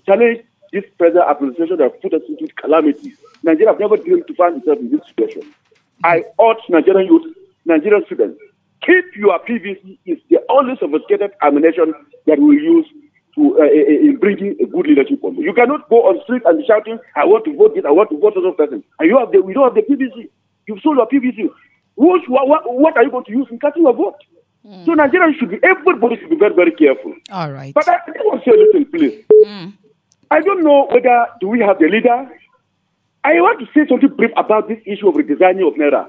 challenge 0.05 0.41
this 0.71 0.83
present 0.97 1.23
administration 1.29 1.77
that 1.77 2.01
put 2.01 2.13
us 2.13 2.21
into 2.27 2.47
calamity. 2.55 3.13
Nigeria 3.43 3.71
has 3.71 3.79
never 3.79 3.97
dreamed 3.97 4.27
to 4.27 4.35
find 4.35 4.57
itself 4.57 4.79
in 4.79 4.91
this 4.91 5.01
situation. 5.07 5.43
I 6.03 6.23
urge 6.41 6.57
Nigerian 6.69 7.07
youth, 7.07 7.35
Nigerian 7.65 8.03
students, 8.05 8.39
keep 8.85 9.05
your 9.15 9.39
PVC 9.39 9.97
is 10.05 10.19
the 10.29 10.39
only 10.49 10.75
sophisticated 10.79 11.31
ammunition 11.41 11.93
that 12.27 12.39
we 12.39 12.55
use 12.57 12.85
to 13.35 13.57
uh, 13.59 13.63
uh, 13.63 13.65
in 13.67 14.17
bringing 14.17 14.55
a 14.61 14.65
good 14.65 14.87
leadership 14.87 15.23
on. 15.23 15.35
You 15.35 15.53
cannot 15.53 15.89
go 15.89 16.07
on 16.07 16.21
street 16.23 16.43
and 16.45 16.63
shouting, 16.65 16.99
"I 17.15 17.25
want 17.25 17.45
to 17.45 17.55
vote 17.55 17.75
this, 17.75 17.83
I 17.85 17.91
want 17.91 18.09
to 18.11 18.17
vote 18.19 18.33
this 18.35 18.55
person," 18.57 18.83
and 18.99 19.09
you 19.09 19.17
have 19.17 19.31
the 19.31 19.41
we 19.41 19.53
don't 19.53 19.65
have 19.65 19.75
the 19.75 19.81
PVC. 19.81 20.29
You've 20.67 20.79
sold 20.81 20.97
your 20.97 21.07
PVC. 21.07 21.49
What, 21.95 22.21
what, 22.27 22.63
what 22.73 22.97
are 22.97 23.03
you 23.03 23.11
going 23.11 23.25
to 23.25 23.31
use 23.31 23.47
in 23.51 23.59
casting 23.59 23.83
your 23.83 23.93
vote? 23.93 24.15
So 24.85 24.95
Nigerians 24.95 25.37
should 25.37 25.49
be 25.51 25.59
everybody 25.63 26.17
should 26.17 26.29
be 26.29 26.37
very 26.37 26.55
very 26.55 26.71
careful. 26.71 27.13
All 27.31 27.51
right. 27.51 27.73
But 27.73 27.87
I, 27.87 27.95
I 27.95 28.21
want 28.25 28.43
to 28.43 28.49
say 28.49 28.55
a 28.55 28.59
little, 28.59 28.85
please. 28.85 29.75
I 30.35 30.41
don't 30.41 30.63
know 30.63 30.87
whether 30.91 31.27
do 31.39 31.47
we 31.47 31.59
have 31.61 31.79
the 31.79 31.87
leader. 31.87 32.19
I 33.23 33.33
want 33.45 33.59
to 33.61 33.65
say 33.73 33.87
something 33.87 34.09
brief 34.17 34.31
about 34.35 34.67
this 34.67 34.79
issue 34.85 35.07
of 35.07 35.15
redesigning 35.15 35.65
of 35.65 35.75
Naira. 35.79 36.03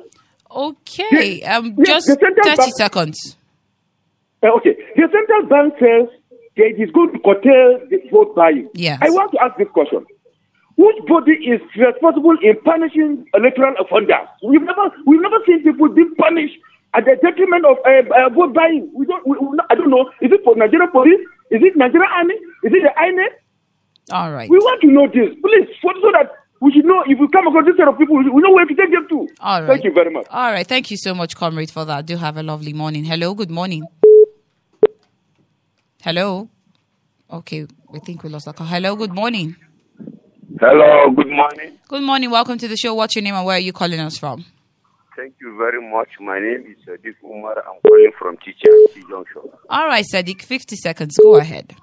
Okay. 0.51 1.43
Um 1.43 1.75
Yes, 1.79 2.07
just 2.07 2.19
the 2.21 2.31
30 2.35 2.57
bank- 2.57 2.75
seconds. 2.77 3.37
Uh, 4.43 4.51
okay, 4.59 4.75
the 4.97 5.07
central 5.17 5.43
bank 5.47 5.75
says 5.79 6.07
that 6.57 6.67
it 6.75 6.79
is 6.83 6.91
going 6.91 7.13
to 7.15 7.19
curtail 7.23 7.79
the 7.89 7.99
vote 8.11 8.35
buying. 8.35 8.69
Yes. 8.75 8.99
I 9.01 9.11
want 9.11 9.31
to 9.33 9.39
ask 9.43 9.57
this 9.57 9.69
question. 9.73 10.05
Which 10.77 10.99
body 11.09 11.33
is 11.55 11.61
responsible 11.79 12.37
in 12.43 12.55
punishing 12.65 13.25
electoral 13.33 13.75
offenders? 13.81 14.29
We've 14.45 14.61
never, 14.63 14.91
we've 15.07 15.23
never 15.23 15.39
seen 15.47 15.63
people 15.63 15.89
being 15.89 16.13
punished 16.19 16.59
at 16.95 17.05
the 17.07 17.17
detriment 17.23 17.65
of 17.65 17.79
uh, 17.87 18.05
uh, 18.13 18.29
vote 18.29 18.53
buying. 18.53 18.91
We 18.93 19.07
don't, 19.07 19.25
we, 19.27 19.39
we, 19.41 19.57
I 19.71 19.75
don't 19.75 19.89
know. 19.91 20.11
Is 20.21 20.31
it 20.35 20.43
for 20.45 20.55
Nigerian 20.55 20.91
police? 20.91 21.23
Is 21.51 21.63
it 21.65 21.77
Nigerian 21.77 22.11
army? 22.13 22.35
Is 22.67 22.73
it 22.77 22.83
the 22.85 22.93
INEC? 22.93 23.33
All 24.13 24.33
right. 24.33 24.49
We 24.49 24.59
want 24.59 24.81
to 24.83 24.87
know 24.89 25.07
this, 25.09 25.35
please, 25.43 25.69
for, 25.83 25.93
so 26.01 26.13
that 26.13 26.31
we 26.61 26.73
should 26.73 26.85
know 26.85 27.03
if 27.07 27.19
we 27.19 27.29
come 27.29 27.47
across 27.47 27.67
this 27.67 27.77
set 27.77 27.89
of 27.89 27.99
people, 27.99 28.17
we 28.17 28.25
know 28.43 28.53
where 28.53 28.65
to 28.65 28.75
take 28.75 28.91
them 28.93 29.07
to. 29.09 29.29
All 29.41 29.63
right. 29.63 29.69
Thank 29.69 29.85
you 29.85 29.93
very 29.93 30.11
much. 30.11 30.27
All 30.31 30.51
right. 30.53 30.67
Thank 30.67 30.91
you 30.91 30.97
so 30.97 31.15
much, 31.15 31.37
comrade, 31.37 31.71
for 31.71 31.85
that. 31.85 32.07
Do 32.07 32.17
have 32.17 32.37
a 32.37 32.43
lovely 32.43 32.73
morning. 32.73 33.05
Hello. 33.05 33.35
Good 33.35 33.51
morning. 33.51 33.85
Hello. 36.03 36.49
Okay. 37.33 37.67
I 37.93 37.99
think 37.99 38.23
we 38.23 38.31
lost 38.31 38.47
our 38.47 38.55
call. 38.55 38.67
Hello. 38.67 38.95
Good 38.97 39.13
morning. 39.13 39.57
Hello, 40.59 41.11
good 41.11 41.29
morning. 41.29 41.79
Good 41.89 42.03
morning. 42.03 42.31
Welcome 42.31 42.57
to 42.59 42.69
the 42.69 42.77
show. 42.79 42.95
What's 42.95 43.15
your 43.15 43.23
name 43.23 43.35
and 43.35 43.45
where 43.45 43.57
are 43.57 43.61
you 43.61 43.75
calling 43.75 44.01
us 44.01 44.17
from? 44.17 44.47
Thank 45.15 45.35
you 45.39 45.55
very 45.59 45.83
much. 45.83 46.09
My 46.19 46.39
name 46.39 46.65
is 46.71 46.77
Sadiq 46.87 47.15
Umar. 47.25 47.59
I'm 47.59 47.79
calling 47.83 48.11
from 48.19 48.39
Teacher 48.39 48.71
Junction. 49.09 49.43
All 49.69 49.87
right, 49.87 50.05
Sadiq. 50.11 50.41
50 50.43 50.77
seconds. 50.77 51.19
Go 51.23 51.37
ahead. 51.37 51.75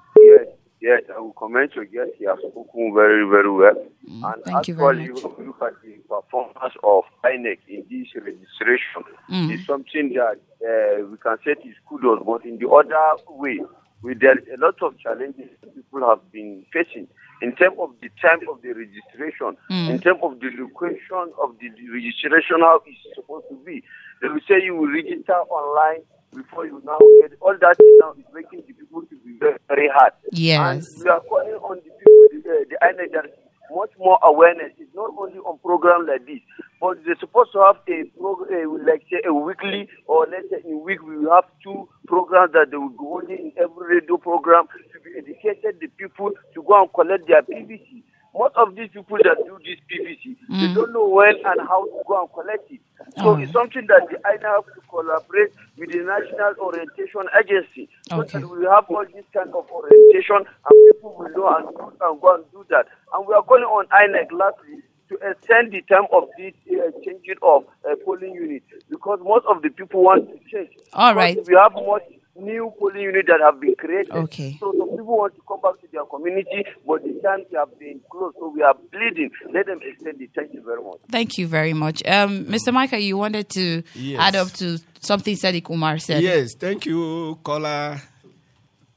Yes, 0.84 1.00
yes, 1.08 1.16
I 1.16 1.20
will 1.20 1.32
comment 1.32 1.74
your 1.74 1.86
guest. 1.86 2.10
He 2.18 2.24
has 2.26 2.38
spoken 2.38 2.92
very, 2.94 3.24
very 3.28 3.50
well. 3.50 3.76
and 4.06 4.22
Mm, 4.22 4.44
thank 4.44 4.68
you 4.68 4.74
very 4.74 5.08
much. 5.08 5.22
we 5.38 5.46
look 5.46 5.62
at 5.62 5.74
the 5.82 5.92
performance 6.08 6.74
of 6.82 7.04
INEC 7.24 7.58
in 7.68 7.84
this 7.90 8.08
registration, 8.14 9.02
Mm. 9.30 9.50
it's 9.52 9.66
something 9.66 10.12
that 10.20 10.36
uh, 10.70 11.06
we 11.10 11.16
can 11.16 11.36
say 11.44 11.52
is 11.70 11.76
kudos, 11.88 12.22
but 12.26 12.44
in 12.44 12.58
the 12.58 12.68
other 12.68 13.06
way, 13.28 13.60
we, 14.02 14.12
there 14.14 14.36
a 14.52 14.58
lot 14.58 14.76
of 14.82 14.98
challenges 14.98 15.48
people 15.74 16.06
have 16.06 16.20
been 16.30 16.66
facing 16.72 17.08
in 17.40 17.52
terms 17.56 17.76
of 17.78 17.90
the 18.02 18.10
time 18.20 18.40
of 18.52 18.60
the 18.62 18.72
registration, 18.84 19.56
Mm. 19.70 19.88
in 19.92 19.98
terms 20.00 20.20
of 20.22 20.38
the 20.40 20.50
location 20.64 21.26
of 21.42 21.56
the 21.60 21.68
registration, 21.96 22.60
how 22.60 22.82
it's 22.84 23.00
supposed 23.16 23.48
to 23.48 23.56
be. 23.64 23.82
They 24.20 24.28
will 24.28 24.44
say 24.46 24.62
you 24.62 24.76
will 24.76 24.92
register 24.92 25.38
online 25.48 26.02
before 26.34 26.66
you 26.66 26.82
now 26.84 26.98
get 27.20 27.38
all 27.40 27.56
that 27.60 27.76
now 28.00 28.12
is 28.18 28.24
making 28.34 28.62
the 28.66 28.72
people 28.74 29.02
to 29.02 29.16
be 29.24 29.36
very, 29.38 29.58
very 29.68 29.88
hard. 29.92 30.12
Yes. 30.32 30.94
And 30.94 31.04
we 31.04 31.10
are 31.10 31.20
calling 31.20 31.54
on 31.54 31.76
the 31.76 31.90
people, 31.90 32.42
the, 32.42 32.66
the 32.70 32.76
INEC, 32.82 33.30
much 33.74 33.90
more 33.98 34.18
awareness. 34.22 34.72
It's 34.78 34.94
not 34.94 35.10
only 35.18 35.38
on 35.38 35.58
program 35.58 36.06
like 36.06 36.26
this, 36.26 36.40
but 36.80 36.98
they're 37.04 37.18
supposed 37.18 37.52
to 37.52 37.60
have 37.60 37.76
a 37.88 38.04
program, 38.18 38.86
like 38.86 39.02
say 39.10 39.22
a 39.26 39.32
weekly 39.32 39.88
or 40.06 40.26
let's 40.30 40.48
say 40.50 40.60
in 40.68 40.82
week 40.84 41.02
we 41.02 41.18
will 41.18 41.32
have 41.32 41.44
two 41.62 41.88
programs 42.06 42.52
that 42.52 42.70
they 42.70 42.76
will 42.76 42.90
go 42.90 43.20
in 43.20 43.52
every 43.56 43.96
radio 43.96 44.16
program 44.16 44.66
to 44.92 45.00
be 45.00 45.16
educated 45.18 45.80
the 45.80 45.88
people 45.96 46.30
to 46.54 46.62
go 46.62 46.82
and 46.82 46.92
collect 46.92 47.26
their 47.26 47.42
PVC. 47.42 48.02
Most 48.34 48.54
of 48.56 48.74
these 48.74 48.90
people 48.92 49.16
that 49.22 49.38
do 49.46 49.56
this 49.62 49.78
PVC, 49.86 50.36
they 50.50 50.74
don't 50.74 50.92
know 50.92 51.06
when 51.08 51.34
and 51.44 51.60
how 51.68 51.84
to 51.86 52.02
go 52.06 52.20
and 52.20 52.30
collect 52.34 52.66
it. 52.70 52.80
So 53.16 53.30
Alright. 53.30 53.44
it's 53.44 53.52
something 53.52 53.86
that 53.86 54.10
the 54.10 54.18
INEC 54.26 54.42
have 54.42 54.66
to 54.66 54.80
collaborate 54.90 55.54
with 55.78 55.90
the 55.90 56.02
National 56.02 56.54
Orientation 56.58 57.22
Agency 57.38 57.88
so 58.10 58.20
Okay. 58.26 58.40
that 58.40 58.48
we 58.50 58.66
have 58.66 58.86
all 58.90 59.04
this 59.14 59.24
kind 59.32 59.54
of 59.54 59.70
orientation 59.70 60.42
and 60.42 60.74
people 60.90 61.14
will 61.14 61.30
know 61.30 61.46
and, 61.54 61.68
and 62.02 62.20
go 62.20 62.34
and 62.34 62.44
do 62.50 62.66
that. 62.70 62.86
And 63.14 63.26
we 63.26 63.34
are 63.34 63.42
calling 63.42 63.64
on 63.70 63.86
INEC 63.94 64.32
lastly 64.34 64.82
to 65.10 65.14
extend 65.22 65.70
the 65.72 65.82
time 65.86 66.10
of 66.12 66.26
this 66.36 66.54
uh, 66.74 66.90
changing 67.04 67.38
of 67.42 67.64
uh, 67.86 67.94
polling 68.04 68.34
unit 68.34 68.62
because 68.90 69.20
most 69.22 69.46
of 69.46 69.62
the 69.62 69.70
people 69.70 70.02
want 70.02 70.26
to 70.26 70.38
change. 70.50 70.70
All 70.92 71.14
right. 71.14 71.36
Because. 71.36 71.48
We 71.48 71.54
have 71.54 71.72
much 71.74 72.02
new 72.36 72.72
polling 72.78 73.02
units 73.02 73.28
that 73.28 73.40
have 73.40 73.60
been 73.60 73.74
created. 73.76 74.10
Okay. 74.12 74.56
So 74.60 74.72
some 74.76 74.90
people 74.90 75.04
want 75.18 75.34
to 75.36 75.40
come 75.46 75.60
back 75.60 75.80
to 75.80 75.86
their 75.92 76.04
community, 76.04 76.64
but 76.86 77.02
the 77.02 77.20
times 77.22 77.46
have 77.56 77.78
been 77.78 78.00
closed, 78.10 78.36
so 78.38 78.48
we 78.54 78.62
are 78.62 78.74
bleeding. 78.92 79.30
Let 79.52 79.66
them 79.66 79.80
extend 79.82 80.20
it. 80.20 80.30
Thank 80.34 80.52
you 80.54 80.62
very 80.62 80.82
much. 80.82 80.98
Thank 81.10 81.38
you 81.38 81.46
very 81.46 81.72
much. 81.72 82.02
Um, 82.06 82.46
Mr. 82.46 82.72
Michael, 82.72 82.98
you 82.98 83.16
wanted 83.16 83.48
to 83.50 83.82
Yes. 83.94 84.20
add 84.20 84.36
up 84.36 84.48
to 84.54 84.78
something 85.00 85.36
Sadiq 85.36 85.70
Umar 85.70 85.98
said. 85.98 86.22
Yes, 86.22 86.54
thank 86.58 86.86
you, 86.86 87.38
caller. 87.42 88.00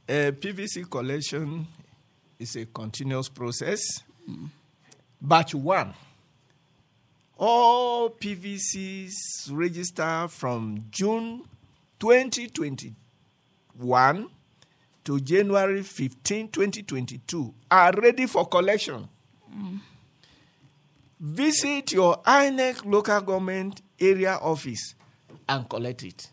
Uh, 0.10 0.32
PVC 0.32 0.90
collection 0.90 1.68
is 2.40 2.56
a 2.56 2.66
continuous 2.66 3.30
process. 3.30 3.82
Batch 5.22 5.54
one. 5.56 5.94
All 7.40 8.10
PVCs 8.10 9.14
registered 9.52 10.32
from 10.32 10.86
June 10.90 11.44
2021 13.78 14.28
to 15.04 15.20
January 15.20 15.84
15, 15.84 16.50
2022 16.50 17.54
are 17.72 17.92
ready 17.94 18.26
for 18.26 18.48
collection. 18.48 19.08
Visit 21.20 21.94
your 21.94 22.18
INEC 22.24 22.86
local 22.86 23.22
government 23.22 23.82
area 24.00 24.36
office 24.36 24.96
and 25.48 25.68
collect 25.70 26.04
it. 26.04 26.30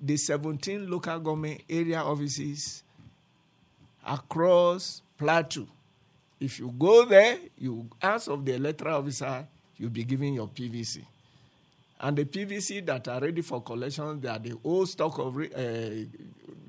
The 0.00 0.16
17 0.16 0.90
local 0.90 1.18
government 1.20 1.62
area 1.68 2.00
offices 2.00 2.82
across 4.04 5.02
Plateau. 5.16 5.66
If 6.40 6.58
you 6.58 6.72
go 6.78 7.04
there, 7.04 7.38
you 7.58 7.88
ask 8.02 8.28
of 8.28 8.44
the 8.44 8.54
electoral 8.54 8.98
officer, 8.98 9.46
you'll 9.76 9.90
be 9.90 10.04
given 10.04 10.34
your 10.34 10.48
PVC. 10.48 11.02
And 11.98 12.16
the 12.16 12.24
PVC 12.24 12.84
that 12.86 13.08
are 13.08 13.20
ready 13.20 13.40
for 13.40 13.62
collection, 13.62 14.20
they 14.20 14.28
are 14.28 14.38
the 14.38 14.54
old 14.62 14.88
stock 14.88 15.18
of 15.18 15.36
uh, 15.36 15.40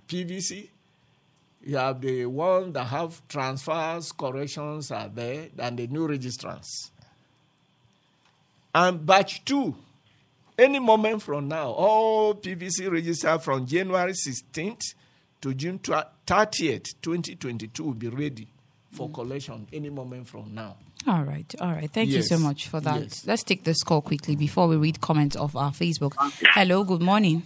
PVC. 0.07 0.69
You 1.63 1.77
have 1.77 1.99
the 1.99 2.25
one 2.25 2.71
that 2.73 2.85
have 2.85 3.27
transfers, 3.27 4.13
corrections 4.13 4.89
are 4.91 5.09
there, 5.09 5.47
and 5.57 5.77
the 5.77 5.87
new 5.87 6.07
registrants. 6.07 6.91
And 8.73 9.05
batch 9.05 9.43
two, 9.43 9.75
any 10.57 10.79
moment 10.79 11.21
from 11.21 11.49
now, 11.49 11.71
all 11.71 12.35
PVC 12.35 12.89
registered 12.89 13.41
from 13.41 13.65
January 13.65 14.13
16th 14.13 14.93
to 15.41 15.53
June 15.53 15.79
30th, 15.79 16.93
2022 17.01 17.83
will 17.83 17.93
be 17.93 18.07
ready 18.07 18.47
for 18.91 19.09
collection 19.09 19.67
any 19.73 19.89
moment 19.89 20.27
from 20.27 20.53
now. 20.53 20.75
All 21.07 21.23
right, 21.23 21.53
all 21.61 21.71
right. 21.71 21.89
Thank 21.91 22.09
you 22.09 22.21
so 22.21 22.37
much 22.37 22.67
for 22.67 22.79
that. 22.81 22.99
yes. 23.01 23.25
Let's 23.25 23.43
take 23.43 23.63
this 23.63 23.81
call 23.83 24.01
quickly 24.01 24.35
before 24.35 24.67
we 24.67 24.75
read 24.75 24.99
comments 25.01 25.35
of 25.35 25.55
our 25.55 25.71
Facebook. 25.71 26.13
Hello, 26.53 26.83
good 26.83 27.01
morning. 27.01 27.43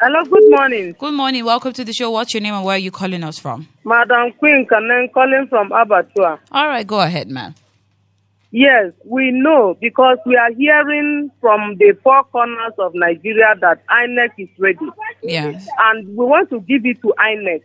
Hello, 0.00 0.24
good 0.24 0.50
morning. 0.50 0.94
Good 0.98 1.14
morning. 1.14 1.44
Welcome 1.44 1.72
to 1.74 1.84
the 1.84 1.92
show. 1.92 2.10
What's 2.10 2.32
your 2.34 2.42
name 2.42 2.54
and 2.54 2.64
where 2.64 2.76
are 2.76 2.78
you 2.78 2.90
calling 2.90 3.24
us 3.24 3.38
from? 3.38 3.66
Madam 3.84 4.32
Queen 4.38 4.66
Kanen 4.70 5.12
calling 5.12 5.46
from 5.48 5.70
Abatua. 5.70 6.38
All 6.52 6.68
right, 6.68 6.86
go 6.86 7.00
ahead, 7.00 7.28
man. 7.28 7.54
Yes, 8.52 8.92
we 9.04 9.32
know 9.32 9.76
because 9.80 10.18
we 10.24 10.36
are 10.36 10.52
hearing 10.52 11.30
from 11.40 11.76
the 11.78 11.96
four 12.02 12.24
corners 12.24 12.72
of 12.78 12.92
Nigeria 12.94 13.54
that 13.60 13.82
INEC 13.88 14.30
is 14.38 14.48
ready. 14.58 14.78
Yes. 15.22 15.66
And 15.78 16.08
we 16.16 16.24
want 16.24 16.48
to 16.50 16.60
give 16.60 16.86
it 16.86 17.00
to 17.02 17.12
INEC. 17.18 17.60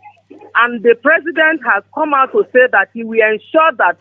And 0.56 0.84
the 0.84 0.96
president 1.02 1.62
has 1.66 1.84
come 1.94 2.14
out 2.14 2.32
to 2.34 2.46
say 2.54 2.68
that 2.72 2.90
he 2.94 3.04
will 3.04 3.20
ensure 3.22 3.72
that 3.78 3.98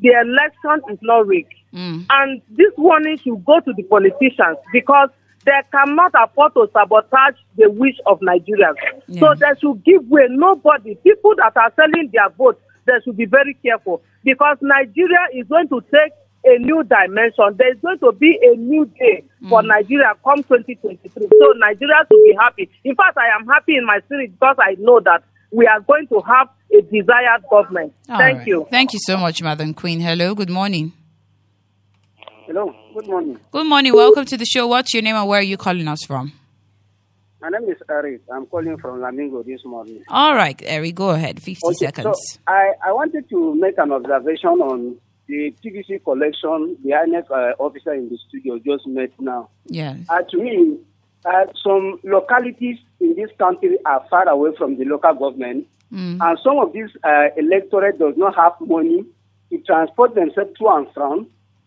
the 0.00 0.10
election 0.12 0.82
is 0.92 0.98
not 1.02 1.26
rigged. 1.26 1.54
Mm. 1.74 2.06
And 2.10 2.42
this 2.50 2.72
warning 2.76 3.18
should 3.18 3.44
go 3.44 3.60
to 3.60 3.72
the 3.72 3.82
politicians 3.84 4.58
because 4.72 5.10
they 5.44 5.60
cannot 5.72 6.12
afford 6.14 6.54
to 6.54 6.68
sabotage 6.72 7.36
the 7.56 7.70
wish 7.70 7.96
of 8.06 8.20
Nigerians. 8.20 8.76
Yeah. 9.08 9.20
So 9.20 9.34
they 9.34 9.58
should 9.60 9.84
give 9.84 10.06
way. 10.08 10.26
Nobody, 10.28 10.96
people 10.96 11.34
that 11.36 11.56
are 11.56 11.72
selling 11.76 12.10
their 12.12 12.28
votes, 12.30 12.60
they 12.86 12.94
should 13.04 13.16
be 13.16 13.26
very 13.26 13.54
careful 13.62 14.02
because 14.24 14.58
Nigeria 14.60 15.26
is 15.34 15.46
going 15.48 15.68
to 15.68 15.80
take 15.92 16.12
a 16.44 16.58
new 16.58 16.82
dimension. 16.84 17.54
There 17.56 17.72
is 17.72 17.78
going 17.80 17.98
to 18.00 18.12
be 18.12 18.38
a 18.42 18.56
new 18.56 18.86
day 18.98 19.24
for 19.48 19.62
Nigeria 19.62 20.14
come 20.24 20.42
2023. 20.42 21.28
So 21.38 21.52
Nigeria 21.56 22.00
should 22.08 22.24
be 22.24 22.34
happy. 22.38 22.70
In 22.84 22.94
fact, 22.96 23.18
I 23.18 23.28
am 23.38 23.46
happy 23.46 23.76
in 23.76 23.84
my 23.86 24.00
spirit 24.06 24.32
because 24.32 24.56
I 24.58 24.76
know 24.78 25.00
that 25.00 25.22
we 25.50 25.66
are 25.66 25.80
going 25.80 26.06
to 26.08 26.20
have 26.20 26.48
a 26.72 26.82
desired 26.82 27.42
government. 27.50 27.92
All 28.08 28.18
Thank 28.18 28.38
right. 28.38 28.46
you. 28.46 28.66
Thank 28.70 28.92
you 28.92 28.98
so 29.02 29.16
much, 29.16 29.42
Madam 29.42 29.74
Queen. 29.74 30.00
Hello, 30.00 30.34
good 30.34 30.50
morning. 30.50 30.92
Hello, 32.46 32.74
good 32.94 33.06
morning. 33.06 33.38
Good 33.50 33.66
morning. 33.66 33.92
Welcome 33.92 34.24
to 34.26 34.36
the 34.36 34.44
show. 34.44 34.66
What's 34.66 34.92
your 34.94 35.02
name 35.02 35.16
and 35.16 35.28
where 35.28 35.40
are 35.40 35.42
you 35.42 35.56
calling 35.56 35.86
us 35.88 36.04
from? 36.04 36.32
My 37.40 37.48
name 37.48 37.70
is 37.70 37.78
Eric. 37.88 38.22
I'm 38.32 38.46
calling 38.46 38.76
from 38.76 39.00
Lamingo 39.00 39.44
this 39.44 39.60
morning. 39.64 40.02
All 40.08 40.34
right, 40.34 40.60
Eric, 40.64 40.94
go 40.94 41.10
ahead. 41.10 41.40
50 41.40 41.58
Okay, 41.64 41.74
seconds. 41.74 42.16
So 42.32 42.38
I, 42.46 42.72
I 42.86 42.92
wanted 42.92 43.28
to 43.30 43.54
make 43.54 43.78
an 43.78 43.92
observation 43.92 44.50
on 44.50 44.96
the 45.26 45.54
PVC 45.64 46.02
collection 46.04 46.76
the 46.84 46.90
INEC 46.90 47.30
uh, 47.30 47.54
officer 47.62 47.94
in 47.94 48.08
the 48.08 48.18
studio 48.28 48.58
just 48.58 48.86
met 48.86 49.10
now. 49.20 49.48
Yeah. 49.66 49.96
Uh, 50.08 50.22
to 50.30 50.36
me, 50.38 50.76
uh, 51.24 51.44
some 51.62 51.98
localities 52.04 52.78
in 53.00 53.14
this 53.14 53.30
country 53.38 53.76
are 53.84 54.04
far 54.08 54.28
away 54.28 54.50
from 54.56 54.76
the 54.78 54.84
local 54.84 55.14
government, 55.14 55.66
and 56.20 56.38
some 56.42 56.58
of 56.58 56.72
these 56.72 56.88
uh, 57.04 57.28
electorate 57.36 57.98
does 57.98 58.14
not 58.16 58.34
have 58.36 58.52
money 58.60 59.04
to 59.50 59.58
transport 59.66 60.14
themselves 60.14 60.50
to 60.58 60.68
and 60.68 60.86
from 60.94 61.26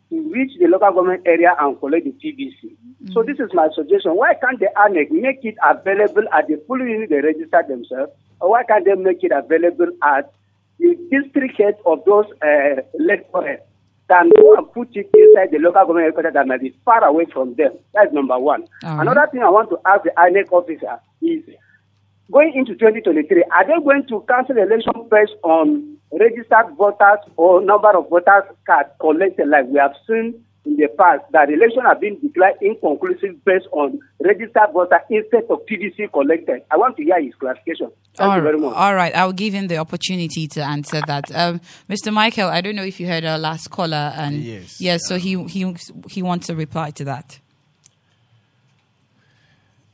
to 0.09 0.31
reach 0.31 0.51
the 0.59 0.67
local 0.67 0.91
government 0.91 1.23
area 1.25 1.55
and 1.59 1.79
collect 1.79 2.05
the 2.05 2.11
PVC. 2.11 2.75
So 3.13 3.23
this 3.23 3.39
is 3.39 3.49
my 3.53 3.67
suggestion. 3.75 4.11
Why 4.15 4.33
can't 4.35 4.59
the 4.59 4.69
INEC 4.77 5.11
make 5.11 5.43
it 5.43 5.55
available 5.63 6.23
at 6.31 6.47
the 6.47 6.57
polling 6.67 6.89
unit 6.89 7.09
they 7.09 7.19
register 7.21 7.63
themselves, 7.67 8.11
or 8.39 8.51
why 8.51 8.63
can't 8.63 8.85
they 8.85 8.95
make 8.95 9.23
it 9.23 9.31
available 9.31 9.91
at 10.03 10.31
the 10.79 10.95
district 11.11 11.57
heads 11.59 11.77
of 11.85 12.03
those 12.05 12.25
uh, 12.41 12.81
electorates? 12.99 13.63
Can 14.09 14.29
go 14.37 14.55
and 14.55 14.71
put 14.73 14.89
it 14.95 15.09
inside 15.13 15.51
the 15.51 15.59
local 15.59 15.81
government 15.81 16.05
headquarters 16.05 16.33
that 16.33 16.47
might 16.47 16.61
be 16.61 16.75
far 16.83 17.03
away 17.03 17.25
from 17.31 17.55
them. 17.55 17.71
That's 17.93 18.13
number 18.13 18.37
one. 18.37 18.67
Right. 18.83 18.99
Another 19.01 19.27
thing 19.31 19.41
I 19.43 19.49
want 19.49 19.69
to 19.69 19.79
ask 19.85 20.03
the 20.03 20.11
INEC 20.17 20.51
officer 20.51 20.99
is 21.21 21.41
going 22.31 22.53
into 22.55 22.73
2023, 22.73 23.43
are 23.51 23.65
they 23.65 23.83
going 23.83 24.05
to 24.07 24.25
cancel 24.27 24.57
election 24.57 24.93
based 25.09 25.33
on 25.43 25.97
registered 26.11 26.75
voters 26.77 27.19
or 27.37 27.61
number 27.61 27.95
of 27.97 28.09
voters 28.09 28.43
cards 28.65 28.89
collected 28.99 29.47
like 29.47 29.65
we 29.67 29.79
have 29.79 29.95
seen 30.07 30.43
in 30.65 30.77
the 30.77 30.87
past 30.97 31.23
that 31.31 31.49
election 31.49 31.81
have 31.85 31.99
been 31.99 32.19
declared 32.19 32.55
inconclusive 32.61 33.43
based 33.43 33.67
on 33.71 33.99
registered 34.23 34.71
voter 34.73 34.99
instead 35.09 35.43
of 35.49 35.59
PVC 35.65 36.11
collected? 36.11 36.61
I 36.71 36.77
want 36.77 36.95
to 36.97 37.03
hear 37.03 37.21
his 37.21 37.33
clarification. 37.35 37.91
Thank 38.15 38.29
All 38.29 38.37
you 38.37 38.43
very 38.43 38.57
much. 38.59 38.73
all 38.75 38.95
right, 38.95 39.15
I'll 39.15 39.33
give 39.33 39.53
him 39.53 39.67
the 39.67 39.77
opportunity 39.77 40.47
to 40.47 40.61
answer 40.63 41.01
that. 41.07 41.33
Um, 41.35 41.59
Mr. 41.89 42.13
Michael, 42.13 42.47
I 42.49 42.61
don't 42.61 42.75
know 42.75 42.83
if 42.83 42.99
you 42.99 43.07
heard 43.07 43.25
our 43.25 43.37
last 43.37 43.69
caller, 43.69 44.13
and 44.15 44.37
Yes. 44.37 44.79
yes, 44.79 45.01
so 45.07 45.17
he 45.17 45.41
he 45.45 45.75
he 46.09 46.21
wants 46.21 46.47
to 46.47 46.55
reply 46.55 46.91
to 46.91 47.03
that. 47.05 47.39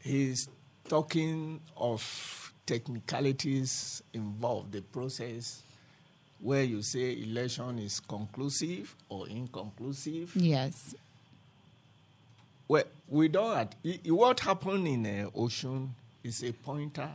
He's 0.02 0.48
talking 0.88 1.62
of 1.78 2.54
technicalities 2.66 4.02
involved, 4.14 4.72
the 4.72 4.82
process 4.82 5.64
where 6.42 6.64
you 6.64 6.82
say 6.82 7.22
election 7.22 7.80
is 7.80 8.00
conclusive 8.00 8.96
or 9.10 9.28
inconclusive. 9.28 10.32
Yes, 10.36 10.96
Well, 12.68 12.84
we 13.10 13.28
don't. 13.28 13.58
At, 13.58 13.76
i- 13.84 14.00
i- 14.06 14.12
what 14.12 14.40
happened 14.42 14.88
in 14.88 15.06
uh, 15.06 15.30
Osun 15.36 15.90
is 16.24 16.44
a 16.44 16.52
pointer 16.54 17.10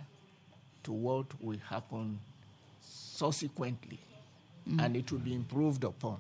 to 0.83 0.93
what 0.93 1.27
will 1.41 1.59
happen 1.69 2.19
subsequently, 2.81 3.99
and 4.79 4.97
it 4.97 5.11
will 5.13 5.19
be 5.21 5.35
improved 5.35 5.85
upon. 5.85 6.19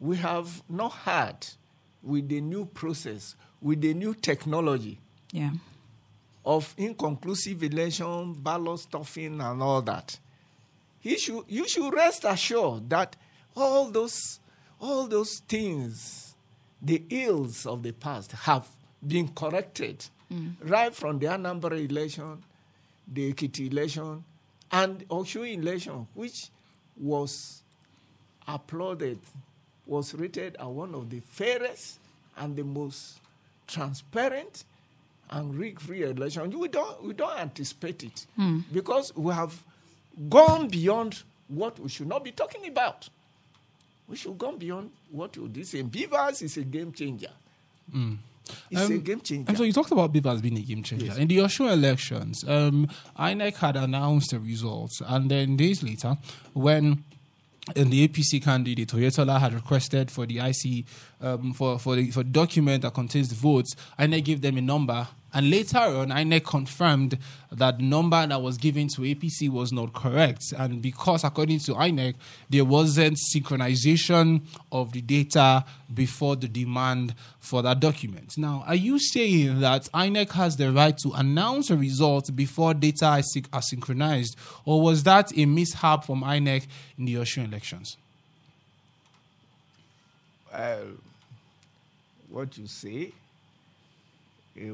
We 0.00 0.16
have 0.16 0.62
not 0.68 0.92
had, 0.92 1.46
with 2.02 2.28
the 2.28 2.40
new 2.40 2.64
process, 2.64 3.34
with 3.60 3.80
the 3.82 3.92
new 3.92 4.14
technology 4.14 4.98
yeah, 5.32 5.50
of 6.44 6.72
inconclusive 6.78 7.62
election, 7.62 8.32
ballot 8.34 8.80
stuffing, 8.80 9.40
and 9.40 9.62
all 9.62 9.82
that. 9.82 10.18
He 11.00 11.16
should, 11.16 11.44
you 11.48 11.66
should 11.66 11.92
rest 11.92 12.24
assured 12.24 12.90
that 12.90 13.16
all 13.56 13.90
those, 13.90 14.40
all 14.80 15.06
those 15.06 15.40
things, 15.48 16.34
the 16.80 17.02
ills 17.10 17.66
of 17.66 17.82
the 17.82 17.92
past, 17.92 18.32
have 18.32 18.68
been 19.06 19.28
corrected. 19.28 20.04
Mm. 20.32 20.54
Right 20.62 20.94
from 20.94 21.18
the 21.18 21.26
Anambra 21.26 21.88
election, 21.90 22.42
the 23.12 23.32
Ekiti 23.32 23.70
election, 23.72 24.22
and 24.70 25.08
Osun 25.08 25.54
election, 25.54 26.06
which 26.14 26.48
was 26.96 27.62
applauded 28.46 29.18
was 29.86 30.14
rated 30.14 30.56
as 30.56 30.66
one 30.66 30.94
of 30.94 31.10
the 31.10 31.20
fairest 31.20 31.98
and 32.36 32.54
the 32.54 32.62
most 32.62 33.18
transparent 33.66 34.64
and 35.30 35.54
rig-free 35.56 36.02
election. 36.04 36.56
We 36.58 36.68
don't 36.68 37.02
we 37.02 37.12
don't 37.12 37.38
anticipate 37.38 38.04
it. 38.04 38.26
Hmm. 38.36 38.60
Because 38.72 39.14
we 39.16 39.32
have 39.34 39.60
gone 40.28 40.68
beyond 40.68 41.22
what 41.48 41.78
we 41.78 41.88
should 41.88 42.06
not 42.08 42.24
be 42.24 42.32
talking 42.32 42.66
about. 42.68 43.08
We 44.08 44.16
should 44.16 44.36
go 44.38 44.52
beyond 44.52 44.90
what 45.10 45.36
you 45.36 45.48
this 45.48 45.74
in 45.74 45.88
BVAS 45.90 46.42
is 46.42 46.56
a 46.56 46.62
game 46.64 46.92
changer. 46.92 47.30
It's 48.70 48.80
a 48.80 48.84
Um, 48.84 49.00
game 49.00 49.20
changer. 49.20 49.44
And 49.48 49.56
so 49.56 49.62
you 49.64 49.72
talked 49.72 49.92
about 49.92 50.12
BVAS 50.12 50.42
being 50.42 50.58
a 50.58 50.62
game 50.62 50.82
changer. 50.82 51.06
Yes. 51.06 51.16
In 51.16 51.28
the 51.28 51.38
Osun 51.38 51.72
elections, 51.72 52.44
um, 52.48 52.88
INEC 53.18 53.56
had 53.56 53.76
announced 53.76 54.30
the 54.32 54.40
results, 54.40 55.00
and 55.06 55.30
then 55.30 55.56
days 55.56 55.82
later, 55.82 56.16
when 56.52 57.04
and 57.76 57.92
the 57.92 58.08
APC 58.08 58.42
candidate 58.42 58.88
Oyetola 58.88 59.38
had 59.38 59.52
requested 59.54 60.10
for 60.10 60.26
the 60.26 60.38
IC 60.40 60.84
um, 61.20 61.52
for 61.52 61.78
for 61.78 61.94
the 61.94 62.10
for 62.10 62.24
the 62.24 62.30
document 62.30 62.82
that 62.82 62.94
contains 62.94 63.28
the 63.28 63.34
votes, 63.36 63.76
INEC 63.98 64.24
gave 64.24 64.40
them 64.40 64.56
a 64.56 64.60
number, 64.60 65.06
and 65.32 65.50
later 65.50 65.78
on, 65.78 66.08
INEC 66.08 66.44
confirmed 66.44 67.18
that 67.52 67.78
the 67.78 67.84
number 67.84 68.26
that 68.26 68.40
was 68.40 68.56
given 68.56 68.88
to 68.88 69.02
APC 69.02 69.48
was 69.48 69.72
not 69.72 69.92
correct, 69.92 70.52
and 70.56 70.80
because 70.80 71.24
according 71.24 71.58
to 71.60 71.74
INEC, 71.74 72.14
there 72.48 72.64
wasn't 72.64 73.18
synchronization 73.34 74.42
of 74.70 74.92
the 74.92 75.00
data 75.00 75.64
before 75.92 76.36
the 76.36 76.48
demand 76.48 77.14
for 77.38 77.62
that 77.62 77.80
document. 77.80 78.36
Now, 78.36 78.64
are 78.66 78.74
you 78.74 78.98
saying 78.98 79.60
that 79.60 79.88
INEC 79.94 80.30
has 80.32 80.56
the 80.56 80.72
right 80.72 80.96
to 80.98 81.12
announce 81.12 81.70
a 81.70 81.76
result 81.76 82.34
before 82.34 82.74
data 82.74 83.22
are 83.52 83.62
synchronized, 83.62 84.36
or 84.64 84.80
was 84.80 85.02
that 85.04 85.36
a 85.36 85.46
mishap 85.46 86.04
from 86.04 86.22
INEC 86.22 86.66
in 86.98 87.04
the 87.06 87.14
Osun 87.14 87.46
elections? 87.46 87.96
uh, 90.52 90.76
what 92.28 92.56
you 92.58 92.66
say, 92.66 93.12
well, 93.12 93.12
Eh, 94.60 94.68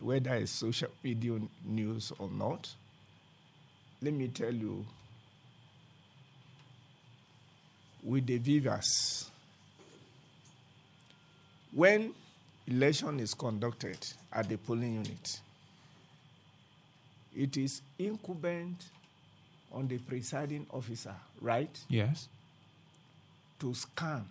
whether 0.00 0.34
it's 0.34 0.50
social 0.52 0.90
media 1.02 1.38
news 1.64 2.12
or 2.18 2.28
not, 2.28 2.68
let 4.02 4.12
me 4.12 4.28
tell 4.28 4.52
you, 4.52 4.84
with 8.02 8.26
the 8.26 8.38
BVAS, 8.38 9.30
when 11.72 12.12
election 12.66 13.18
is 13.20 13.32
conducted 13.32 13.98
at 14.32 14.48
the 14.48 14.58
polling 14.58 14.94
unit, 14.96 15.40
it 17.34 17.56
is 17.56 17.80
incumbent 17.98 18.84
on 19.72 19.88
the 19.88 19.96
presiding 19.98 20.66
officer, 20.70 21.14
right? 21.40 21.78
Yes. 21.88 22.28
to 23.60 23.74
scan 23.74 24.24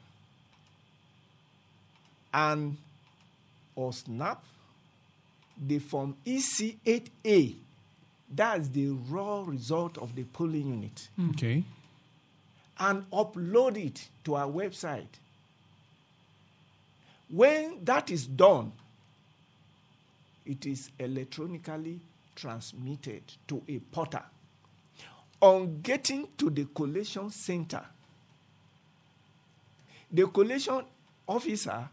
and 2.33 2.75
or 3.75 3.93
snap 3.93 4.43
the 5.67 5.79
form 5.79 6.15
EC8A. 6.25 7.55
That's 8.33 8.69
the 8.69 8.89
raw 9.09 9.43
result 9.45 9.97
of 9.97 10.15
the 10.15 10.23
polling 10.23 10.67
unit. 10.67 11.09
Hmm. 11.15 11.29
Okay. 11.31 11.63
And 12.79 13.09
upload 13.11 13.77
it 13.77 14.07
to 14.23 14.35
our 14.35 14.47
website. 14.47 15.07
When 17.29 17.83
that 17.83 18.09
is 18.09 18.25
done, 18.25 18.71
it 20.45 20.65
is 20.65 20.89
electronically 20.97 21.99
transmitted 22.35 23.21
to 23.47 23.61
a 23.67 23.79
portal. 23.79 24.21
On 25.41 25.81
getting 25.81 26.27
to 26.37 26.49
the 26.49 26.65
collation 26.73 27.29
center, 27.29 27.85
the 30.11 30.25
collation 30.27 30.83
officer 31.27 31.87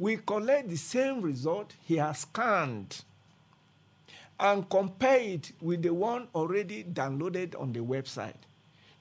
will 0.00 0.18
collect 0.26 0.68
the 0.70 0.76
same 0.76 1.20
result 1.20 1.74
he 1.84 1.96
has 1.98 2.20
scanned 2.20 3.02
and 4.40 4.68
compare 4.70 5.20
it 5.20 5.52
with 5.60 5.82
the 5.82 5.92
one 5.92 6.26
already 6.34 6.82
downloaded 6.82 7.54
on 7.60 7.72
the 7.74 7.80
website 7.80 8.32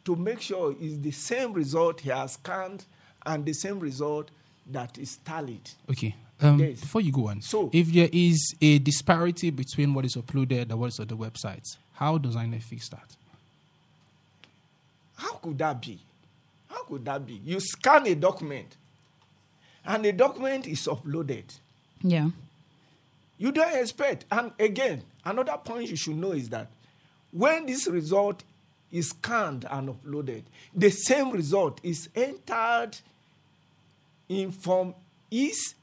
to 0.04 0.16
make 0.18 0.42
sure 0.42 0.76
it's 0.82 0.98
the 0.98 1.12
same 1.12 1.54
result 1.54 2.02
he 2.02 2.10
has 2.10 2.34
scanned 2.34 2.84
and 3.26 3.46
the 3.46 3.54
same 3.54 3.80
result 3.80 4.30
that 4.70 4.98
is 4.98 5.18
tallied. 5.24 5.70
Okay. 5.90 6.14
Um, 6.42 6.60
Yes. 6.60 6.82
Before 6.82 7.02
you 7.02 7.12
go 7.14 7.30
on, 7.30 7.42
So- 7.42 7.70
if 7.72 7.88
there 7.94 8.10
is 8.12 8.54
a 8.62 8.80
disparity 8.80 9.50
between 9.52 9.94
what 9.94 10.04
is 10.04 10.16
uploaded 10.18 10.64
and 10.70 10.80
what 10.80 10.88
is 10.88 11.00
on 11.00 11.08
the 11.08 11.16
websites, 11.18 11.78
how 11.94 12.18
does 12.18 12.36
INEC 12.36 12.62
fix 12.62 12.90
that? 12.90 13.16
How 15.16 15.34
could 15.36 15.58
that 15.60 15.82
be? 15.82 16.00
How 16.68 16.84
could 16.84 17.06
that 17.06 17.26
be? 17.26 17.42
You 17.46 17.60
scan 17.62 18.06
a 18.08 18.16
document 18.16 18.76
and 19.90 20.06
the 20.06 20.12
document 20.12 20.68
is 20.68 20.86
uploaded. 20.86 21.44
Yeah. 22.02 22.30
You 23.40 23.52
don't 23.52 23.76
expect. 23.76 24.26
And 24.32 24.52
again, 24.60 25.02
another 25.26 25.58
point 25.58 25.90
you 25.90 25.96
should 25.96 26.16
know 26.16 26.32
is 26.32 26.48
that 26.50 26.68
when 27.32 27.66
this 27.66 27.88
result 27.88 28.44
is 28.92 29.10
scanned 29.10 29.66
and 29.70 29.90
uploaded, 29.90 30.44
the 30.76 30.92
same 30.92 31.32
result 31.32 31.80
is 31.82 32.08
entered 32.16 32.92
in 34.30 34.52
form 34.52 34.94
is 35.32 35.74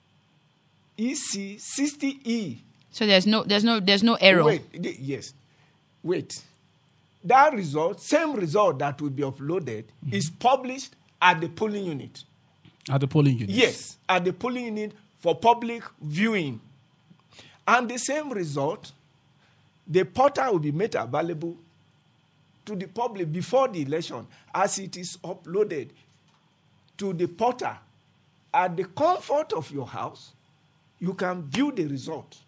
EC 0.96 1.58
60E. 1.58 2.58
So 2.92 3.06
there's 3.06 3.26
no 3.26 3.42
there's 3.42 3.64
no 3.64 3.80
there's 3.80 4.04
no 4.04 4.14
error. 4.14 4.44
Wait, 4.44 4.62
yes. 4.72 5.34
Wait. 6.04 6.42
That 7.24 7.54
result, 7.54 8.00
same 8.00 8.34
result 8.34 8.78
that 8.78 9.00
will 9.00 9.10
be 9.10 9.24
uploaded, 9.24 9.84
mm-hmm. 9.84 10.14
is 10.14 10.30
published 10.30 10.94
at 11.20 11.40
the 11.40 11.48
polling 11.48 11.86
unit. 11.86 12.22
At 12.88 13.00
the 13.00 13.08
polling 13.08 13.38
unit? 13.38 13.50
Yes, 13.54 13.98
at 14.08 14.24
the 14.24 14.32
polling 14.32 14.64
unit 14.66 14.92
for 15.18 15.34
public 15.34 15.82
viewing. 16.00 16.60
And 17.66 17.88
the 17.88 17.98
same 17.98 18.30
result, 18.30 18.92
the 19.86 20.04
portal 20.04 20.52
will 20.52 20.58
be 20.60 20.72
made 20.72 20.94
available 20.94 21.56
to 22.64 22.76
the 22.76 22.86
public 22.86 23.32
before 23.32 23.68
the 23.68 23.82
election 23.82 24.26
as 24.54 24.78
it 24.78 24.96
is 24.96 25.16
uploaded 25.24 25.88
to 26.98 27.12
the 27.12 27.26
portal 27.26 27.74
at 28.52 28.76
the 28.76 28.84
comfort 28.84 29.52
of 29.52 29.70
your 29.70 29.86
house. 29.86 30.32
You 30.98 31.14
can 31.14 31.42
view 31.44 31.72
the 31.72 31.86
result. 31.86 32.38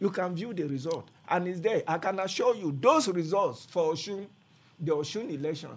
You 0.00 0.10
can 0.10 0.34
view 0.34 0.52
the 0.52 0.64
result. 0.64 1.08
And 1.28 1.46
it's 1.48 1.60
there. 1.60 1.82
I 1.86 1.98
can 1.98 2.18
assure 2.18 2.54
you 2.54 2.76
those 2.80 3.08
results 3.08 3.66
for 3.70 3.92
Osun, 3.92 4.26
the 4.80 4.92
Osun 4.92 5.30
election, 5.32 5.70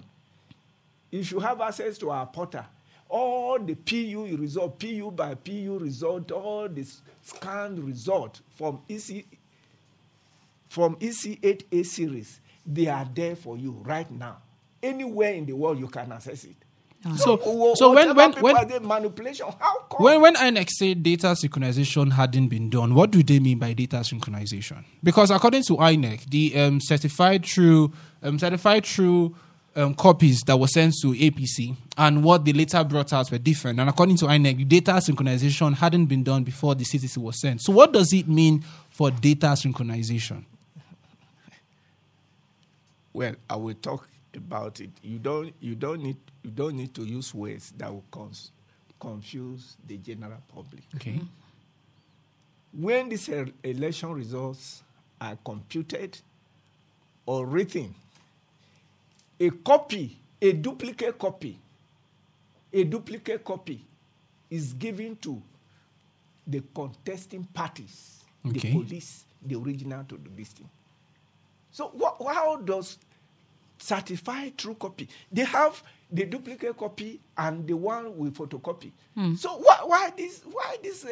if 1.11 1.31
you 1.31 1.39
have 1.39 1.61
access 1.61 1.97
to 1.99 2.09
our 2.09 2.25
portal, 2.25 2.65
all 3.09 3.59
the 3.59 3.75
PU 3.75 4.35
result, 4.37 4.79
PU 4.79 5.11
by 5.11 5.35
PU 5.35 5.77
result, 5.79 6.31
all 6.31 6.67
the 6.67 6.85
scanned 7.23 7.79
result 7.83 8.41
from 8.55 8.81
EC 8.89 9.25
from 10.69 10.95
EC8A 10.97 11.85
series, 11.85 12.39
they 12.65 12.87
are 12.87 13.07
there 13.13 13.35
for 13.35 13.57
you 13.57 13.71
right 13.85 14.09
now. 14.11 14.37
Anywhere 14.83 15.33
in 15.33 15.45
the 15.45 15.53
world 15.53 15.79
you 15.79 15.87
can 15.87 16.11
access 16.11 16.43
it. 16.43 16.55
So, 17.15 17.39
wha- 17.45 17.75
so 17.75 17.93
when 17.93 18.13
whatever 18.15 18.41
when 18.41 18.67
when 18.67 18.87
manipulation, 18.87 19.45
how 19.59 19.79
come? 19.89 20.03
when 20.03 20.19
when 20.21 20.35
INEC 20.35 20.69
say 20.69 20.93
data 20.93 21.27
synchronization 21.27 22.11
hadn't 22.11 22.49
been 22.49 22.69
done, 22.69 22.93
what 22.95 23.11
do 23.11 23.21
they 23.23 23.39
mean 23.39 23.59
by 23.59 23.73
data 23.73 23.97
synchronization? 23.97 24.83
Because 25.03 25.31
according 25.31 25.63
to 25.63 25.77
INEC, 25.77 26.29
the 26.29 26.59
um, 26.59 26.81
certified 26.81 27.43
true 27.43 27.93
um, 28.23 28.39
certified 28.39 28.83
true 28.83 29.35
um, 29.77 29.93
copies 29.93 30.41
that 30.41 30.57
were 30.57 30.67
sent 30.67 30.95
to 31.01 31.13
APC 31.13 31.75
and 31.97 32.23
what 32.23 32.43
they 32.43 32.51
later 32.51 32.83
brought 32.83 33.13
out 33.13 33.31
were 33.31 33.37
different. 33.37 33.79
And 33.79 33.89
according 33.89 34.17
to 34.17 34.25
INEC, 34.25 34.67
data 34.67 34.93
synchronization 34.93 35.75
hadn't 35.75 36.07
been 36.07 36.23
done 36.23 36.43
before 36.43 36.73
the 36.75 36.83
CTC 36.83 37.17
was 37.17 37.39
sent. 37.39 37.61
So, 37.61 37.71
what 37.71 37.93
does 37.93 38.11
it 38.11 38.27
mean 38.27 38.65
for 38.89 39.11
data 39.11 39.47
synchronization? 39.47 40.43
Well, 43.13 43.35
I 43.49 43.55
will 43.55 43.75
talk 43.75 44.09
about 44.35 44.81
it. 44.81 44.89
You 45.01 45.19
don't 45.19 45.53
you 45.59 45.75
don't 45.75 46.01
need 46.01 46.17
you 46.43 46.51
don't 46.51 46.75
need 46.75 46.93
to 46.95 47.03
use 47.03 47.33
words 47.33 47.71
that 47.77 47.91
will 47.91 48.03
cons- 48.11 48.51
confuse 48.99 49.77
the 49.87 49.97
general 49.97 50.41
public. 50.53 50.83
Okay. 50.95 51.21
When 52.73 53.09
these 53.09 53.29
election 53.63 54.11
results 54.11 54.83
are 55.21 55.37
computed 55.43 56.19
or 57.25 57.45
written, 57.45 57.95
a 59.39 59.49
copy, 59.49 60.17
a 60.41 60.51
duplicate 60.53 61.17
copy, 61.17 61.59
a 62.73 62.83
duplicate 62.83 63.43
copy 63.43 63.85
is 64.49 64.73
given 64.73 65.15
to 65.17 65.41
the 66.45 66.61
contesting 66.73 67.43
parties, 67.53 68.23
Okay. 68.45 68.59
the 68.59 68.71
police, 68.71 69.25
the 69.45 69.55
original 69.55 70.03
to 70.05 70.15
the 70.17 70.29
listing. 70.37 70.69
So 71.71 71.91
wha- 71.93 72.33
how 72.33 72.55
does 72.57 72.97
certified 73.77 74.57
true 74.57 74.75
copy? 74.75 75.07
They 75.31 75.43
have 75.43 75.81
the 76.11 76.25
duplicate 76.25 76.77
copy 76.77 77.19
and 77.37 77.67
the 77.67 77.73
one 77.75 78.17
with 78.17 78.35
photocopy. 78.35 78.91
So 79.37 79.57
why, 79.57 79.79
why 79.83 80.11
this 80.15 80.41
why 80.45 80.77
this 80.81 81.03
uh, 81.05 81.09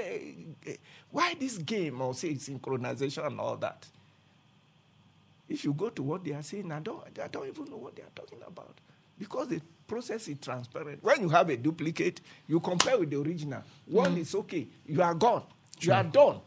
uh, 0.69 0.73
why 1.11 1.36
this 1.39 1.57
game 1.57 1.99
or 2.01 2.13
say 2.13 2.34
synchronization 2.36 3.28
and 3.28 3.39
all 3.39 3.57
that? 3.57 3.86
If 5.47 5.63
you 5.63 5.73
go 5.73 5.89
to 5.89 6.03
what 6.03 6.23
they 6.23 6.31
are 6.33 6.43
saying, 6.43 6.71
I 6.71 6.79
don't 6.79 7.03
I 7.23 7.27
don't 7.27 7.47
even 7.47 7.65
know 7.65 7.77
what 7.77 7.95
they 7.95 8.01
are 8.01 8.15
talking 8.15 8.39
about 8.45 8.75
because 9.17 9.47
the 9.47 9.61
process 9.87 10.27
is 10.27 10.37
transparent. 10.39 11.03
When 11.03 11.21
you 11.21 11.29
have 11.29 11.49
a 11.49 11.57
duplicate, 11.57 12.21
you 12.47 12.59
compare 12.59 12.97
with 12.97 13.09
the 13.11 13.19
original. 13.19 13.61
One 13.85 14.15
mm. 14.15 14.19
is 14.19 14.33
okay. 14.35 14.67
You 14.87 15.01
are 15.01 15.13
gone. 15.13 15.43
You 15.81 15.93
are 15.93 16.03
done. 16.03 16.39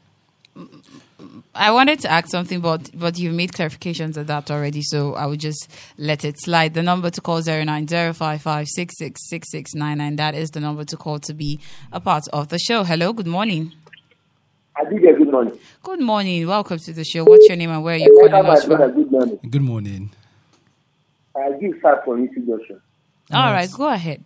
I 1.54 1.70
wanted 1.70 2.00
to 2.00 2.10
ask 2.10 2.28
something, 2.28 2.60
but 2.60 2.90
but 2.94 3.18
you 3.18 3.30
made 3.30 3.52
clarifications 3.52 4.16
of 4.16 4.26
that 4.26 4.50
already, 4.50 4.82
so 4.82 5.14
I 5.14 5.26
would 5.26 5.38
just 5.38 5.70
let 5.96 6.24
it 6.24 6.40
slide. 6.40 6.74
The 6.74 6.82
number 6.82 7.10
to 7.10 7.20
call 7.20 7.42
zero 7.42 7.62
nine 7.64 7.86
zero 7.86 8.12
five 8.12 8.42
five 8.42 8.66
six 8.68 8.94
six 8.98 9.20
six 9.28 9.50
six 9.50 9.74
nine 9.74 9.98
nine. 9.98 10.16
That 10.16 10.34
is 10.34 10.50
the 10.50 10.60
number 10.60 10.84
to 10.84 10.96
call 10.96 11.20
to 11.20 11.34
be 11.34 11.60
a 11.92 12.00
part 12.00 12.26
of 12.32 12.48
the 12.48 12.58
show. 12.58 12.82
Hello, 12.82 13.12
good 13.12 13.26
morning. 13.26 13.72
Abigail, 14.80 15.16
good 15.16 15.30
morning. 15.32 15.58
Good 15.82 16.00
morning. 16.00 16.46
Welcome 16.46 16.78
to 16.78 16.92
the 16.92 17.04
show. 17.04 17.24
What's 17.24 17.48
your 17.48 17.56
name 17.56 17.70
and 17.70 17.82
where 17.82 17.94
are 17.94 17.98
you 17.98 18.20
Emeka, 18.24 18.30
calling 18.30 18.50
us 18.50 18.64
from? 18.64 18.92
good 18.94 19.10
morning. 19.10 19.38
Good 19.50 19.62
morning. 19.62 20.10
I 21.36 21.50
give 21.60 21.78
start 21.78 22.04
for 22.04 22.18
introduction. 22.18 22.80
All 23.32 23.52
right, 23.52 23.70
go 23.72 23.88
ahead. 23.88 24.24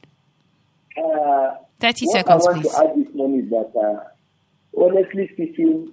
Uh, 0.96 1.54
Thirty 1.80 2.06
what 2.06 2.12
seconds, 2.16 2.46
I 2.46 2.50
want 2.50 2.62
please. 2.62 2.72
to 2.74 2.78
add 2.78 2.96
this 3.06 3.14
morning 3.14 3.40
is 3.44 3.50
that, 3.50 3.72
uh, 3.78 4.80
honestly 4.80 5.28
speaking, 5.32 5.92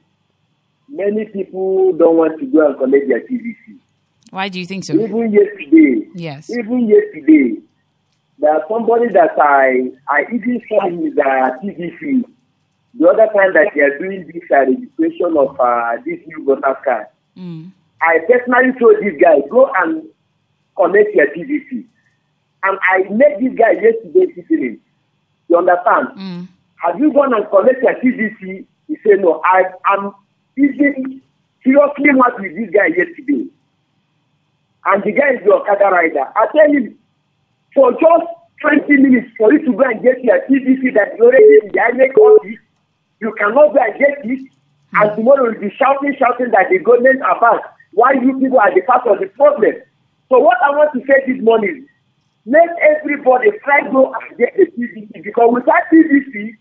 many 0.90 1.26
people 1.26 1.94
don't 1.94 2.18
want 2.18 2.40
to 2.40 2.46
go 2.46 2.68
and 2.68 2.78
collect 2.78 3.08
their 3.08 3.22
PVC. 3.22 3.78
Why 4.32 4.50
do 4.50 4.60
you 4.60 4.66
think 4.66 4.84
so? 4.86 4.94
Even 4.94 5.32
yesterday, 5.32 6.08
Yes. 6.16 6.50
even 6.50 6.88
yesterday, 6.88 7.60
there's 8.38 8.62
somebody 8.70 9.08
that 9.14 9.32
I 9.40 9.90
I 10.08 10.24
even 10.34 10.62
saw 10.70 10.88
his 10.90 11.18
uh, 11.18 11.58
PVC 11.64 12.24
the 12.94 13.08
other 13.08 13.28
time 13.34 13.54
that 13.54 13.72
they 13.76 13.82
are 13.82 13.98
doing 14.00 14.26
this 14.34 14.44
uh, 14.52 14.66
registration 14.66 15.38
of 15.38 15.60
uh, 15.60 15.96
this 16.06 16.20
new 16.26 16.44
voter 16.46 16.76
card. 16.84 17.08
Mm. 17.38 17.72
I 18.02 18.20
personally 18.28 18.74
told 18.80 18.98
this 19.04 19.14
guy, 19.22 19.42
go 19.50 19.72
and 19.78 20.04
connect 20.76 21.14
your 21.14 21.28
TVC. 21.28 21.86
And 22.64 22.80
I 22.92 23.10
met 23.10 23.40
this 23.40 23.54
guy 23.58 23.74
yesterday 23.74 24.34
evening. 24.36 24.80
You 25.48 25.58
understand? 25.58 26.08
Mm. 26.18 26.48
Have 26.78 27.00
you 27.00 27.14
gone 27.14 27.34
and 27.34 27.46
connect 27.50 27.84
your 27.84 27.96
TVC? 27.96 28.66
He 28.88 28.98
said, 29.04 29.20
no. 29.20 29.42
I, 29.44 29.64
I'm 29.86 30.12
even 30.58 31.22
seriously 31.64 32.12
mad 32.14 32.34
with 32.40 32.56
this 32.56 32.70
guy 32.74 32.88
yesterday. 32.88 33.48
And 34.86 35.04
the 35.04 35.12
guy 35.12 35.36
is 35.36 35.46
your 35.46 35.62
Okada 35.62 35.92
rider. 35.92 36.26
I 36.36 36.48
tell 36.56 36.72
him, 36.74 36.98
for 37.76 37.92
just 37.92 38.28
20 38.62 38.98
minutes 38.98 39.30
for 39.38 39.54
you 39.54 39.60
to 39.66 39.72
go 39.74 39.84
and 39.84 40.02
get 40.02 40.24
your 40.24 40.40
TVC 40.50 40.94
that 40.96 41.14
is 41.16 41.22
already 41.22 41.60
in 41.64 41.72
the 41.72 41.80
INEC 41.80 42.18
office, 42.18 42.60
you 43.22 43.34
cannot 43.38 43.74
go 43.74 43.80
and 43.80 44.00
get 44.00 44.26
it. 44.26 44.52
And 44.94 45.16
tomorrow 45.16 45.52
you'll 45.52 45.62
be 45.62 45.76
shouting, 45.78 46.16
shouting 46.18 46.52
that 46.52 46.70
the 46.70 46.80
government 46.80 47.22
are 47.22 47.40
bad. 47.40 47.62
Why 47.94 48.14
you 48.14 48.40
people 48.40 48.60
are 48.60 48.74
the 48.74 48.82
part 48.82 49.06
of 49.08 49.20
the 49.20 49.28
problem? 49.28 49.74
So 50.30 50.40
what 50.40 50.58
I 50.64 50.70
want 50.72 50.94
to 50.94 51.00
say 51.06 51.32
this 51.32 51.42
morning, 51.44 51.88
let 52.46 52.70
everybody 52.82 53.52
try 53.64 53.82
go 53.92 54.14
and 54.14 54.38
get 54.38 54.56
the 54.56 54.66
TVC 54.66 55.24
because 55.24 55.50
without 55.54 55.84
TVC, 55.94 56.56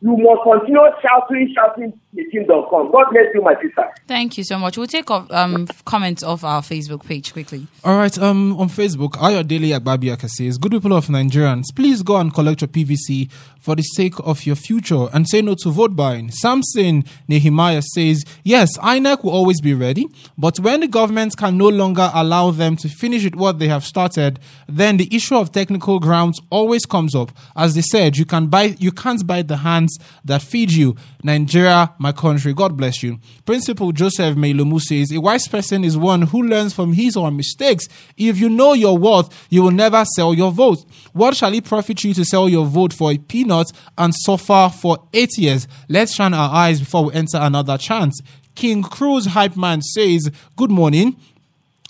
you 0.00 0.16
must 0.16 0.42
continue 0.42 0.80
shouting, 1.02 1.52
shouting, 1.54 2.00
the 2.12 2.24
kingdom 2.30 2.64
come. 2.70 2.90
God 2.90 3.06
bless 3.10 3.26
you, 3.34 3.42
my 3.42 3.54
sister. 3.62 3.84
Thank 4.06 4.38
you 4.38 4.44
so 4.44 4.58
much. 4.58 4.78
We'll 4.78 4.86
take 4.86 5.10
off, 5.10 5.30
um, 5.30 5.66
comments 5.84 6.22
off 6.22 6.42
our 6.42 6.62
Facebook 6.62 7.04
page 7.04 7.32
quickly. 7.32 7.66
All 7.84 7.96
right, 7.96 8.16
um, 8.18 8.58
on 8.58 8.68
Facebook, 8.68 9.12
Ayodele 9.12 9.78
Agbabiaka 9.78 10.28
says, 10.28 10.56
Good 10.56 10.72
people 10.72 10.94
of 10.94 11.06
Nigerians, 11.06 11.64
please 11.74 12.02
go 12.02 12.16
and 12.16 12.32
collect 12.32 12.62
your 12.62 12.68
PVC 12.68 13.30
for 13.60 13.76
the 13.76 13.82
sake 13.82 14.14
of 14.20 14.46
your 14.46 14.56
future 14.56 15.08
and 15.12 15.28
say 15.28 15.42
no 15.42 15.54
to 15.62 15.70
vote 15.70 15.94
buying. 15.94 16.30
Samson 16.30 17.04
Nehemiah 17.28 17.82
says, 17.82 18.24
Yes, 18.42 18.78
INEC 18.78 19.22
will 19.22 19.32
always 19.32 19.60
be 19.60 19.74
ready, 19.74 20.06
but 20.38 20.58
when 20.60 20.80
the 20.80 20.88
government 20.88 21.36
can 21.36 21.58
no 21.58 21.68
longer 21.68 22.10
allow 22.14 22.50
them 22.50 22.76
to 22.76 22.88
finish 22.88 23.24
with 23.24 23.34
what 23.34 23.58
they 23.58 23.68
have 23.68 23.84
started, 23.84 24.38
then 24.68 24.96
the 24.96 25.14
issue 25.14 25.36
of 25.36 25.52
technical 25.52 26.00
grounds 26.00 26.40
always 26.48 26.86
comes 26.86 27.14
up. 27.14 27.30
As 27.54 27.74
they 27.74 27.82
said, 27.82 28.16
you 28.16 28.24
can 28.24 28.46
buy 28.46 28.74
you 28.78 28.92
can't 28.92 29.26
bite 29.26 29.48
the 29.48 29.58
hands 29.58 29.98
that 30.24 30.40
feed 30.40 30.72
you. 30.72 30.96
Nigeria, 31.22 31.92
my 31.98 32.12
country, 32.12 32.54
God 32.54 32.76
bless 32.76 33.02
you. 33.02 33.18
Principal 33.44 33.92
Joseph 33.92 34.36
Meilomu 34.36 34.80
says, 34.80 35.12
A 35.12 35.20
wise 35.20 35.48
person 35.48 35.84
is 35.84 35.96
one 35.96 36.22
who 36.22 36.42
learns 36.42 36.72
from 36.72 36.92
his 36.92 37.16
or 37.16 37.30
mistakes. 37.30 37.86
If 38.16 38.38
you 38.38 38.48
know 38.48 38.72
your 38.72 38.96
worth, 38.96 39.46
you 39.50 39.62
will 39.62 39.70
never 39.70 40.04
sell 40.04 40.34
your 40.34 40.52
vote. 40.52 40.84
What 41.12 41.36
shall 41.36 41.52
it 41.54 41.64
profit 41.64 42.02
you 42.04 42.14
to 42.14 42.24
sell 42.24 42.48
your 42.48 42.66
vote 42.66 42.92
for 42.92 43.10
a 43.10 43.18
peanut 43.18 43.70
and 43.96 44.14
suffer 44.14 44.70
for 44.74 44.98
eight 45.12 45.36
years? 45.36 45.66
Let's 45.88 46.14
shine 46.14 46.34
our 46.34 46.54
eyes 46.54 46.80
before 46.80 47.06
we 47.06 47.14
enter 47.14 47.38
another 47.38 47.78
chance. 47.78 48.20
King 48.54 48.82
Cruz 48.82 49.26
Hype 49.26 49.56
Man 49.56 49.82
says, 49.82 50.30
Good 50.56 50.70
morning. 50.70 51.16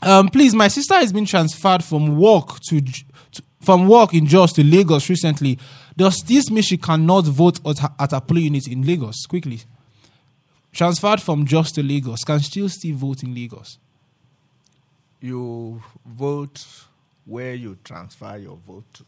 Um, 0.02 0.28
please, 0.28 0.54
my 0.54 0.68
sister 0.68 0.94
has 0.94 1.12
been 1.12 1.26
transferred 1.26 1.82
from 1.82 2.16
work 2.18 2.60
to, 2.68 2.80
to 2.80 3.42
from 3.60 3.88
work 3.88 4.14
in 4.14 4.26
Jos 4.26 4.52
to 4.54 4.64
Lagos 4.64 5.10
recently. 5.10 5.58
Does 5.96 6.22
this 6.26 6.50
mean 6.50 6.62
she 6.62 6.76
cannot 6.76 7.24
vote 7.24 7.58
at 7.66 7.78
her, 7.80 7.90
at 7.98 8.30
unit 8.30 8.68
in 8.68 8.82
Lagos? 8.82 9.26
Quickly, 9.26 9.60
transferred 10.78 11.20
from 11.20 11.44
Jos 11.44 11.72
to 11.72 11.82
Lagos, 11.82 12.22
can 12.22 12.38
still 12.38 12.68
still 12.68 12.96
vote 12.96 13.24
in 13.24 13.34
Lagos? 13.34 13.78
You 15.20 15.82
vote 16.06 16.64
where 17.26 17.54
you 17.54 17.76
transfer 17.82 18.38
your 18.38 18.56
vote 18.64 18.84
to. 18.94 19.04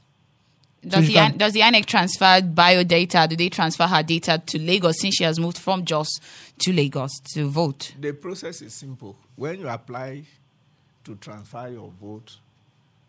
Does 0.83 1.05
she 1.05 1.13
the, 1.13 1.15
can- 1.15 1.37
does 1.37 1.53
the 1.53 1.61
INEC 1.61 1.87
transfer 1.87 2.43
bio 2.43 2.83
data? 2.83 3.27
Do 3.31 3.37
they 3.37 3.51
transfer 3.51 3.87
her 3.87 4.03
data 4.03 4.43
to 4.45 4.59
Lagos 4.59 5.01
since 5.01 5.15
she 5.15 5.25
has 5.25 5.39
moved 5.39 5.59
from 5.59 5.85
Jos 5.85 6.19
to 6.59 6.73
Lagos 6.73 7.13
to 7.35 7.49
vote? 7.49 7.95
The 8.01 8.15
process 8.15 8.63
is 8.63 8.75
simple. 8.75 9.17
When 9.37 9.61
you 9.61 9.69
apply 9.69 10.25
to 11.05 11.15
transfer 11.17 11.69
your 11.69 11.93
vote 12.01 12.37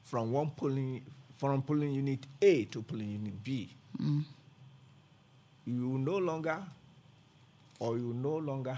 from 0.04 0.32
one 0.32 0.52
polling 0.52 1.02
from 1.38 1.64
polling 1.64 1.94
unit 1.94 2.28
A 2.40 2.66
to 2.66 2.84
polling 2.84 3.10
unit 3.10 3.44
B, 3.44 3.74
mm. 4.00 4.24
you 5.66 5.98
no 5.98 6.18
longer 6.18 6.60
or 7.82 7.98
you 7.98 8.14
no 8.14 8.38
longer 8.38 8.78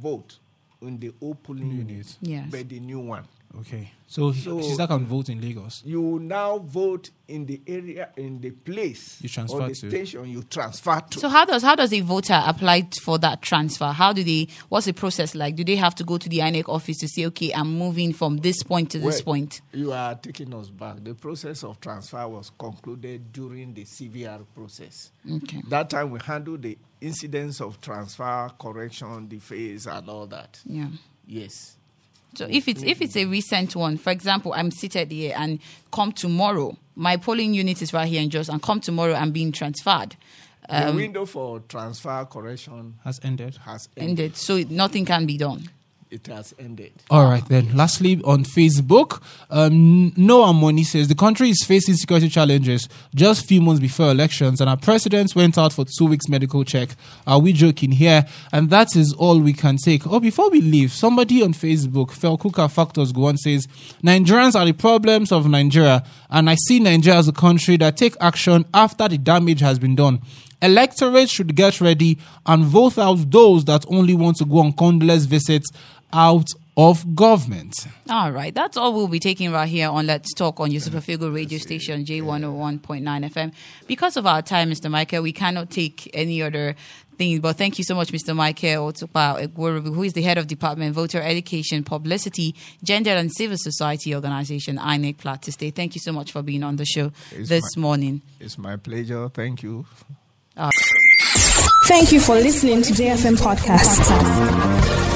vote 0.00 0.38
in 0.80 0.96
the 1.00 1.12
old 1.20 1.42
polling 1.42 1.72
unit, 1.72 2.16
Yes. 2.20 2.46
but 2.50 2.68
the 2.68 2.78
new 2.78 3.00
one. 3.00 3.24
Okay, 3.60 3.90
so, 4.06 4.32
So- 4.32 4.62
sister 4.62 4.86
can 4.86 5.04
vote 5.04 5.28
in 5.28 5.38
Lagos. 5.40 5.82
You 5.84 6.18
now 6.18 6.58
vote 6.58 7.10
in 7.28 7.44
the 7.44 7.60
area 7.66 8.08
in 8.16 8.40
the 8.40 8.50
place 8.50 9.18
You 9.20 9.28
transfer 9.28 9.60
or 9.60 9.68
the 9.68 9.74
to. 9.74 9.88
station 9.90 10.28
you 10.30 10.42
transfer 10.44 11.00
to. 11.10 11.18
So 11.20 11.28
how 11.28 11.44
does 11.44 11.62
how 11.62 11.74
does 11.74 11.92
a 11.92 12.00
voter 12.00 12.40
apply 12.46 12.88
for 13.02 13.18
that 13.18 13.42
transfer? 13.42 13.86
How 13.92 14.12
do 14.14 14.24
they? 14.24 14.48
What's 14.70 14.86
the 14.86 14.92
process 14.94 15.34
like? 15.34 15.54
Do 15.56 15.64
they 15.64 15.76
have 15.76 15.94
to 15.96 16.04
go 16.04 16.16
to 16.16 16.28
the 16.30 16.38
INEC 16.38 16.66
office 16.68 16.96
to 16.98 17.08
say, 17.08 17.26
okay, 17.26 17.52
I'm 17.52 17.76
moving 17.78 18.14
from 18.14 18.38
this 18.38 18.62
point 18.62 18.90
to 18.92 18.98
this 18.98 19.16
Well, 19.24 19.34
point? 19.34 19.60
You 19.72 19.92
are 19.92 20.14
taking 20.14 20.54
us 20.54 20.70
back. 20.70 21.04
The 21.04 21.14
process 21.14 21.62
of 21.62 21.78
transfer 21.80 22.26
was 22.26 22.50
concluded 22.58 23.32
during 23.34 23.74
the 23.74 23.84
CVR 23.84 24.40
process. 24.54 25.10
Okay. 25.30 25.62
That 25.68 25.90
time 25.90 26.10
we 26.10 26.20
handled 26.24 26.62
the 26.62 26.78
incidents 27.02 27.60
of 27.60 27.80
transfer, 27.82 28.50
correction, 28.58 29.28
deface, 29.28 29.86
and 29.86 30.08
all 30.08 30.26
that. 30.28 30.60
Yeah. 30.64 30.88
Yes. 31.26 31.76
So 32.34 32.46
if 32.48 32.66
it's 32.68 32.82
if 32.82 33.00
it's 33.02 33.16
a 33.16 33.24
recent 33.26 33.76
one, 33.76 33.96
for 33.98 34.10
example, 34.10 34.52
I'm 34.54 34.70
seated 34.70 35.10
here 35.10 35.34
and 35.36 35.58
come 35.92 36.12
tomorrow, 36.12 36.76
my 36.96 37.16
polling 37.16 37.54
unit 37.54 37.82
is 37.82 37.92
right 37.92 38.08
here 38.08 38.22
in 38.22 38.30
Jos, 38.30 38.48
and 38.48 38.62
come 38.62 38.80
tomorrow, 38.80 39.14
I'm 39.14 39.32
being 39.32 39.52
transferred. 39.52 40.16
the 40.68 40.88
Um, 40.88 40.96
window 40.96 41.26
for 41.26 41.60
transfer 41.68 42.24
correction 42.30 42.94
Has 43.04 43.20
ended. 43.22 43.56
has 43.64 43.88
ended. 43.96 44.10
ended, 44.10 44.36
so 44.36 44.62
nothing 44.70 45.04
can 45.04 45.26
be 45.26 45.36
done. 45.36 45.68
It 46.12 46.26
has 46.26 46.54
ended. 46.58 46.92
All 47.10 47.24
right, 47.24 47.42
then. 47.48 47.74
Lastly, 47.74 48.20
on 48.26 48.44
Facebook, 48.44 49.22
um, 49.48 50.12
Noah 50.14 50.52
Money 50.52 50.84
says 50.84 51.08
the 51.08 51.14
country 51.14 51.48
is 51.48 51.64
facing 51.66 51.94
security 51.94 52.28
challenges 52.28 52.86
just 53.14 53.46
few 53.46 53.62
months 53.62 53.80
before 53.80 54.10
elections, 54.10 54.60
and 54.60 54.68
our 54.68 54.76
president 54.76 55.34
went 55.34 55.56
out 55.56 55.72
for 55.72 55.86
two 55.86 56.04
weeks 56.04 56.28
medical 56.28 56.64
check. 56.64 56.90
Are 57.26 57.38
we 57.38 57.54
joking 57.54 57.92
here? 57.92 58.26
And 58.52 58.68
that 58.68 58.94
is 58.94 59.14
all 59.14 59.40
we 59.40 59.54
can 59.54 59.78
take. 59.78 60.06
Oh, 60.06 60.20
before 60.20 60.50
we 60.50 60.60
leave, 60.60 60.92
somebody 60.92 61.42
on 61.42 61.54
Facebook, 61.54 62.08
Felkuka 62.10 62.70
Factors 62.70 63.10
Go 63.10 63.24
on 63.28 63.38
says 63.38 63.66
Nigerians 64.04 64.54
are 64.54 64.66
the 64.66 64.74
problems 64.74 65.32
of 65.32 65.48
Nigeria, 65.48 66.04
and 66.28 66.50
I 66.50 66.56
see 66.56 66.78
Nigeria 66.78 67.20
as 67.20 67.28
a 67.28 67.32
country 67.32 67.78
that 67.78 67.96
take 67.96 68.16
action 68.20 68.66
after 68.74 69.08
the 69.08 69.16
damage 69.16 69.60
has 69.60 69.78
been 69.78 69.94
done. 69.94 70.20
Electorate 70.62 71.28
should 71.28 71.56
get 71.56 71.80
ready 71.80 72.18
and 72.46 72.64
vote 72.64 72.96
out 72.96 73.28
those 73.32 73.64
that 73.64 73.84
only 73.88 74.14
want 74.14 74.36
to 74.36 74.44
go 74.44 74.58
on 74.58 74.72
condolence 74.72 75.24
visits 75.24 75.68
out 76.12 76.46
of 76.76 77.14
government. 77.14 77.74
All 78.08 78.32
right, 78.32 78.54
that's 78.54 78.76
all 78.78 78.94
we'll 78.94 79.06
be 79.08 79.18
taking 79.20 79.52
right 79.52 79.68
here 79.68 79.88
on 79.90 80.06
Let's 80.06 80.32
Talk 80.34 80.58
on 80.60 80.70
Yusuf 80.70 80.94
Afigo 80.94 81.34
radio 81.34 81.58
station 81.58 82.04
J101.9 82.04 82.80
FM. 83.02 83.52
Because 83.86 84.16
of 84.16 84.26
our 84.26 84.40
time, 84.42 84.70
Mr. 84.70 84.90
Michael, 84.90 85.22
we 85.22 85.32
cannot 85.32 85.70
take 85.70 86.10
any 86.14 86.40
other 86.42 86.74
things. 87.18 87.40
But 87.40 87.56
thank 87.58 87.76
you 87.76 87.84
so 87.84 87.94
much, 87.94 88.10
Mr. 88.10 88.34
Michael 88.34 88.90
Otupa 88.90 89.46
Egwurubu, 89.46 89.94
who 89.94 90.02
is 90.02 90.14
the 90.14 90.22
head 90.22 90.38
of 90.38 90.46
Department 90.46 90.94
Voter 90.94 91.20
Education, 91.20 91.84
Publicity, 91.84 92.54
Gender 92.82 93.10
and 93.10 93.30
Civil 93.30 93.58
Society 93.58 94.14
Organization, 94.14 94.78
INEC 94.78 95.18
Plateau 95.18 95.50
State. 95.50 95.74
Thank 95.74 95.94
you 95.94 96.00
so 96.00 96.10
much 96.12 96.32
for 96.32 96.40
being 96.42 96.62
on 96.62 96.76
the 96.76 96.86
show 96.86 97.12
It's 97.32 97.50
this 97.50 97.76
my- 97.76 97.82
morning. 97.82 98.22
It's 98.40 98.56
my 98.56 98.76
pleasure. 98.76 99.28
Thank 99.28 99.62
you. 99.62 99.84
Thank 101.86 102.12
you 102.12 102.20
for 102.20 102.36
listening 102.36 102.80
to 102.82 102.92
JFM 102.94 103.36
Podcast. 103.36 105.11